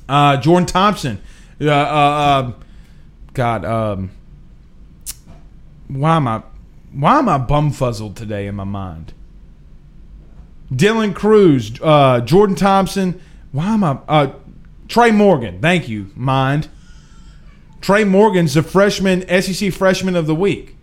Uh, 0.07 0.37
Jordan 0.37 0.67
Thompson, 0.67 1.21
uh, 1.61 1.69
uh, 1.69 1.71
uh, 1.71 2.51
God, 3.33 3.65
um, 3.65 4.11
why 5.87 6.15
am 6.15 6.27
I, 6.27 6.43
why 6.93 7.19
am 7.19 7.29
I 7.29 7.37
bumfuzzled 7.37 8.15
today 8.15 8.47
in 8.47 8.55
my 8.55 8.63
mind? 8.63 9.13
Dylan 10.71 11.15
Crews, 11.15 11.79
uh, 11.81 12.21
Jordan 12.21 12.55
Thompson, 12.55 13.21
why 13.51 13.73
am 13.73 13.83
I, 13.83 13.99
uh, 14.07 14.33
Trey 14.87 15.11
Morgan, 15.11 15.61
thank 15.61 15.89
you, 15.89 16.11
mind. 16.15 16.69
Trey 17.81 18.03
Morgan's 18.03 18.53
the 18.53 18.63
freshman, 18.63 19.21
SEC 19.41 19.71
freshman 19.71 20.15
of 20.15 20.27
the 20.27 20.35
week. 20.35 20.75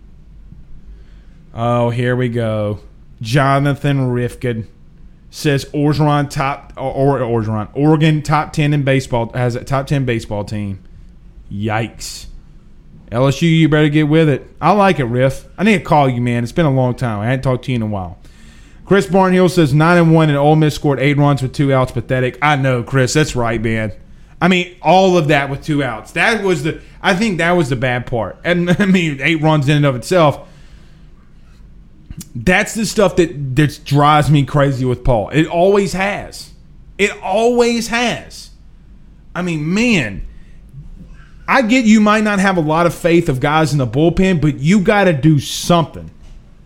Oh, 1.53 1.89
here 1.89 2.15
we 2.15 2.29
go. 2.29 2.79
Jonathan 3.21 4.09
Rifkin 4.09 4.67
says 5.35 5.65
Orgeron 5.65 6.29
top 6.29 6.71
or, 6.77 7.21
or 7.21 7.41
Orgeron 7.41 7.67
Oregon 7.73 8.21
top 8.21 8.53
ten 8.53 8.73
in 8.73 8.83
baseball 8.83 9.33
has 9.33 9.55
a 9.55 9.65
top 9.65 9.85
ten 9.85 10.05
baseball 10.05 10.45
team. 10.45 10.81
Yikes! 11.51 12.27
LSU, 13.11 13.41
you 13.41 13.67
better 13.67 13.89
get 13.89 14.07
with 14.07 14.29
it. 14.29 14.47
I 14.61 14.71
like 14.71 14.99
it, 14.99 15.03
Riff. 15.03 15.45
I 15.57 15.65
need 15.65 15.79
to 15.79 15.83
call 15.83 16.07
you, 16.07 16.21
man. 16.21 16.43
It's 16.43 16.53
been 16.53 16.65
a 16.65 16.73
long 16.73 16.95
time. 16.95 17.19
I 17.19 17.25
hadn't 17.25 17.43
talked 17.43 17.65
to 17.65 17.71
you 17.71 17.75
in 17.75 17.81
a 17.81 17.85
while. 17.85 18.17
Chris 18.85 19.07
Barnhill 19.07 19.49
says 19.49 19.73
nine 19.73 19.97
and 19.97 20.13
one, 20.13 20.29
and 20.29 20.37
Ole 20.37 20.55
Miss 20.55 20.73
scored 20.73 20.99
eight 20.99 21.17
runs 21.17 21.41
with 21.41 21.51
two 21.51 21.73
outs. 21.73 21.91
Pathetic. 21.91 22.37
I 22.41 22.55
know, 22.55 22.81
Chris. 22.81 23.13
That's 23.13 23.35
right, 23.35 23.61
man. 23.61 23.91
I 24.41 24.47
mean, 24.47 24.77
all 24.81 25.17
of 25.17 25.27
that 25.27 25.49
with 25.49 25.63
two 25.63 25.83
outs. 25.83 26.13
That 26.13 26.45
was 26.45 26.63
the. 26.63 26.81
I 27.01 27.13
think 27.13 27.39
that 27.39 27.51
was 27.51 27.67
the 27.67 27.75
bad 27.75 28.05
part. 28.05 28.37
And 28.45 28.69
I 28.79 28.85
mean, 28.85 29.19
eight 29.21 29.41
runs 29.41 29.67
in 29.67 29.75
and 29.75 29.85
of 29.85 29.97
itself 29.97 30.47
that's 32.35 32.73
the 32.73 32.85
stuff 32.85 33.15
that 33.17 33.55
that 33.55 33.81
drives 33.83 34.29
me 34.29 34.45
crazy 34.45 34.85
with 34.85 35.03
Paul. 35.03 35.29
It 35.29 35.47
always 35.47 35.93
has. 35.93 36.51
It 36.97 37.11
always 37.21 37.87
has. 37.87 38.51
I 39.33 39.41
mean, 39.41 39.73
man, 39.73 40.25
I 41.47 41.61
get 41.61 41.85
you 41.85 41.99
might 41.99 42.23
not 42.23 42.39
have 42.39 42.57
a 42.57 42.61
lot 42.61 42.85
of 42.85 42.93
faith 42.93 43.27
of 43.27 43.39
guys 43.39 43.73
in 43.73 43.77
the 43.77 43.87
bullpen, 43.87 44.41
but 44.41 44.59
you 44.59 44.79
got 44.79 45.05
to 45.05 45.13
do 45.13 45.39
something. 45.39 46.09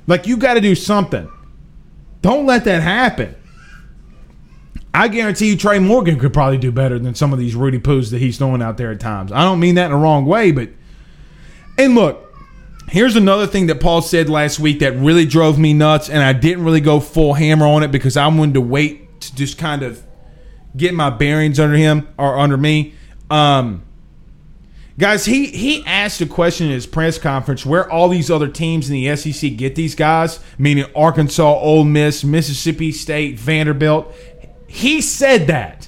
Like 0.08 0.28
you 0.28 0.38
got 0.38 0.54
to 0.54 0.62
do 0.62 0.76
something. 0.76 1.30
Don't 2.22 2.46
let 2.46 2.66
that 2.66 2.82
happen. 2.82 3.36
I 4.94 5.08
guarantee 5.08 5.50
you 5.50 5.58
Trey 5.58 5.80
Morgan 5.80 6.20
could 6.20 6.34
probably 6.34 6.58
do 6.58 6.72
better 6.72 6.98
than 6.98 7.16
some 7.16 7.32
of 7.32 7.40
these 7.40 7.56
Rudy 7.56 7.80
Poos 7.80 8.12
that 8.12 8.20
he's 8.20 8.38
throwing 8.38 8.62
out 8.62 8.78
there 8.78 8.92
at 8.92 9.00
times. 9.00 9.32
I 9.32 9.44
don't 9.44 9.60
mean 9.60 9.76
that 9.76 9.86
in 9.86 9.92
the 9.92 9.98
wrong 9.98 10.26
way, 10.26 10.52
but 10.52 10.70
and 11.78 11.96
look, 11.96 12.29
Here's 12.90 13.16
another 13.16 13.46
thing 13.46 13.68
that 13.68 13.80
Paul 13.80 14.02
said 14.02 14.30
last 14.30 14.60
week 14.60 14.80
that 14.80 14.98
really 14.98 15.26
drove 15.26 15.60
me 15.60 15.74
nuts, 15.74 16.10
and 16.10 16.24
I 16.24 16.34
didn't 16.34 16.64
really 16.66 16.82
go 16.82 17.00
full 17.00 17.36
hammer 17.36 17.68
on 17.68 17.84
it 17.84 17.92
because 17.92 18.18
I 18.18 18.26
wanted 18.28 18.56
to 18.56 18.62
wait 18.62 19.22
to 19.22 19.36
just 19.36 19.60
kind 19.60 19.84
of 19.84 20.04
get 20.76 20.96
my 20.96 21.12
bearings 21.12 21.60
under 21.60 21.76
him 21.76 22.08
or 22.18 22.40
under 22.40 22.58
me. 22.58 22.96
Um, 23.30 23.84
guys, 24.98 25.26
he 25.26 25.48
he 25.48 25.86
asked 25.86 26.20
a 26.22 26.26
question 26.26 26.68
in 26.68 26.74
his 26.74 26.88
press 26.88 27.20
conference 27.20 27.64
where 27.64 27.88
all 27.92 28.10
these 28.10 28.32
other 28.32 28.48
teams 28.48 28.90
in 28.90 28.96
the 28.96 29.16
SEC 29.16 29.56
get 29.56 29.76
these 29.76 29.94
guys, 29.94 30.40
meaning 30.58 30.86
Arkansas, 30.96 31.60
Ole 31.60 31.84
Miss, 31.84 32.24
Mississippi 32.24 32.92
State, 32.92 33.38
Vanderbilt. 33.38 34.12
He 34.68 35.02
said 35.02 35.46
that. 35.48 35.88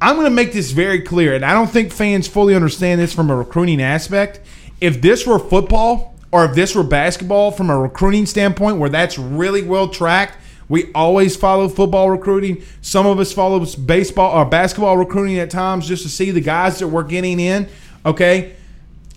I'm 0.00 0.14
going 0.14 0.26
to 0.26 0.30
make 0.30 0.52
this 0.52 0.72
very 0.72 1.00
clear, 1.00 1.34
and 1.34 1.44
I 1.44 1.54
don't 1.54 1.70
think 1.70 1.90
fans 1.90 2.28
fully 2.28 2.54
understand 2.54 3.00
this 3.00 3.14
from 3.14 3.30
a 3.30 3.34
recruiting 3.34 3.80
aspect 3.80 4.40
if 4.80 5.00
this 5.00 5.26
were 5.26 5.38
football 5.38 6.14
or 6.32 6.44
if 6.44 6.54
this 6.54 6.74
were 6.74 6.82
basketball 6.82 7.50
from 7.50 7.70
a 7.70 7.78
recruiting 7.78 8.26
standpoint 8.26 8.78
where 8.78 8.90
that's 8.90 9.18
really 9.18 9.62
well 9.62 9.88
tracked, 9.88 10.38
We 10.68 10.90
always 10.94 11.36
follow 11.36 11.68
football 11.68 12.10
recruiting. 12.10 12.62
Some 12.80 13.06
of 13.06 13.20
us 13.20 13.32
follow 13.32 13.64
baseball 13.64 14.36
or 14.36 14.44
basketball 14.44 14.96
recruiting 14.96 15.38
at 15.38 15.50
times 15.50 15.86
just 15.86 16.02
to 16.02 16.08
see 16.08 16.32
the 16.32 16.40
guys 16.40 16.80
that 16.80 16.88
we're 16.88 17.04
getting 17.04 17.38
in. 17.38 17.68
Okay. 18.04 18.56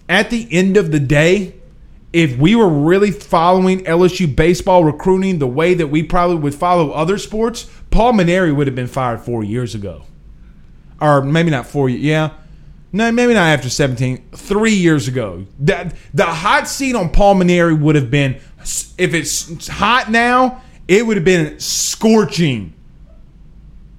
At 0.08 0.30
the 0.30 0.48
end 0.52 0.78
of 0.78 0.92
the 0.92 1.00
day, 1.00 1.56
if 2.14 2.38
we 2.38 2.56
were 2.56 2.70
really 2.70 3.12
following 3.12 3.84
LSU 3.86 4.36
baseball 4.36 4.84
recruiting 4.84 5.40
the 5.40 5.48
way 5.48 5.74
that 5.74 5.88
we 5.88 6.04
probably 6.04 6.38
would 6.38 6.56
follow 6.56 6.92
other 6.92 7.18
sports, 7.18 7.70
Paul 7.92 8.14
Mainieri 8.14 8.56
would 8.56 8.68
have 8.68 8.76
been 8.76 8.88
fired 8.88 9.22
four 9.22 9.44
years 9.44 9.76
ago. 9.76 10.06
Or 11.02 11.22
maybe 11.22 11.50
not 11.50 11.66
four 11.66 11.90
years. 11.90 12.04
yeah. 12.04 12.32
No, 12.92 13.12
maybe 13.12 13.34
not 13.34 13.48
after 13.48 13.70
17. 13.70 14.30
Three 14.32 14.74
years 14.74 15.08
ago. 15.08 15.46
The, 15.60 15.94
the 16.14 16.26
hot 16.26 16.68
seat 16.68 16.96
on 16.96 17.10
Paul 17.10 17.36
Mainieri 17.36 17.80
would 17.80 17.96
have 17.96 18.10
been, 18.10 18.36
if 18.98 19.14
it's 19.14 19.68
hot 19.68 20.10
now, 20.10 20.64
it 20.88 21.06
would 21.06 21.18
have 21.18 21.26
been 21.26 21.60
scorching. 21.60 22.74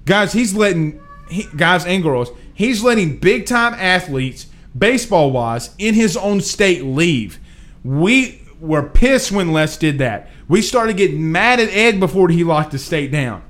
Guys, 0.05 0.33
he's 0.33 0.53
letting, 0.53 0.99
he, 1.29 1.47
guys 1.55 1.85
and 1.85 2.03
girls, 2.03 2.31
he's 2.53 2.83
letting 2.83 3.17
big 3.17 3.45
time 3.45 3.73
athletes, 3.75 4.47
baseball 4.77 5.31
wise, 5.31 5.73
in 5.77 5.93
his 5.93 6.17
own 6.17 6.41
state 6.41 6.83
leave. 6.83 7.39
We 7.83 8.41
were 8.59 8.83
pissed 8.83 9.31
when 9.31 9.53
Les 9.53 9.77
did 9.77 9.99
that. 9.99 10.29
We 10.49 10.61
started 10.61 10.97
getting 10.97 11.31
mad 11.31 11.61
at 11.61 11.69
Ed 11.69 11.99
before 11.99 12.27
he 12.27 12.43
locked 12.43 12.71
the 12.71 12.79
state 12.79 13.09
down. 13.09 13.41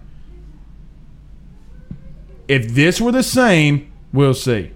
If 2.47 2.75
this 2.75 3.01
were 3.01 3.11
the 3.11 3.23
same, 3.23 3.91
we'll 4.13 4.35
see. 4.35 4.71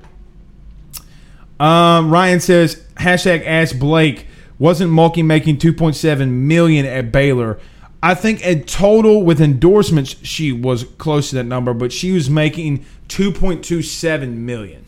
Um, 1.59 2.11
Ryan 2.11 2.39
says 2.39 2.83
hashtag 2.95 3.45
Ask 3.45 3.77
Blake 3.79 4.27
wasn't 4.59 4.91
Mulkey 4.91 5.23
making 5.23 5.57
2.7 5.57 6.29
million 6.29 6.85
at 6.85 7.11
Baylor. 7.11 7.59
I 8.01 8.13
think 8.13 8.45
in 8.45 8.63
total 8.63 9.23
with 9.23 9.41
endorsements 9.41 10.15
she 10.21 10.51
was 10.51 10.83
close 10.83 11.29
to 11.29 11.35
that 11.37 11.45
number, 11.45 11.73
but 11.73 11.91
she 11.91 12.11
was 12.11 12.29
making 12.29 12.85
2.27 13.07 14.33
million. 14.33 14.85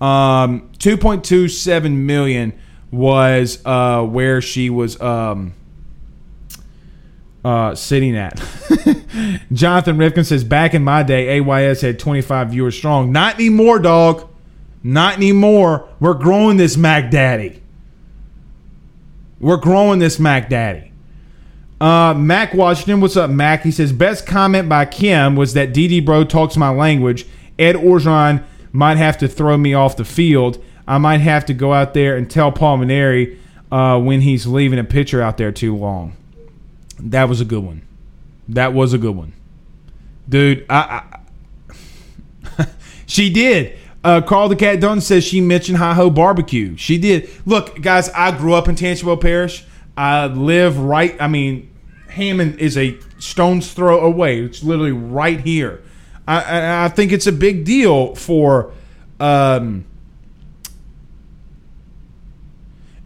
Um, 0.00 0.70
2.27 0.78 1.94
million 1.94 2.58
was 2.90 3.62
uh, 3.64 4.02
where 4.02 4.40
she 4.40 4.70
was 4.70 5.00
um, 5.00 5.54
uh, 7.44 7.74
sitting 7.74 8.16
at. 8.16 8.42
Jonathan 9.52 9.98
Rifkin 9.98 10.24
says, 10.24 10.44
back 10.44 10.74
in 10.74 10.82
my 10.82 11.02
day, 11.02 11.40
AYS 11.40 11.80
had 11.80 11.98
25 11.98 12.50
viewers 12.50 12.76
strong. 12.76 13.12
Not 13.12 13.36
anymore, 13.36 13.78
dog. 13.78 14.29
Not 14.82 15.16
anymore. 15.16 15.88
We're 16.00 16.14
growing 16.14 16.56
this 16.56 16.76
Mac 16.76 17.10
Daddy. 17.10 17.62
We're 19.38 19.56
growing 19.56 19.98
this 19.98 20.18
Mac 20.18 20.48
Daddy. 20.48 20.92
Uh, 21.80 22.12
Mac 22.14 22.52
Washington, 22.52 23.00
what's 23.00 23.16
up, 23.16 23.30
Mac? 23.30 23.62
He 23.62 23.70
says 23.70 23.92
best 23.92 24.26
comment 24.26 24.68
by 24.68 24.84
Kim 24.84 25.34
was 25.34 25.54
that 25.54 25.72
DD 25.72 26.04
Bro 26.04 26.24
talks 26.24 26.56
my 26.56 26.68
language. 26.68 27.26
Ed 27.58 27.74
Orgeron 27.76 28.44
might 28.70 28.98
have 28.98 29.16
to 29.18 29.28
throw 29.28 29.56
me 29.56 29.72
off 29.72 29.96
the 29.96 30.04
field. 30.04 30.62
I 30.86 30.98
might 30.98 31.18
have 31.18 31.46
to 31.46 31.54
go 31.54 31.72
out 31.72 31.94
there 31.94 32.16
and 32.16 32.30
tell 32.30 32.52
Paul 32.52 32.78
Mainieri 32.78 33.38
uh, 33.72 33.98
when 33.98 34.20
he's 34.20 34.46
leaving 34.46 34.78
a 34.78 34.84
pitcher 34.84 35.22
out 35.22 35.38
there 35.38 35.52
too 35.52 35.74
long. 35.74 36.16
That 36.98 37.28
was 37.28 37.40
a 37.40 37.44
good 37.46 37.64
one. 37.64 37.82
That 38.48 38.74
was 38.74 38.92
a 38.92 38.98
good 38.98 39.14
one, 39.14 39.32
dude. 40.28 40.66
I, 40.68 41.02
I 42.58 42.66
she 43.06 43.32
did. 43.32 43.78
Uh, 44.02 44.20
Carl 44.22 44.48
the 44.48 44.56
Cat 44.56 44.80
Dunn 44.80 45.00
says 45.00 45.24
she 45.24 45.40
mentioned 45.40 45.78
Hi 45.78 45.94
Ho 45.94 46.08
Barbecue. 46.08 46.76
She 46.76 46.96
did. 46.96 47.28
Look, 47.44 47.80
guys, 47.82 48.08
I 48.10 48.36
grew 48.36 48.54
up 48.54 48.68
in 48.68 48.74
Tangipahoa 48.74 49.20
Parish. 49.20 49.64
I 49.96 50.26
live 50.26 50.78
right. 50.78 51.14
I 51.20 51.28
mean, 51.28 51.70
Hammond 52.08 52.58
is 52.58 52.78
a 52.78 52.98
stone's 53.18 53.72
throw 53.72 54.00
away. 54.00 54.40
It's 54.40 54.62
literally 54.62 54.92
right 54.92 55.40
here. 55.40 55.82
I, 56.26 56.84
I 56.84 56.88
think 56.88 57.12
it's 57.12 57.26
a 57.26 57.32
big 57.32 57.64
deal 57.64 58.14
for. 58.14 58.72
Um, 59.18 59.84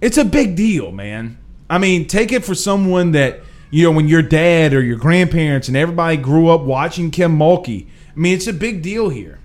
it's 0.01 0.19
a 0.19 0.25
big 0.25 0.55
deal, 0.55 0.93
man. 0.93 1.39
I 1.69 1.79
mean, 1.79 2.07
take 2.07 2.31
it 2.31 2.45
for 2.45 2.55
someone 2.55 3.13
that 3.13 3.41
you 3.71 3.83
know 3.83 3.91
when 3.91 4.07
your 4.07 4.23
dad 4.23 4.75
or 4.75 4.83
your 4.83 4.99
grandparents 4.99 5.67
and 5.67 5.77
everybody 5.77 6.17
grew 6.17 6.51
up 6.51 6.61
watching 6.61 7.11
Kim 7.11 7.37
Mulkey. 7.37 7.87
I 7.87 8.21
mean, 8.21 8.35
it's 8.35 8.47
a 8.47 8.53
big 8.53 8.83
deal 8.83 9.09
here. 9.09 9.41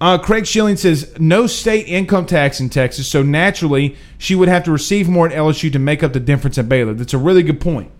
Uh, 0.00 0.16
Craig 0.16 0.46
Schilling 0.46 0.76
says 0.76 1.14
no 1.18 1.46
state 1.46 1.86
income 1.86 2.24
tax 2.24 2.58
in 2.58 2.70
Texas, 2.70 3.06
so 3.06 3.22
naturally 3.22 3.96
she 4.16 4.34
would 4.34 4.48
have 4.48 4.64
to 4.64 4.72
receive 4.72 5.08
more 5.08 5.26
at 5.26 5.34
LSU 5.34 5.70
to 5.72 5.78
make 5.78 6.02
up 6.02 6.14
the 6.14 6.20
difference 6.20 6.56
at 6.56 6.68
Baylor. 6.68 6.94
That's 6.94 7.12
a 7.12 7.18
really 7.18 7.42
good 7.42 7.60
point. 7.60 7.90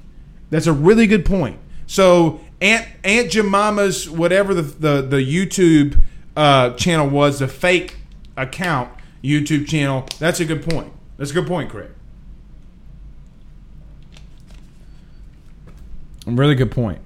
That's 0.49 0.67
a 0.67 0.73
really 0.73 1.07
good 1.07 1.27
point. 1.27 1.59
So 1.87 2.41
Aunt 2.61 2.87
Aunt 3.05 3.31
Jemima's 3.31 4.09
whatever 4.09 4.55
the 4.55 4.63
the, 4.63 5.03
the 5.03 5.17
YouTube 5.19 6.01
uh, 6.37 6.71
channel 6.71 7.09
was, 7.09 7.41
the 7.41 7.49
fake 7.49 7.97
account 8.37 8.91
YouTube 9.23 9.69
channel. 9.69 10.07
That's 10.19 10.41
a 10.41 10.47
good 10.47 10.63
point. 10.69 10.93
That's 11.19 11.33
a 11.33 11.35
good 11.35 11.47
point, 11.47 11.71
Craig. 11.71 11.91
A 16.27 16.31
really 16.31 16.55
good 16.55 16.71
point. 16.71 17.01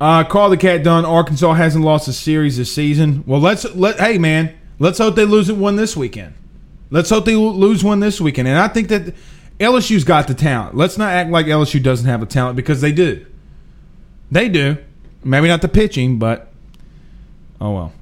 Uh, 0.00 0.24
Carl 0.24 0.50
the 0.50 0.56
Cat 0.56 0.84
Dunn. 0.84 1.04
Arkansas 1.04 1.54
hasn't 1.54 1.84
lost 1.84 2.06
a 2.08 2.12
series 2.12 2.56
this 2.56 2.72
season. 2.72 3.24
Well, 3.26 3.40
let's 3.40 3.64
let. 3.74 3.98
Hey, 3.98 4.18
man, 4.18 4.56
let's 4.78 4.98
hope 4.98 5.16
they 5.16 5.24
lose 5.24 5.50
one 5.50 5.76
this 5.76 5.96
weekend. 5.96 6.34
Let's 6.90 7.10
hope 7.10 7.24
they 7.24 7.34
lose 7.34 7.82
one 7.82 8.00
this 8.00 8.20
weekend. 8.20 8.48
And 8.48 8.58
I 8.58 8.68
think 8.68 8.88
that 8.88 9.14
LSU's 9.58 10.04
got 10.04 10.28
the 10.28 10.34
talent. 10.34 10.76
Let's 10.76 10.96
not 10.96 11.12
act 11.12 11.30
like 11.30 11.46
LSU 11.46 11.82
doesn't 11.82 12.06
have 12.06 12.22
a 12.22 12.26
talent 12.26 12.56
because 12.56 12.80
they 12.80 12.92
do. 12.92 13.26
They 14.30 14.48
do. 14.48 14.78
Maybe 15.24 15.48
not 15.48 15.62
the 15.62 15.68
pitching, 15.68 16.18
but 16.18 16.52
oh 17.60 17.72
well. 17.72 17.92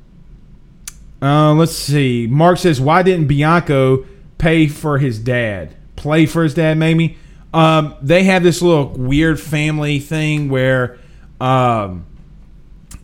Uh, 1.22 1.54
let's 1.54 1.72
see. 1.72 2.26
Mark 2.30 2.58
says, 2.58 2.78
"Why 2.78 3.02
didn't 3.02 3.26
Bianco 3.26 4.04
pay 4.36 4.66
for 4.68 4.98
his 4.98 5.18
dad? 5.18 5.74
Play 5.96 6.26
for 6.26 6.42
his 6.42 6.52
dad, 6.52 6.76
maybe." 6.76 7.16
Um, 7.54 7.94
they 8.02 8.24
have 8.24 8.42
this 8.42 8.60
little 8.60 8.88
weird 8.90 9.40
family 9.40 9.98
thing 9.98 10.50
where 10.50 10.98
um, 11.40 12.06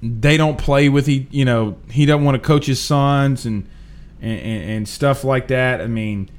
they 0.03 0.37
don't 0.37 0.59
play 0.59 0.89
with 0.89 1.07
he. 1.07 1.27
You 1.31 1.45
know, 1.45 1.77
he 1.91 2.07
doesn't 2.07 2.25
want 2.25 2.41
to 2.41 2.47
coach 2.47 2.67
his 2.67 2.81
sons 2.81 3.47
and, 3.47 3.69
and 4.21 4.41
and 4.41 4.89
stuff 4.89 5.25
like 5.25 5.49
that. 5.49 5.81
I 5.81 5.87
mean, 5.87 6.31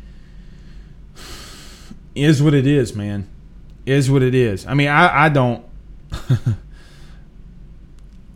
is 2.15 2.41
what 2.41 2.53
it 2.53 2.67
is, 2.67 2.95
man. 2.95 3.29
Is 3.85 4.09
what 4.09 4.23
it 4.23 4.35
is. 4.35 4.65
I 4.65 4.73
mean, 4.73 4.87
I 4.87 5.25
I 5.25 5.29
don't. 5.29 5.65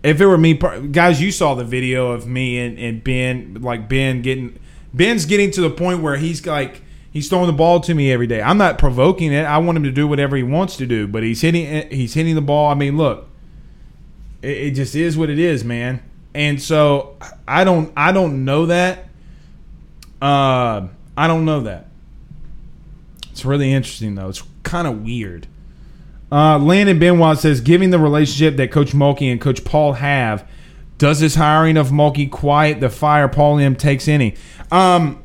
if 0.03 0.21
it 0.21 0.25
were 0.25 0.37
me, 0.37 0.53
guys, 0.53 1.21
you 1.21 1.31
saw 1.31 1.53
the 1.55 1.63
video 1.63 2.11
of 2.11 2.27
me 2.27 2.59
and, 2.59 2.77
and 2.79 3.03
Ben, 3.03 3.57
like 3.61 3.89
Ben 3.89 4.21
getting 4.21 4.59
Ben's 4.93 5.25
getting 5.25 5.51
to 5.51 5.61
the 5.61 5.69
point 5.69 6.01
where 6.01 6.17
he's 6.17 6.45
like 6.45 6.81
he's 7.11 7.29
throwing 7.29 7.47
the 7.47 7.53
ball 7.53 7.79
to 7.81 7.93
me 7.93 8.11
every 8.11 8.27
day. 8.27 8.41
I'm 8.41 8.57
not 8.57 8.77
provoking 8.77 9.33
it. 9.33 9.43
I 9.43 9.57
want 9.57 9.77
him 9.77 9.83
to 9.83 9.91
do 9.91 10.07
whatever 10.07 10.35
he 10.35 10.43
wants 10.43 10.77
to 10.77 10.85
do, 10.85 11.07
but 11.07 11.23
he's 11.23 11.41
hitting 11.41 11.89
he's 11.91 12.13
hitting 12.13 12.35
the 12.35 12.41
ball. 12.41 12.69
I 12.69 12.73
mean, 12.73 12.97
look, 12.97 13.26
it, 14.41 14.57
it 14.57 14.71
just 14.71 14.95
is 14.95 15.17
what 15.17 15.29
it 15.29 15.39
is, 15.39 15.63
man. 15.63 16.01
And 16.33 16.61
so 16.61 17.17
I 17.47 17.63
don't 17.63 17.91
I 17.97 18.11
don't 18.11 18.45
know 18.45 18.67
that. 18.67 19.05
Uh, 20.21 20.87
I 21.15 21.27
don't 21.27 21.45
know 21.45 21.61
that. 21.61 21.87
It's 23.31 23.45
really 23.45 23.71
interesting 23.71 24.15
though. 24.15 24.29
It's 24.29 24.43
kind 24.63 24.87
of 24.87 25.03
weird. 25.03 25.47
Uh, 26.31 26.59
Landon 26.59 26.99
Benoit 26.99 27.37
says, 27.37 27.61
giving 27.61 27.89
the 27.89 27.99
relationship 27.99 28.57
that 28.57 28.71
Coach 28.71 28.91
Mulkey 28.91 29.31
and 29.31 29.39
Coach 29.39 29.63
Paul 29.63 29.93
have, 29.93 30.45
does 30.97 31.21
this 31.21 31.35
hiring 31.35 31.77
of 31.77 31.89
Mulkey 31.89 32.29
quiet 32.29 32.81
the 32.81 32.89
fire 32.89 33.29
Paul 33.29 33.59
M 33.59 33.75
takes 33.75 34.07
any? 34.07 34.35
Um, 34.71 35.23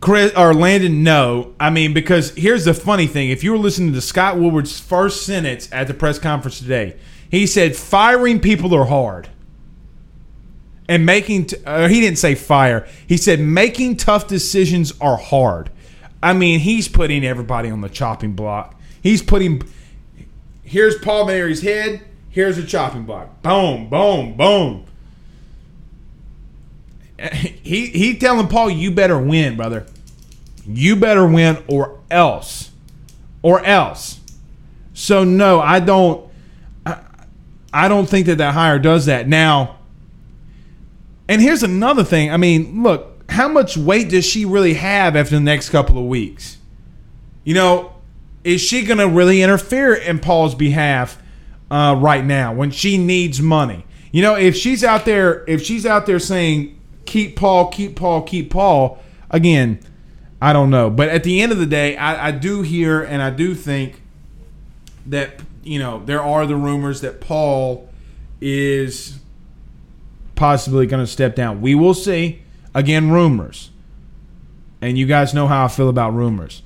Chris 0.00 0.34
or 0.36 0.52
Landon, 0.52 1.02
no. 1.02 1.54
I 1.60 1.70
mean, 1.70 1.94
because 1.94 2.34
here's 2.34 2.64
the 2.64 2.74
funny 2.74 3.06
thing: 3.06 3.30
if 3.30 3.44
you 3.44 3.52
were 3.52 3.58
listening 3.58 3.92
to 3.92 4.00
Scott 4.00 4.38
Woodward's 4.38 4.78
first 4.78 5.24
sentence 5.24 5.68
at 5.72 5.86
the 5.86 5.94
press 5.94 6.18
conference 6.18 6.58
today, 6.58 6.96
he 7.34 7.46
said 7.46 7.76
firing 7.76 8.40
people 8.40 8.74
are 8.74 8.84
hard, 8.84 9.28
and 10.88 11.04
making. 11.06 11.46
T- 11.46 11.56
uh, 11.64 11.88
he 11.88 12.00
didn't 12.00 12.18
say 12.18 12.34
fire. 12.34 12.86
He 13.06 13.16
said 13.16 13.40
making 13.40 13.96
tough 13.96 14.26
decisions 14.28 14.92
are 15.00 15.16
hard. 15.16 15.70
I 16.22 16.32
mean, 16.32 16.60
he's 16.60 16.88
putting 16.88 17.24
everybody 17.24 17.70
on 17.70 17.80
the 17.80 17.88
chopping 17.88 18.32
block. 18.32 18.80
He's 19.02 19.22
putting. 19.22 19.62
Here's 20.62 20.96
Paul 20.98 21.26
Mary's 21.26 21.62
head. 21.62 22.00
Here's 22.30 22.58
a 22.58 22.64
chopping 22.64 23.04
block. 23.04 23.42
Boom, 23.42 23.88
boom, 23.88 24.36
boom. 24.36 24.86
He 27.18 27.86
he 27.86 28.18
telling 28.18 28.48
Paul, 28.48 28.70
you 28.70 28.90
better 28.90 29.18
win, 29.18 29.56
brother. 29.56 29.86
You 30.66 30.96
better 30.96 31.26
win, 31.26 31.62
or 31.68 32.00
else, 32.10 32.70
or 33.40 33.64
else. 33.64 34.20
So 34.92 35.24
no, 35.24 35.60
I 35.60 35.80
don't. 35.80 36.28
I, 37.74 37.88
don't 37.88 38.08
think 38.08 38.26
that 38.26 38.38
that 38.38 38.54
hire 38.54 38.78
does 38.78 39.06
that 39.06 39.28
now. 39.28 39.76
And 41.28 41.42
here's 41.42 41.62
another 41.62 42.04
thing. 42.04 42.30
I 42.30 42.36
mean, 42.36 42.82
look, 42.82 43.24
how 43.30 43.48
much 43.48 43.76
weight 43.76 44.10
does 44.10 44.24
she 44.24 44.44
really 44.44 44.74
have 44.74 45.16
after 45.16 45.34
the 45.34 45.40
next 45.40 45.70
couple 45.70 45.98
of 45.98 46.04
weeks? 46.04 46.58
You 47.44 47.54
know, 47.54 47.92
is 48.44 48.60
she 48.60 48.84
going 48.84 48.98
to 48.98 49.08
really 49.08 49.42
interfere 49.42 49.94
in 49.94 50.18
Paul's 50.18 50.54
behalf 50.54 51.20
uh, 51.70 51.96
right 51.98 52.24
now 52.24 52.52
when 52.52 52.70
she 52.70 52.98
needs 52.98 53.40
money? 53.40 53.84
You 54.12 54.22
know, 54.22 54.36
if 54.36 54.54
she's 54.54 54.84
out 54.84 55.04
there, 55.04 55.44
if 55.48 55.62
she's 55.62 55.84
out 55.84 56.06
there 56.06 56.18
saying 56.18 56.78
keep 57.04 57.36
Paul, 57.36 57.68
keep 57.68 57.96
Paul, 57.96 58.22
keep 58.22 58.50
Paul, 58.50 58.98
again, 59.30 59.80
I 60.40 60.52
don't 60.52 60.70
know. 60.70 60.90
But 60.90 61.08
at 61.08 61.24
the 61.24 61.40
end 61.40 61.52
of 61.52 61.58
the 61.58 61.66
day, 61.66 61.96
I, 61.96 62.28
I 62.28 62.30
do 62.30 62.62
hear 62.62 63.02
and 63.02 63.22
I 63.22 63.30
do 63.30 63.54
think 63.54 64.02
that 65.06 65.40
you 65.64 65.78
know 65.78 66.02
there 66.04 66.22
are 66.22 66.46
the 66.46 66.56
rumors 66.56 67.00
that 67.00 67.20
Paul 67.20 67.88
is 68.40 69.18
possibly 70.34 70.86
going 70.86 71.02
to 71.02 71.10
step 71.10 71.34
down. 71.34 71.60
We 71.60 71.74
will 71.74 71.94
see. 71.94 72.42
Again, 72.74 73.10
rumors. 73.10 73.70
And 74.80 74.98
you 74.98 75.06
guys 75.06 75.32
know 75.32 75.46
how 75.46 75.64
I 75.64 75.68
feel 75.68 75.88
about 75.88 76.12
rumors. 76.12 76.62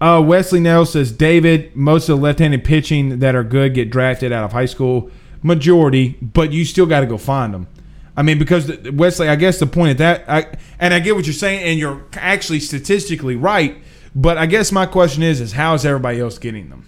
Uh, 0.00 0.22
Wesley 0.24 0.60
Nell 0.60 0.84
says 0.84 1.10
David, 1.10 1.74
most 1.74 2.08
of 2.08 2.18
the 2.18 2.22
left-handed 2.22 2.62
pitching 2.62 3.20
that 3.20 3.34
are 3.34 3.42
good 3.42 3.72
get 3.74 3.90
drafted 3.90 4.30
out 4.30 4.44
of 4.44 4.52
high 4.52 4.66
school, 4.66 5.10
majority, 5.42 6.18
but 6.20 6.52
you 6.52 6.64
still 6.66 6.84
got 6.84 7.00
to 7.00 7.06
go 7.06 7.16
find 7.16 7.54
them. 7.54 7.66
I 8.14 8.22
mean, 8.22 8.38
because 8.38 8.66
the, 8.66 8.90
Wesley, 8.90 9.28
I 9.28 9.36
guess 9.36 9.58
the 9.58 9.66
point 9.66 9.92
of 9.92 9.98
that, 9.98 10.24
I, 10.28 10.46
and 10.78 10.92
I 10.92 11.00
get 11.00 11.16
what 11.16 11.26
you're 11.26 11.34
saying, 11.34 11.62
and 11.64 11.78
you're 11.78 12.04
actually 12.14 12.60
statistically 12.60 13.36
right. 13.36 13.78
But 14.14 14.38
I 14.38 14.46
guess 14.46 14.70
my 14.70 14.86
question 14.86 15.22
is, 15.22 15.40
is 15.40 15.52
how 15.52 15.74
is 15.74 15.84
everybody 15.84 16.20
else 16.20 16.38
getting 16.38 16.68
them? 16.68 16.86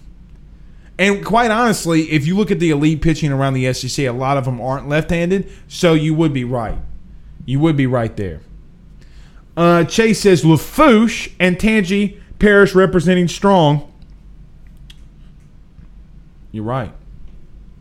And 0.99 1.25
quite 1.25 1.49
honestly, 1.49 2.11
if 2.11 2.27
you 2.27 2.35
look 2.35 2.51
at 2.51 2.59
the 2.59 2.71
elite 2.71 3.01
pitching 3.01 3.31
around 3.31 3.53
the 3.53 3.71
SEC, 3.73 4.05
a 4.05 4.11
lot 4.11 4.35
of 4.35 4.43
them 4.43 4.59
aren't 4.59 4.89
left-handed, 4.89 5.49
so 5.69 5.93
you 5.93 6.13
would 6.13 6.33
be 6.33 6.43
right. 6.43 6.77
You 7.45 7.61
would 7.61 7.77
be 7.77 7.87
right 7.87 8.15
there. 8.17 8.41
Uh, 9.55 9.85
Chase 9.85 10.19
says 10.19 10.43
Lafourche 10.43 11.29
and 11.39 11.57
Tangi 11.57 12.19
Parish 12.37 12.75
representing 12.75 13.29
strong. 13.29 13.91
You're 16.51 16.65
right. 16.65 16.91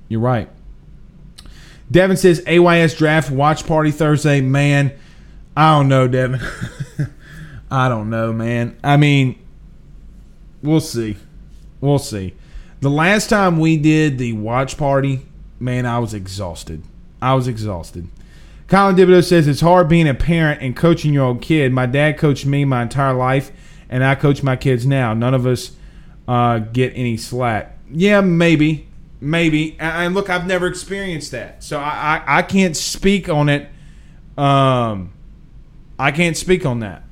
You're 0.09 0.21
right. 0.21 0.49
Devin 1.91 2.17
says 2.17 2.41
AYS 2.47 2.95
draft 2.95 3.33
watch 3.33 3.67
party 3.67 3.91
Thursday. 3.91 4.41
Man, 4.41 4.93
I 5.57 5.77
don't 5.77 5.89
know, 5.89 6.07
Devin. 6.07 6.41
I 7.71 7.89
don't 7.89 8.11
know, 8.11 8.33
man. 8.33 8.79
I 8.85 8.97
mean, 8.97 9.39
we'll 10.63 10.81
see. 10.81 11.17
We'll 11.81 11.99
see. 11.99 12.35
The 12.81 12.91
last 12.91 13.29
time 13.29 13.59
we 13.59 13.77
did 13.77 14.19
the 14.19 14.35
watch 14.35 14.77
party, 14.77 15.27
man, 15.59 15.85
I 15.85 15.99
was 15.99 16.15
exhausted. 16.15 16.83
I 17.21 17.35
was 17.35 17.49
exhausted. 17.49 18.09
Colin 18.69 18.95
Thibodeau 18.95 19.25
says 19.25 19.49
it's 19.49 19.61
hard 19.61 19.89
being 19.89 20.07
a 20.07 20.15
parent 20.15 20.63
and 20.63 20.77
coaching 20.77 21.13
your 21.13 21.25
own 21.25 21.41
kid. 21.41 21.73
My 21.73 21.87
dad 21.87 22.19
coached 22.19 22.47
me 22.47 22.65
my 22.65 22.83
entire 22.83 23.15
life, 23.15 23.51
and 23.89 24.05
I 24.05 24.15
coach 24.15 24.45
my 24.45 24.55
kids 24.55 24.87
now. 24.87 25.13
None 25.13 25.35
of 25.35 25.45
us 25.45 25.73
uh, 26.29 26.59
get 26.59 26.93
any 26.95 27.17
slack. 27.17 27.77
Yeah, 27.91 28.21
maybe, 28.21 28.87
maybe. 29.21 29.77
And 29.81 30.15
look, 30.15 30.31
I've 30.31 30.47
never 30.47 30.69
experienced 30.69 31.33
that, 31.33 31.65
so 31.65 31.81
I, 31.81 32.23
I, 32.27 32.39
I 32.39 32.43
can't 32.43 32.77
speak 32.77 33.29
on 33.29 33.49
it. 33.49 33.69
Um, 34.37 35.13
I 35.99 36.13
can't 36.13 36.37
speak 36.37 36.65
on 36.65 36.79
that. 36.81 37.03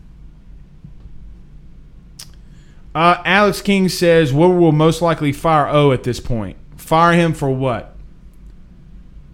Uh, 2.96 3.20
Alex 3.26 3.60
King 3.60 3.90
says, 3.90 4.32
"What 4.32 4.46
will 4.46 4.72
most 4.72 5.02
likely 5.02 5.30
fire 5.30 5.68
O 5.68 5.92
at 5.92 6.02
this 6.02 6.18
point? 6.18 6.56
Fire 6.78 7.12
him 7.12 7.34
for 7.34 7.50
what? 7.50 7.94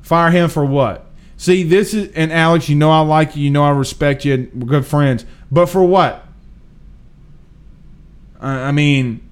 Fire 0.00 0.32
him 0.32 0.50
for 0.50 0.64
what? 0.64 1.06
See, 1.36 1.62
this 1.62 1.94
is 1.94 2.12
and 2.14 2.32
Alex, 2.32 2.68
you 2.68 2.74
know 2.74 2.90
I 2.90 3.02
like 3.02 3.36
you, 3.36 3.44
you 3.44 3.50
know 3.50 3.62
I 3.62 3.70
respect 3.70 4.24
you, 4.24 4.50
we're 4.52 4.66
good 4.66 4.84
friends, 4.84 5.24
but 5.48 5.66
for 5.66 5.84
what? 5.84 6.26
I, 8.40 8.52
I 8.52 8.72
mean, 8.72 9.30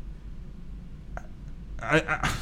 I, 1.83 1.99
I 2.07 2.33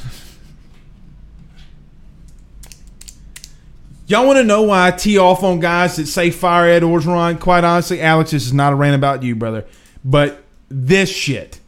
Y'all 4.08 4.26
want 4.26 4.36
to 4.36 4.44
know 4.44 4.64
why 4.64 4.88
I 4.88 4.90
tee 4.90 5.16
off 5.16 5.42
on 5.42 5.58
guys 5.58 5.96
that 5.96 6.04
say 6.06 6.30
fire 6.30 6.68
Ed 6.68 6.82
Orgeron? 6.82 7.40
Quite 7.40 7.64
honestly, 7.64 8.02
Alex, 8.02 8.32
this 8.32 8.44
is 8.44 8.52
not 8.52 8.74
a 8.74 8.76
rant 8.76 8.94
about 8.94 9.22
you, 9.22 9.34
brother. 9.34 9.64
But 10.04 10.44
this 10.68 11.08
shit 11.08 11.60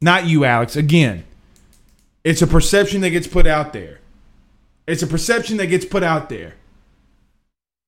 not 0.00 0.26
you, 0.26 0.44
Alex. 0.44 0.76
Again, 0.76 1.24
it's 2.24 2.42
a 2.42 2.46
perception 2.46 3.00
that 3.02 3.10
gets 3.10 3.26
put 3.26 3.46
out 3.46 3.72
there. 3.72 4.00
It's 4.86 5.02
a 5.02 5.06
perception 5.06 5.56
that 5.58 5.66
gets 5.66 5.84
put 5.84 6.02
out 6.02 6.28
there. 6.28 6.54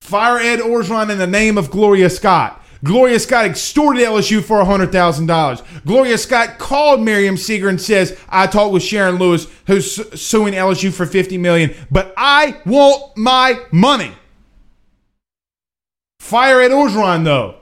Fire 0.02 0.38
Ed 0.38 0.60
Orgeron 0.60 1.10
in 1.10 1.18
the 1.18 1.26
name 1.26 1.56
of 1.56 1.70
Gloria 1.70 2.10
Scott. 2.10 2.64
Gloria 2.82 3.18
Scott 3.18 3.44
extorted 3.44 4.02
LSU 4.02 4.42
for 4.42 4.56
$100,000. 4.62 5.84
Gloria 5.84 6.16
Scott 6.16 6.58
called 6.58 7.02
Miriam 7.02 7.36
Segar 7.36 7.68
and 7.68 7.80
says, 7.80 8.18
I 8.28 8.46
talked 8.46 8.72
with 8.72 8.82
Sharon 8.82 9.16
Lewis, 9.16 9.46
who's 9.66 10.20
suing 10.20 10.54
LSU 10.54 10.92
for 10.92 11.04
50 11.04 11.36
million, 11.36 11.74
but 11.90 12.14
I 12.16 12.60
want 12.64 13.16
my 13.16 13.60
money. 13.70 14.12
Fire 16.20 16.60
Ed 16.60 16.70
Orgeron, 16.70 17.24
though. 17.24 17.56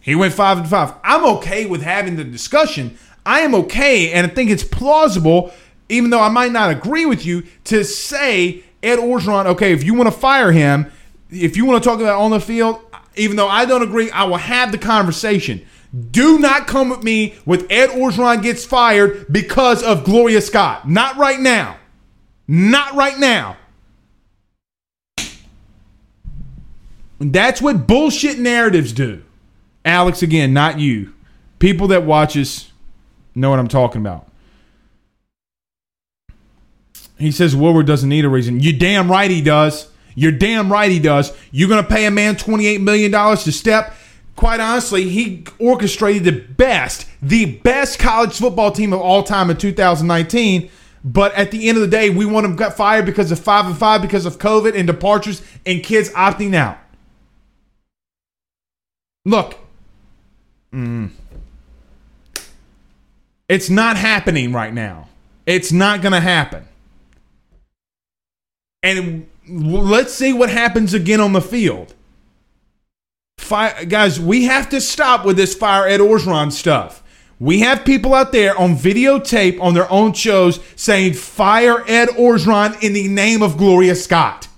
He 0.00 0.14
went 0.14 0.34
5 0.34 0.58
and 0.58 0.68
5. 0.68 0.94
I'm 1.02 1.24
okay 1.36 1.66
with 1.66 1.82
having 1.82 2.16
the 2.16 2.24
discussion. 2.24 2.98
I 3.28 3.40
am 3.40 3.54
okay, 3.54 4.10
and 4.14 4.26
I 4.26 4.30
think 4.30 4.48
it's 4.48 4.64
plausible, 4.64 5.52
even 5.90 6.08
though 6.08 6.22
I 6.22 6.30
might 6.30 6.50
not 6.50 6.70
agree 6.70 7.04
with 7.04 7.26
you, 7.26 7.44
to 7.64 7.84
say 7.84 8.64
Ed 8.82 8.96
Orgeron, 8.96 9.44
okay, 9.44 9.72
if 9.72 9.84
you 9.84 9.92
want 9.92 10.06
to 10.06 10.18
fire 10.18 10.50
him, 10.50 10.90
if 11.28 11.54
you 11.54 11.66
want 11.66 11.82
to 11.82 11.86
talk 11.86 12.00
about 12.00 12.18
on 12.18 12.30
the 12.30 12.40
field, 12.40 12.80
even 13.16 13.36
though 13.36 13.46
I 13.46 13.66
don't 13.66 13.82
agree, 13.82 14.10
I 14.12 14.24
will 14.24 14.38
have 14.38 14.72
the 14.72 14.78
conversation. 14.78 15.62
Do 16.10 16.38
not 16.38 16.66
come 16.66 16.88
with 16.88 17.02
me 17.02 17.34
with 17.44 17.70
Ed 17.70 17.90
Orgeron 17.90 18.42
gets 18.42 18.64
fired 18.64 19.30
because 19.30 19.82
of 19.82 20.04
Gloria 20.04 20.40
Scott. 20.40 20.88
Not 20.88 21.18
right 21.18 21.38
now. 21.38 21.76
Not 22.46 22.94
right 22.94 23.18
now. 23.18 23.58
That's 27.20 27.60
what 27.60 27.86
bullshit 27.86 28.38
narratives 28.38 28.94
do. 28.94 29.22
Alex, 29.84 30.22
again, 30.22 30.54
not 30.54 30.80
you. 30.80 31.12
People 31.58 31.88
that 31.88 32.04
watch 32.04 32.34
us 32.34 32.67
know 33.38 33.50
what 33.50 33.58
I'm 33.58 33.68
talking 33.68 34.00
about. 34.00 34.26
He 37.18 37.32
says 37.32 37.56
Woodward 37.56 37.86
doesn't 37.86 38.08
need 38.08 38.24
a 38.24 38.28
reason. 38.28 38.60
You 38.60 38.76
damn 38.76 39.10
right 39.10 39.30
he 39.30 39.42
does. 39.42 39.88
You're 40.14 40.32
damn 40.32 40.70
right 40.72 40.90
he 40.90 40.98
does. 40.98 41.36
You're 41.50 41.68
going 41.68 41.82
to 41.82 41.88
pay 41.88 42.06
a 42.06 42.10
man 42.10 42.36
$28 42.36 42.80
million 42.80 43.10
to 43.12 43.52
step. 43.52 43.94
Quite 44.36 44.60
honestly, 44.60 45.08
he 45.08 45.44
orchestrated 45.58 46.24
the 46.24 46.40
best, 46.54 47.08
the 47.20 47.56
best 47.56 47.98
college 47.98 48.36
football 48.38 48.70
team 48.70 48.92
of 48.92 49.00
all 49.00 49.22
time 49.22 49.50
in 49.50 49.56
2019. 49.56 50.70
But 51.04 51.32
at 51.34 51.50
the 51.50 51.68
end 51.68 51.78
of 51.78 51.82
the 51.82 51.88
day, 51.88 52.10
we 52.10 52.26
want 52.26 52.46
him 52.46 52.56
got 52.56 52.76
fired 52.76 53.06
because 53.06 53.30
of 53.32 53.38
five 53.38 53.66
and 53.66 53.76
five, 53.76 54.02
because 54.02 54.26
of 54.26 54.38
COVID 54.38 54.76
and 54.76 54.86
departures 54.86 55.42
and 55.64 55.82
kids 55.82 56.10
opting 56.10 56.54
out. 56.54 56.78
Look, 59.24 59.58
mm, 60.72 61.10
it's 63.48 63.70
not 63.70 63.96
happening 63.96 64.52
right 64.52 64.72
now. 64.72 65.08
It's 65.46 65.72
not 65.72 66.02
going 66.02 66.12
to 66.12 66.20
happen. 66.20 66.66
And 68.82 69.28
let's 69.48 70.12
see 70.12 70.32
what 70.32 70.50
happens 70.50 70.94
again 70.94 71.20
on 71.20 71.32
the 71.32 71.40
field. 71.40 71.94
Fire, 73.38 73.84
guys, 73.86 74.20
we 74.20 74.44
have 74.44 74.68
to 74.70 74.80
stop 74.80 75.24
with 75.24 75.36
this 75.36 75.54
fire 75.54 75.88
Ed 75.88 76.00
Orgeron 76.00 76.52
stuff. 76.52 77.02
We 77.40 77.60
have 77.60 77.84
people 77.84 78.14
out 78.14 78.32
there 78.32 78.58
on 78.58 78.76
videotape 78.76 79.60
on 79.60 79.74
their 79.74 79.90
own 79.90 80.12
shows 80.12 80.60
saying 80.76 81.14
fire 81.14 81.84
Ed 81.88 82.08
Orgeron 82.10 82.82
in 82.82 82.92
the 82.92 83.08
name 83.08 83.42
of 83.42 83.56
Gloria 83.56 83.94
Scott. 83.94 84.48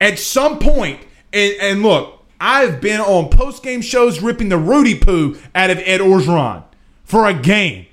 At 0.00 0.18
some 0.18 0.58
point, 0.58 1.00
and, 1.32 1.54
and 1.60 1.82
look, 1.82 2.23
I've 2.44 2.78
been 2.78 3.00
on 3.00 3.30
post 3.30 3.62
game 3.62 3.80
shows 3.80 4.20
ripping 4.20 4.50
the 4.50 4.58
Rudy 4.58 4.94
poo 4.94 5.38
out 5.54 5.70
of 5.70 5.78
Ed 5.78 6.02
Orgeron 6.02 6.62
for 7.02 7.26
a 7.26 7.32
game. 7.32 7.86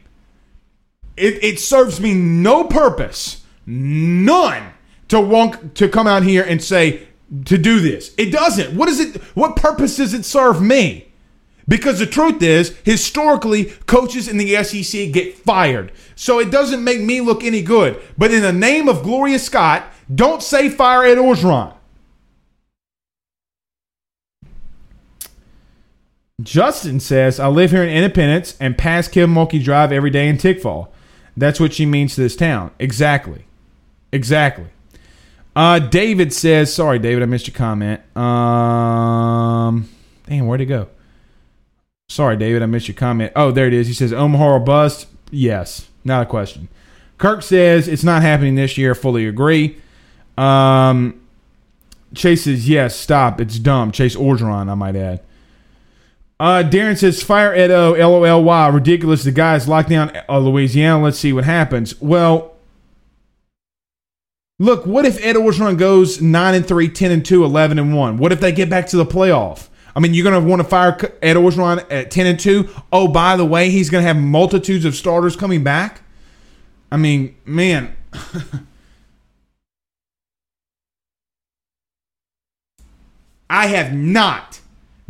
It, 1.15 1.41
it 1.41 1.59
serves 1.61 2.01
me 2.01 2.13
no 2.13 2.65
purpose, 2.65 3.45
none, 3.65 4.73
to 5.07 5.21
want 5.21 5.75
to 5.75 5.87
come 5.87 6.05
out 6.05 6.23
here 6.23 6.43
and 6.43 6.61
say 6.61 7.07
to 7.45 7.57
do 7.57 7.79
this. 7.79 8.13
It 8.17 8.33
doesn't. 8.33 8.75
What 8.75 8.89
is 8.89 8.99
it? 8.99 9.21
What 9.35 9.55
purpose 9.55 9.95
does 9.95 10.13
it 10.13 10.25
serve 10.25 10.61
me? 10.61 11.07
Because 11.65 11.99
the 11.99 12.05
truth 12.05 12.43
is, 12.43 12.77
historically, 12.83 13.65
coaches 13.85 14.27
in 14.27 14.35
the 14.35 14.61
SEC 14.65 15.13
get 15.13 15.37
fired. 15.37 15.93
So 16.15 16.39
it 16.39 16.51
doesn't 16.51 16.83
make 16.83 16.99
me 16.99 17.21
look 17.21 17.45
any 17.45 17.61
good. 17.61 18.01
But 18.17 18.33
in 18.33 18.41
the 18.41 18.51
name 18.51 18.89
of 18.89 19.01
Gloria 19.01 19.39
Scott, 19.39 19.85
don't 20.13 20.43
say 20.43 20.67
fire 20.67 21.05
Ed 21.05 21.19
Orgeron. 21.19 21.73
Justin 26.41 26.99
says, 26.99 27.39
I 27.39 27.47
live 27.47 27.71
here 27.71 27.83
in 27.83 27.89
Independence 27.89 28.55
and 28.59 28.77
pass 28.77 29.07
Kim 29.07 29.33
Mulkey 29.33 29.63
Drive 29.63 29.91
every 29.91 30.09
day 30.09 30.27
in 30.27 30.37
Tickfaw. 30.37 30.87
That's 31.35 31.59
what 31.59 31.73
she 31.73 31.85
means 31.85 32.15
to 32.15 32.21
this 32.21 32.35
town. 32.35 32.71
Exactly. 32.79 33.45
Exactly. 34.11 34.67
Uh, 35.55 35.79
David 35.79 36.31
says, 36.33 36.73
sorry, 36.73 36.99
David, 36.99 37.23
I 37.23 37.25
missed 37.25 37.47
your 37.47 37.55
comment. 37.55 37.99
Um, 38.15 39.89
damn, 40.27 40.47
where'd 40.47 40.61
it 40.61 40.65
go? 40.65 40.87
Sorry, 42.09 42.37
David, 42.37 42.61
I 42.61 42.65
missed 42.65 42.87
your 42.87 42.95
comment. 42.95 43.31
Oh, 43.35 43.51
there 43.51 43.67
it 43.67 43.73
is. 43.73 43.87
He 43.87 43.93
says 43.93 44.13
Omaha 44.13 44.45
or 44.45 44.59
bust. 44.59 45.07
Yes, 45.29 45.89
not 46.03 46.23
a 46.23 46.25
question. 46.25 46.67
Kirk 47.17 47.41
says 47.43 47.87
it's 47.87 48.03
not 48.03 48.21
happening 48.21 48.55
this 48.55 48.77
year. 48.77 48.95
Fully 48.95 49.27
agree. 49.27 49.77
Um, 50.37 51.21
Chase 52.15 52.45
says 52.45 52.67
yes. 52.67 52.95
Stop. 52.95 53.39
It's 53.39 53.59
dumb. 53.59 53.91
Chase 53.91 54.15
Orgeron, 54.15 54.69
I 54.69 54.73
might 54.75 54.95
add. 54.95 55.21
Uh, 56.41 56.63
Darren 56.63 56.97
says 56.97 57.21
fire 57.21 57.53
Edo. 57.53 57.93
LOL. 57.93 58.43
Wow, 58.43 58.71
ridiculous. 58.71 59.23
The 59.23 59.31
guys 59.31 59.67
locked 59.67 59.89
down 59.89 60.11
uh, 60.27 60.39
Louisiana. 60.39 61.03
Let's 61.03 61.19
see 61.19 61.31
what 61.31 61.43
happens. 61.43 62.01
Well, 62.01 62.55
look. 64.57 64.87
What 64.87 65.05
if 65.05 65.23
Ed 65.23 65.35
Orgeron 65.35 65.77
goes 65.77 66.19
nine 66.19 66.55
and 66.55 66.67
3, 66.67 66.89
10 66.89 67.11
and 67.11 67.23
2, 67.23 67.45
11 67.45 67.77
and 67.77 67.95
one? 67.95 68.17
What 68.17 68.31
if 68.31 68.39
they 68.39 68.51
get 68.51 68.71
back 68.71 68.87
to 68.87 68.97
the 68.97 69.05
playoff? 69.05 69.67
I 69.95 69.99
mean, 69.99 70.15
you're 70.15 70.23
going 70.23 70.41
to 70.41 70.49
want 70.49 70.63
to 70.63 70.67
fire 70.67 70.97
Ed 71.21 71.35
Orgeron 71.35 71.85
at 71.91 72.09
10 72.09 72.25
and 72.25 72.39
2. 72.39 72.67
Oh, 72.91 73.07
by 73.07 73.37
the 73.37 73.45
way, 73.45 73.69
he's 73.69 73.91
going 73.91 74.01
to 74.03 74.07
have 74.07 74.17
multitudes 74.17 74.83
of 74.83 74.95
starters 74.95 75.35
coming 75.35 75.63
back. 75.63 76.01
I 76.91 76.97
mean, 76.97 77.35
man. 77.45 77.95
I 83.47 83.67
have 83.67 83.93
not. 83.93 84.50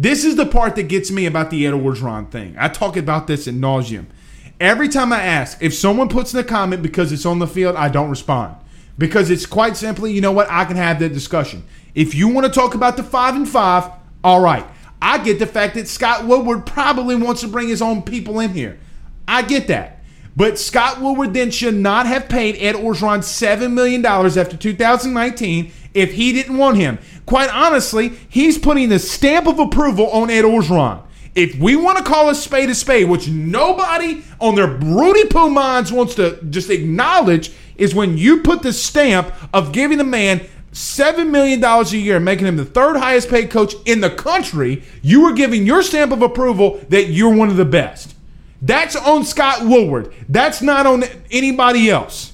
This 0.01 0.25
is 0.25 0.35
the 0.35 0.47
part 0.47 0.75
that 0.77 0.87
gets 0.87 1.11
me 1.11 1.27
about 1.27 1.51
the 1.51 1.67
Ed 1.67 1.73
Orgeron 1.73 2.31
thing. 2.31 2.55
I 2.57 2.69
talk 2.69 2.97
about 2.97 3.27
this 3.27 3.45
in 3.45 3.61
nauseum. 3.61 4.07
Every 4.59 4.89
time 4.89 5.13
I 5.13 5.21
ask, 5.21 5.59
if 5.61 5.75
someone 5.75 6.09
puts 6.09 6.33
in 6.33 6.39
a 6.39 6.43
comment 6.43 6.81
because 6.81 7.11
it's 7.11 7.23
on 7.23 7.37
the 7.37 7.45
field, 7.45 7.75
I 7.75 7.87
don't 7.87 8.09
respond. 8.09 8.55
Because 8.97 9.29
it's 9.29 9.45
quite 9.45 9.77
simply, 9.77 10.11
you 10.11 10.19
know 10.19 10.31
what, 10.31 10.49
I 10.49 10.65
can 10.65 10.75
have 10.75 10.97
that 11.01 11.13
discussion. 11.13 11.63
If 11.93 12.15
you 12.15 12.29
want 12.29 12.47
to 12.47 12.51
talk 12.51 12.73
about 12.73 12.97
the 12.97 13.03
five 13.03 13.35
and 13.35 13.47
five, 13.47 13.91
all 14.23 14.41
right. 14.41 14.65
I 15.03 15.19
get 15.19 15.37
the 15.37 15.45
fact 15.45 15.75
that 15.75 15.87
Scott 15.87 16.25
Woodward 16.25 16.65
probably 16.65 17.13
wants 17.13 17.41
to 17.41 17.47
bring 17.47 17.67
his 17.67 17.83
own 17.83 18.01
people 18.01 18.39
in 18.39 18.55
here. 18.55 18.79
I 19.27 19.43
get 19.43 19.67
that. 19.67 20.01
But 20.35 20.57
Scott 20.57 20.99
Woodward 20.99 21.35
then 21.35 21.51
should 21.51 21.75
not 21.75 22.07
have 22.07 22.27
paid 22.27 22.55
Ed 22.55 22.73
Orgeron 22.73 23.19
$7 23.19 23.71
million 23.71 24.03
after 24.03 24.57
2019 24.57 25.71
if 25.93 26.13
he 26.13 26.33
didn't 26.33 26.57
want 26.57 26.77
him. 26.77 26.99
Quite 27.25 27.49
honestly, 27.49 28.09
he's 28.29 28.57
putting 28.57 28.89
the 28.89 28.99
stamp 28.99 29.47
of 29.47 29.59
approval 29.59 30.09
on 30.11 30.29
Ed 30.29 30.43
Orgeron. 30.43 31.01
If 31.33 31.57
we 31.57 31.75
want 31.75 31.97
to 31.97 32.03
call 32.03 32.29
a 32.29 32.35
spade 32.35 32.69
a 32.69 32.75
spade, 32.75 33.09
which 33.09 33.29
nobody 33.29 34.23
on 34.39 34.55
their 34.55 34.67
Rudy 34.67 35.25
Poo 35.25 35.49
minds 35.49 35.91
wants 35.91 36.15
to 36.15 36.41
just 36.49 36.69
acknowledge, 36.69 37.51
is 37.77 37.95
when 37.95 38.17
you 38.17 38.41
put 38.41 38.61
the 38.61 38.73
stamp 38.73 39.33
of 39.53 39.71
giving 39.71 39.97
the 39.97 40.03
man 40.03 40.41
seven 40.73 41.31
million 41.31 41.59
dollars 41.59 41.93
a 41.93 41.97
year, 41.97 42.19
making 42.19 42.47
him 42.47 42.57
the 42.57 42.65
third 42.65 42.97
highest 42.97 43.29
paid 43.29 43.49
coach 43.49 43.73
in 43.85 44.01
the 44.01 44.09
country, 44.09 44.83
you 45.01 45.23
are 45.25 45.33
giving 45.33 45.65
your 45.65 45.81
stamp 45.81 46.11
of 46.11 46.21
approval 46.21 46.81
that 46.89 47.05
you're 47.05 47.33
one 47.33 47.49
of 47.49 47.57
the 47.57 47.65
best. 47.65 48.15
That's 48.61 48.95
on 48.95 49.23
Scott 49.23 49.65
Woodward. 49.65 50.13
That's 50.29 50.61
not 50.61 50.85
on 50.85 51.03
anybody 51.31 51.89
else. 51.89 52.30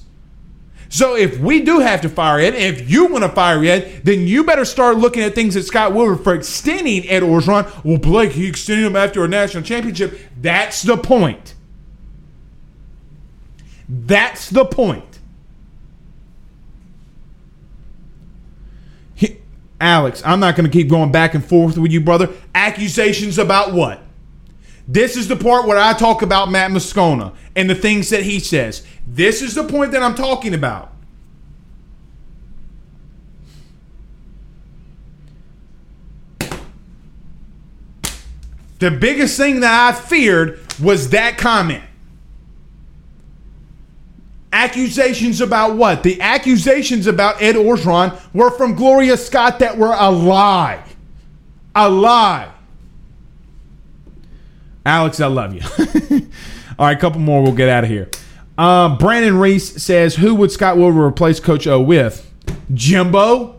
So 0.90 1.16
if 1.16 1.40
we 1.40 1.62
do 1.62 1.80
have 1.80 2.02
to 2.02 2.10
fire 2.10 2.40
Ed, 2.40 2.56
if 2.56 2.90
you 2.90 3.08
want 3.08 3.24
to 3.24 3.30
fire 3.30 3.64
Ed, 3.64 4.02
then 4.04 4.28
you 4.28 4.44
better 4.44 4.66
start 4.66 4.98
looking 4.98 5.24
at 5.24 5.36
things 5.36 5.56
at 5.56 5.66
Scott 5.66 5.94
Woodward 5.94 6.24
for 6.24 6.34
extending 6.34 7.08
Ed 7.10 7.24
Orgeron. 7.24 7.84
Well, 7.84 7.98
Blake, 7.98 8.32
he 8.32 8.48
extended 8.48 8.86
him 8.86 8.96
after 8.96 9.24
a 9.24 9.28
national 9.28 9.64
championship. 9.64 10.20
That's 10.40 10.82
the 10.82 10.98
point. 10.98 11.56
That's 13.90 14.50
the 14.50 14.66
point. 14.66 15.20
He, 19.16 19.38
Alex, 19.80 20.22
I'm 20.26 20.40
not 20.40 20.56
going 20.56 20.70
to 20.70 20.72
keep 20.72 20.90
going 20.90 21.12
back 21.12 21.34
and 21.34 21.44
forth 21.44 21.78
with 21.78 21.92
you, 21.92 22.02
brother. 22.02 22.30
Accusations 22.54 23.38
about 23.38 23.74
what? 23.74 24.02
This 24.88 25.18
is 25.18 25.28
the 25.28 25.36
part 25.36 25.68
where 25.68 25.78
I 25.78 25.94
talk 25.94 26.22
about 26.22 26.50
Matt 26.50 26.72
Moscona 26.72 27.34
and 27.56 27.70
the 27.70 27.76
things 27.76 28.10
that 28.10 28.24
he 28.24 28.40
says. 28.40 28.86
This 29.08 29.42
is 29.42 29.56
the 29.56 29.64
point 29.64 29.94
that 29.94 30.04
I'm 30.04 30.16
talking 30.16 30.54
about. 30.54 30.92
The 38.80 38.92
biggest 38.92 39.38
thing 39.38 39.62
that 39.62 39.96
I 39.96 39.98
feared 39.98 40.60
was 40.80 41.10
that 41.10 41.38
comment. 41.38 41.84
Accusations 44.54 45.42
about 45.42 45.76
what? 45.76 46.04
The 46.04 46.22
accusations 46.22 47.08
about 47.08 47.42
Ed 47.42 47.56
Orgeron 47.56 48.20
were 48.34 48.52
from 48.52 48.76
Gloria 48.76 49.18
Scott 49.18 49.60
that 49.60 49.78
were 49.78 49.96
a 49.98 50.12
lie. 50.12 50.84
A 51.76 51.90
lie. 51.90 52.52
Alex, 54.86 55.20
I 55.20 55.28
love 55.28 55.54
you. 55.54 55.62
All 56.80 56.86
right, 56.86 56.96
a 56.96 57.00
couple 57.00 57.20
more. 57.20 57.42
We'll 57.42 57.52
get 57.54 57.70
out 57.70 57.84
of 57.84 57.90
here. 57.90 58.10
Uh, 58.58 58.98
Brandon 58.98 59.38
Reese 59.38 59.82
says, 59.84 60.16
"Who 60.16 60.34
would 60.36 60.52
Scott 60.52 60.78
Woodward 60.78 61.06
replace 61.06 61.40
Coach 61.40 61.68
O 61.68 61.80
with? 61.82 62.24
Jimbo? 62.74 63.56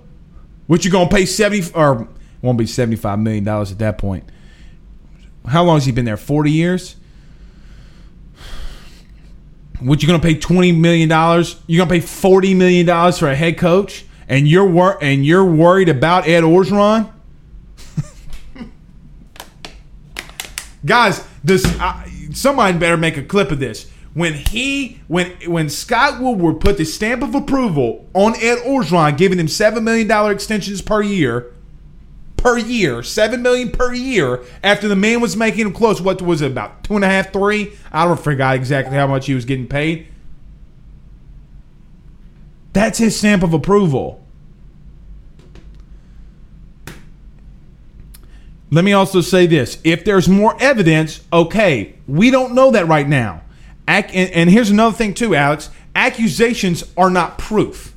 What 0.66 0.84
you 0.84 0.90
gonna 0.90 1.08
pay 1.08 1.24
seventy 1.24 1.70
or 1.72 2.08
won't 2.42 2.58
be 2.58 2.66
seventy 2.66 2.96
five 2.96 3.18
million 3.18 3.44
dollars 3.44 3.70
at 3.70 3.78
that 3.78 3.98
point? 3.98 4.24
How 5.46 5.62
long 5.64 5.76
has 5.76 5.86
he 5.86 5.92
been 5.92 6.04
there? 6.04 6.16
Forty 6.16 6.50
years? 6.50 6.96
What 9.80 10.02
you 10.02 10.08
gonna 10.08 10.18
pay 10.22 10.34
twenty 10.34 10.72
million 10.72 11.08
dollars? 11.08 11.56
You 11.68 11.78
gonna 11.78 11.90
pay 11.90 12.00
forty 12.00 12.52
million 12.54 12.84
dollars 12.84 13.18
for 13.18 13.28
a 13.30 13.36
head 13.36 13.56
coach, 13.56 14.04
and 14.28 14.48
you're 14.48 14.66
wor- 14.66 14.98
and 15.00 15.24
you're 15.24 15.44
worried 15.44 15.88
about 15.88 16.26
Ed 16.26 16.42
Orgeron? 16.42 17.08
Guys, 20.84 21.24
this 21.44 21.64
uh, 21.80 22.04
somebody 22.32 22.76
better 22.76 22.96
make 22.96 23.16
a 23.16 23.22
clip 23.22 23.52
of 23.52 23.60
this. 23.60 23.88
When 24.14 24.34
he 24.34 25.00
when 25.06 25.32
when 25.46 25.68
Scott 25.68 26.20
Woodward 26.20 26.60
put 26.60 26.76
the 26.76 26.84
stamp 26.84 27.22
of 27.22 27.34
approval 27.34 28.06
on 28.14 28.34
Ed 28.36 28.58
Orgeron, 28.66 29.16
giving 29.16 29.38
him 29.38 29.48
seven 29.48 29.84
million 29.84 30.08
dollar 30.08 30.32
extensions 30.32 30.82
per 30.82 31.02
year, 31.02 31.52
per 32.36 32.58
year, 32.58 33.02
seven 33.02 33.42
million 33.42 33.70
per 33.70 33.92
year, 33.92 34.42
after 34.64 34.88
the 34.88 34.96
man 34.96 35.20
was 35.20 35.36
making 35.36 35.66
him 35.66 35.72
close. 35.72 36.00
What 36.00 36.22
was 36.22 36.42
it 36.42 36.50
about 36.50 36.84
two 36.84 36.96
and 36.96 37.04
a 37.04 37.08
half, 37.08 37.32
three? 37.32 37.72
I 37.92 38.06
don't 38.06 38.18
forgot 38.18 38.56
exactly 38.56 38.96
how 38.96 39.06
much 39.06 39.26
he 39.26 39.34
was 39.34 39.44
getting 39.44 39.68
paid. 39.68 40.08
That's 42.72 42.98
his 42.98 43.18
stamp 43.18 43.42
of 43.42 43.52
approval. 43.52 44.24
Let 48.70 48.84
me 48.84 48.92
also 48.92 49.20
say 49.20 49.46
this. 49.46 49.78
If 49.82 50.04
there's 50.04 50.28
more 50.28 50.54
evidence, 50.60 51.20
okay, 51.32 51.94
we 52.06 52.30
don't 52.30 52.54
know 52.54 52.70
that 52.72 52.86
right 52.86 53.08
now. 53.08 53.42
Ac- 53.88 54.14
and, 54.14 54.30
and 54.30 54.50
here's 54.50 54.70
another 54.70 54.94
thing, 54.96 55.14
too, 55.14 55.34
Alex. 55.34 55.70
Accusations 55.96 56.84
are 56.96 57.10
not 57.10 57.38
proof. 57.38 57.94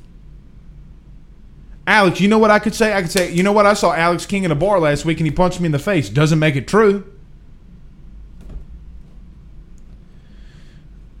Alex, 1.86 2.20
you 2.20 2.28
know 2.28 2.38
what 2.38 2.50
I 2.50 2.58
could 2.58 2.74
say? 2.74 2.94
I 2.94 3.02
could 3.02 3.10
say, 3.10 3.32
you 3.32 3.42
know 3.42 3.52
what? 3.52 3.66
I 3.66 3.74
saw 3.74 3.92
Alex 3.92 4.24
King 4.24 4.44
in 4.44 4.50
a 4.50 4.54
bar 4.54 4.80
last 4.80 5.04
week 5.04 5.18
and 5.18 5.26
he 5.26 5.32
punched 5.32 5.60
me 5.60 5.66
in 5.66 5.72
the 5.72 5.78
face. 5.78 6.08
Doesn't 6.08 6.38
make 6.38 6.56
it 6.56 6.66
true. 6.66 7.04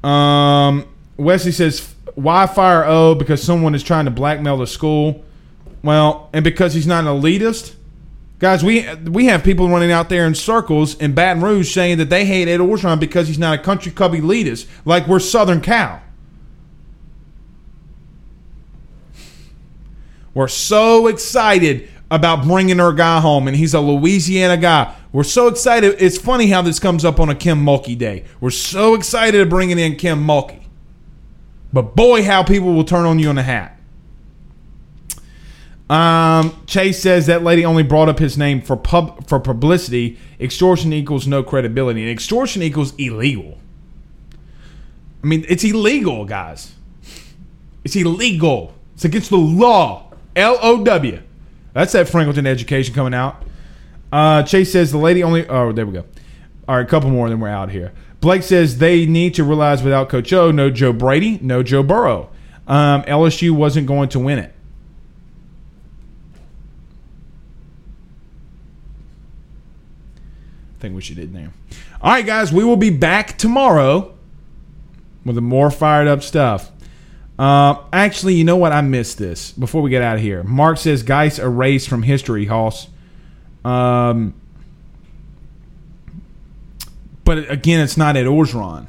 Um, 0.02 0.86
Wesley 1.16 1.52
says, 1.52 1.94
why 2.14 2.46
fire 2.46 2.84
O? 2.84 3.14
Because 3.14 3.42
someone 3.42 3.74
is 3.74 3.82
trying 3.82 4.04
to 4.04 4.10
blackmail 4.10 4.56
the 4.56 4.66
school. 4.66 5.24
Well, 5.82 6.30
and 6.32 6.44
because 6.44 6.74
he's 6.74 6.86
not 6.86 7.04
an 7.04 7.20
elitist. 7.20 7.74
Guys, 8.42 8.64
we 8.64 8.92
we 9.04 9.26
have 9.26 9.44
people 9.44 9.68
running 9.68 9.92
out 9.92 10.08
there 10.08 10.26
in 10.26 10.34
circles 10.34 10.96
in 10.96 11.14
Baton 11.14 11.44
Rouge 11.44 11.72
saying 11.72 11.98
that 11.98 12.10
they 12.10 12.24
hate 12.24 12.48
Ed 12.48 12.58
Orgeron 12.58 12.98
because 12.98 13.28
he's 13.28 13.38
not 13.38 13.56
a 13.56 13.62
country 13.62 13.92
club 13.92 14.14
elitist, 14.14 14.66
like 14.84 15.06
we're 15.06 15.20
Southern 15.20 15.60
Cal. 15.60 16.02
We're 20.34 20.48
so 20.48 21.06
excited 21.06 21.88
about 22.10 22.42
bringing 22.42 22.80
our 22.80 22.92
guy 22.92 23.20
home, 23.20 23.46
and 23.46 23.56
he's 23.56 23.74
a 23.74 23.80
Louisiana 23.80 24.56
guy. 24.56 24.92
We're 25.12 25.22
so 25.22 25.46
excited. 25.46 25.94
It's 26.00 26.18
funny 26.18 26.48
how 26.48 26.62
this 26.62 26.80
comes 26.80 27.04
up 27.04 27.20
on 27.20 27.28
a 27.28 27.36
Kim 27.36 27.64
Mulkey 27.64 27.96
day. 27.96 28.24
We're 28.40 28.50
so 28.50 28.96
excited 28.96 29.38
to 29.38 29.46
bringing 29.46 29.78
in 29.78 29.94
Kim 29.94 30.26
Mulkey. 30.26 30.64
But 31.72 31.94
boy, 31.94 32.24
how 32.24 32.42
people 32.42 32.74
will 32.74 32.82
turn 32.82 33.06
on 33.06 33.20
you 33.20 33.30
in 33.30 33.38
a 33.38 33.44
hat. 33.44 33.78
Um, 35.92 36.64
Chase 36.66 37.02
says 37.02 37.26
that 37.26 37.42
lady 37.42 37.66
only 37.66 37.82
brought 37.82 38.08
up 38.08 38.18
his 38.18 38.38
name 38.38 38.62
for 38.62 38.78
pub 38.78 39.28
for 39.28 39.38
publicity. 39.38 40.18
Extortion 40.40 40.90
equals 40.90 41.26
no 41.26 41.42
credibility, 41.42 42.00
and 42.00 42.10
extortion 42.10 42.62
equals 42.62 42.94
illegal. 42.96 43.58
I 45.22 45.26
mean, 45.26 45.44
it's 45.50 45.64
illegal, 45.64 46.24
guys. 46.24 46.74
It's 47.84 47.94
illegal. 47.94 48.72
It's 48.94 49.04
against 49.04 49.28
the 49.28 49.36
law. 49.36 50.14
L 50.34 50.58
O 50.62 50.82
W. 50.82 51.22
That's 51.74 51.92
that 51.92 52.06
Franklinton 52.06 52.46
education 52.46 52.94
coming 52.94 53.12
out. 53.12 53.42
Uh, 54.10 54.44
Chase 54.44 54.72
says 54.72 54.92
the 54.92 54.98
lady 54.98 55.22
only. 55.22 55.46
Oh, 55.46 55.72
there 55.72 55.84
we 55.84 55.92
go. 55.92 56.06
All 56.68 56.76
right, 56.76 56.86
a 56.86 56.88
couple 56.88 57.10
more, 57.10 57.28
then 57.28 57.38
we're 57.38 57.48
out 57.48 57.70
here. 57.70 57.92
Blake 58.22 58.44
says 58.44 58.78
they 58.78 59.04
need 59.04 59.34
to 59.34 59.44
realize 59.44 59.82
without 59.82 60.08
Coach 60.08 60.32
O, 60.32 60.50
no 60.50 60.70
Joe 60.70 60.94
Brady, 60.94 61.38
no 61.42 61.62
Joe 61.62 61.82
Burrow. 61.82 62.30
Um, 62.66 63.02
LSU 63.02 63.50
wasn't 63.50 63.86
going 63.86 64.08
to 64.10 64.18
win 64.18 64.38
it. 64.38 64.54
Think 70.82 70.94
we 70.94 71.00
should 71.00 71.18
end 71.18 71.34
there. 71.34 71.52
All 72.02 72.10
right, 72.10 72.26
guys, 72.26 72.52
we 72.52 72.64
will 72.64 72.76
be 72.76 72.90
back 72.90 73.38
tomorrow 73.38 74.12
with 75.24 75.36
the 75.36 75.40
more 75.40 75.70
fired 75.70 76.08
up 76.08 76.22
stuff. 76.22 76.70
Uh, 77.38 77.76
actually, 77.92 78.34
you 78.34 78.44
know 78.44 78.56
what? 78.56 78.72
I 78.72 78.82
missed 78.82 79.16
this 79.16 79.52
before 79.52 79.80
we 79.80 79.88
get 79.88 80.02
out 80.02 80.16
of 80.16 80.22
here. 80.22 80.42
Mark 80.42 80.76
says 80.78 81.02
Geis 81.02 81.38
erased 81.38 81.88
from 81.88 82.02
history, 82.02 82.46
Hoss. 82.46 82.88
Um, 83.64 84.34
but 87.24 87.50
again, 87.50 87.80
it's 87.80 87.96
not 87.96 88.16
at 88.16 88.26
Orgeron. 88.26 88.88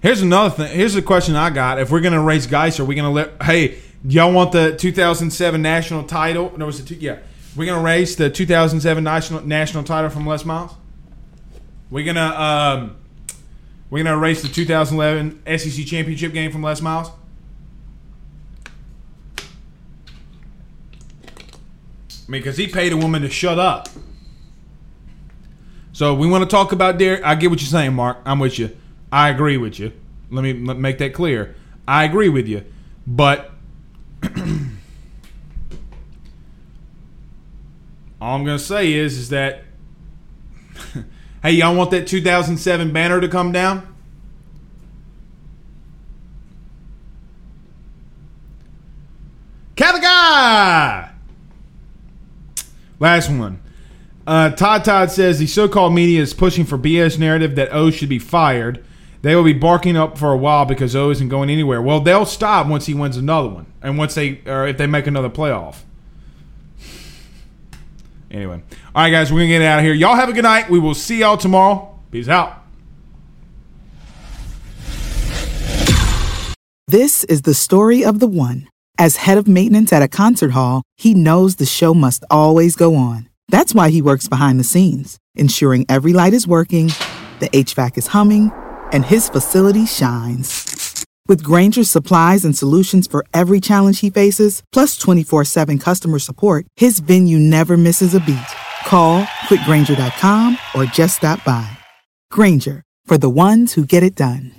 Here's 0.00 0.20
another 0.20 0.50
thing. 0.50 0.76
Here's 0.76 0.94
a 0.94 1.02
question 1.02 1.34
I 1.34 1.48
got. 1.48 1.80
If 1.80 1.90
we're 1.90 2.00
going 2.00 2.12
to 2.12 2.20
race 2.20 2.46
Geis, 2.46 2.78
are 2.78 2.84
we 2.84 2.94
to 3.06 3.10
let? 3.10 3.42
Hey, 3.42 3.78
y'all 4.04 4.32
want 4.32 4.52
the 4.52 4.76
2007 4.76 5.62
national 5.62 6.04
title? 6.04 6.52
No, 6.56 6.66
was 6.66 6.80
it? 6.80 6.86
Two, 6.86 6.94
yeah, 6.96 7.18
we're 7.56 7.72
to 7.74 7.80
race 7.80 8.16
the 8.16 8.30
2007 8.30 9.02
national 9.02 9.46
national 9.46 9.84
title 9.84 10.10
from 10.10 10.26
Les 10.26 10.44
Miles. 10.44 10.72
We're 11.90 12.04
gonna 12.04 12.20
um, 12.20 12.96
we're 13.90 14.02
gonna 14.02 14.16
erase 14.16 14.42
the 14.42 14.48
2011 14.48 15.58
SEC 15.58 15.86
championship 15.86 16.32
game 16.32 16.52
from 16.52 16.62
Les 16.62 16.80
Miles. 16.80 17.10
I 22.26 22.30
mean, 22.30 22.40
because 22.40 22.56
he 22.56 22.66
paid 22.66 22.92
a 22.92 22.96
woman 22.96 23.22
to 23.22 23.30
shut 23.30 23.58
up. 23.58 23.88
So 25.92 26.14
we 26.14 26.26
want 26.26 26.42
to 26.42 26.48
talk 26.48 26.72
about 26.72 26.98
Derek. 26.98 27.22
I 27.22 27.34
get 27.34 27.50
what 27.50 27.60
you're 27.60 27.68
saying, 27.68 27.94
Mark. 27.94 28.18
I'm 28.24 28.38
with 28.38 28.58
you. 28.58 28.76
I 29.12 29.28
agree 29.28 29.58
with 29.58 29.78
you. 29.78 29.92
Let 30.30 30.42
me 30.42 30.52
make 30.54 30.98
that 30.98 31.12
clear. 31.12 31.54
I 31.86 32.04
agree 32.04 32.30
with 32.30 32.48
you, 32.48 32.64
but 33.06 33.53
all 38.20 38.36
I'm 38.36 38.44
gonna 38.44 38.58
say 38.58 38.92
is 38.92 39.16
is 39.18 39.28
that 39.30 39.64
hey, 41.42 41.52
y'all 41.52 41.76
want 41.76 41.90
that 41.92 42.06
2007 42.06 42.92
banner 42.92 43.20
to 43.20 43.28
come 43.28 43.52
down? 43.52 43.94
Cavagai! 49.76 51.10
Last 53.00 53.28
one. 53.28 53.60
Uh, 54.26 54.50
Todd 54.50 54.84
Todd 54.84 55.10
says 55.10 55.38
the 55.38 55.46
so-called 55.46 55.92
media 55.94 56.22
is 56.22 56.32
pushing 56.32 56.64
for 56.64 56.78
BS 56.78 57.18
narrative 57.18 57.56
that 57.56 57.72
O 57.72 57.90
should 57.90 58.08
be 58.08 58.18
fired. 58.18 58.84
They 59.24 59.34
will 59.34 59.42
be 59.42 59.54
barking 59.54 59.96
up 59.96 60.18
for 60.18 60.32
a 60.32 60.36
while 60.36 60.66
because 60.66 60.94
O 60.94 61.08
isn't 61.08 61.30
going 61.30 61.48
anywhere. 61.48 61.80
Well, 61.80 61.98
they'll 61.98 62.26
stop 62.26 62.66
once 62.66 62.84
he 62.84 62.92
wins 62.92 63.16
another 63.16 63.48
one, 63.48 63.64
and 63.80 63.96
once 63.96 64.14
they 64.14 64.42
or 64.44 64.66
if 64.66 64.76
they 64.76 64.86
make 64.86 65.06
another 65.06 65.30
playoff. 65.30 65.76
Anyway, 68.30 68.62
all 68.94 69.02
right, 69.02 69.08
guys, 69.08 69.32
we're 69.32 69.38
gonna 69.38 69.48
get 69.48 69.62
out 69.62 69.78
of 69.78 69.84
here. 69.86 69.94
Y'all 69.94 70.14
have 70.14 70.28
a 70.28 70.34
good 70.34 70.42
night. 70.42 70.68
We 70.68 70.78
will 70.78 70.92
see 70.92 71.20
y'all 71.20 71.38
tomorrow. 71.38 71.98
Peace 72.10 72.28
out. 72.28 72.64
This 76.86 77.24
is 77.24 77.42
the 77.42 77.54
story 77.54 78.04
of 78.04 78.18
the 78.18 78.26
one. 78.26 78.68
As 78.98 79.16
head 79.16 79.38
of 79.38 79.48
maintenance 79.48 79.90
at 79.90 80.02
a 80.02 80.06
concert 80.06 80.50
hall, 80.50 80.82
he 80.98 81.14
knows 81.14 81.56
the 81.56 81.64
show 81.64 81.94
must 81.94 82.24
always 82.30 82.76
go 82.76 82.94
on. 82.94 83.30
That's 83.48 83.74
why 83.74 83.88
he 83.88 84.02
works 84.02 84.28
behind 84.28 84.60
the 84.60 84.64
scenes, 84.64 85.16
ensuring 85.34 85.86
every 85.88 86.12
light 86.12 86.34
is 86.34 86.46
working, 86.46 86.88
the 87.40 87.48
HVAC 87.54 87.96
is 87.96 88.08
humming, 88.08 88.52
and 88.94 89.04
his 89.04 89.28
facility 89.28 89.84
shines. 89.84 91.04
With 91.26 91.42
Grainger's 91.42 91.90
supplies 91.90 92.44
and 92.44 92.56
solutions 92.56 93.06
for 93.06 93.26
every 93.34 93.60
challenge 93.60 94.00
he 94.00 94.10
faces, 94.10 94.62
plus 94.72 94.96
24 94.96 95.44
7 95.44 95.78
customer 95.78 96.18
support, 96.18 96.66
his 96.76 97.00
venue 97.00 97.38
never 97.38 97.76
misses 97.76 98.14
a 98.14 98.20
beat. 98.20 98.50
Call 98.86 99.24
clickgrainger.com 99.48 100.58
or 100.74 100.84
just 100.84 101.16
stop 101.16 101.44
by. 101.44 101.68
Granger, 102.30 102.82
for 103.04 103.18
the 103.18 103.30
ones 103.30 103.74
who 103.74 103.84
get 103.84 104.02
it 104.02 104.14
done. 104.14 104.52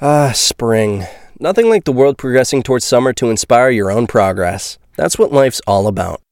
Ah, 0.00 0.32
spring. 0.32 1.06
Nothing 1.40 1.68
like 1.68 1.84
the 1.84 1.92
world 1.92 2.18
progressing 2.18 2.62
towards 2.62 2.84
summer 2.84 3.12
to 3.14 3.30
inspire 3.30 3.70
your 3.70 3.90
own 3.90 4.06
progress. 4.06 4.78
That's 4.96 5.18
what 5.18 5.32
life's 5.32 5.60
all 5.66 5.86
about 5.86 6.20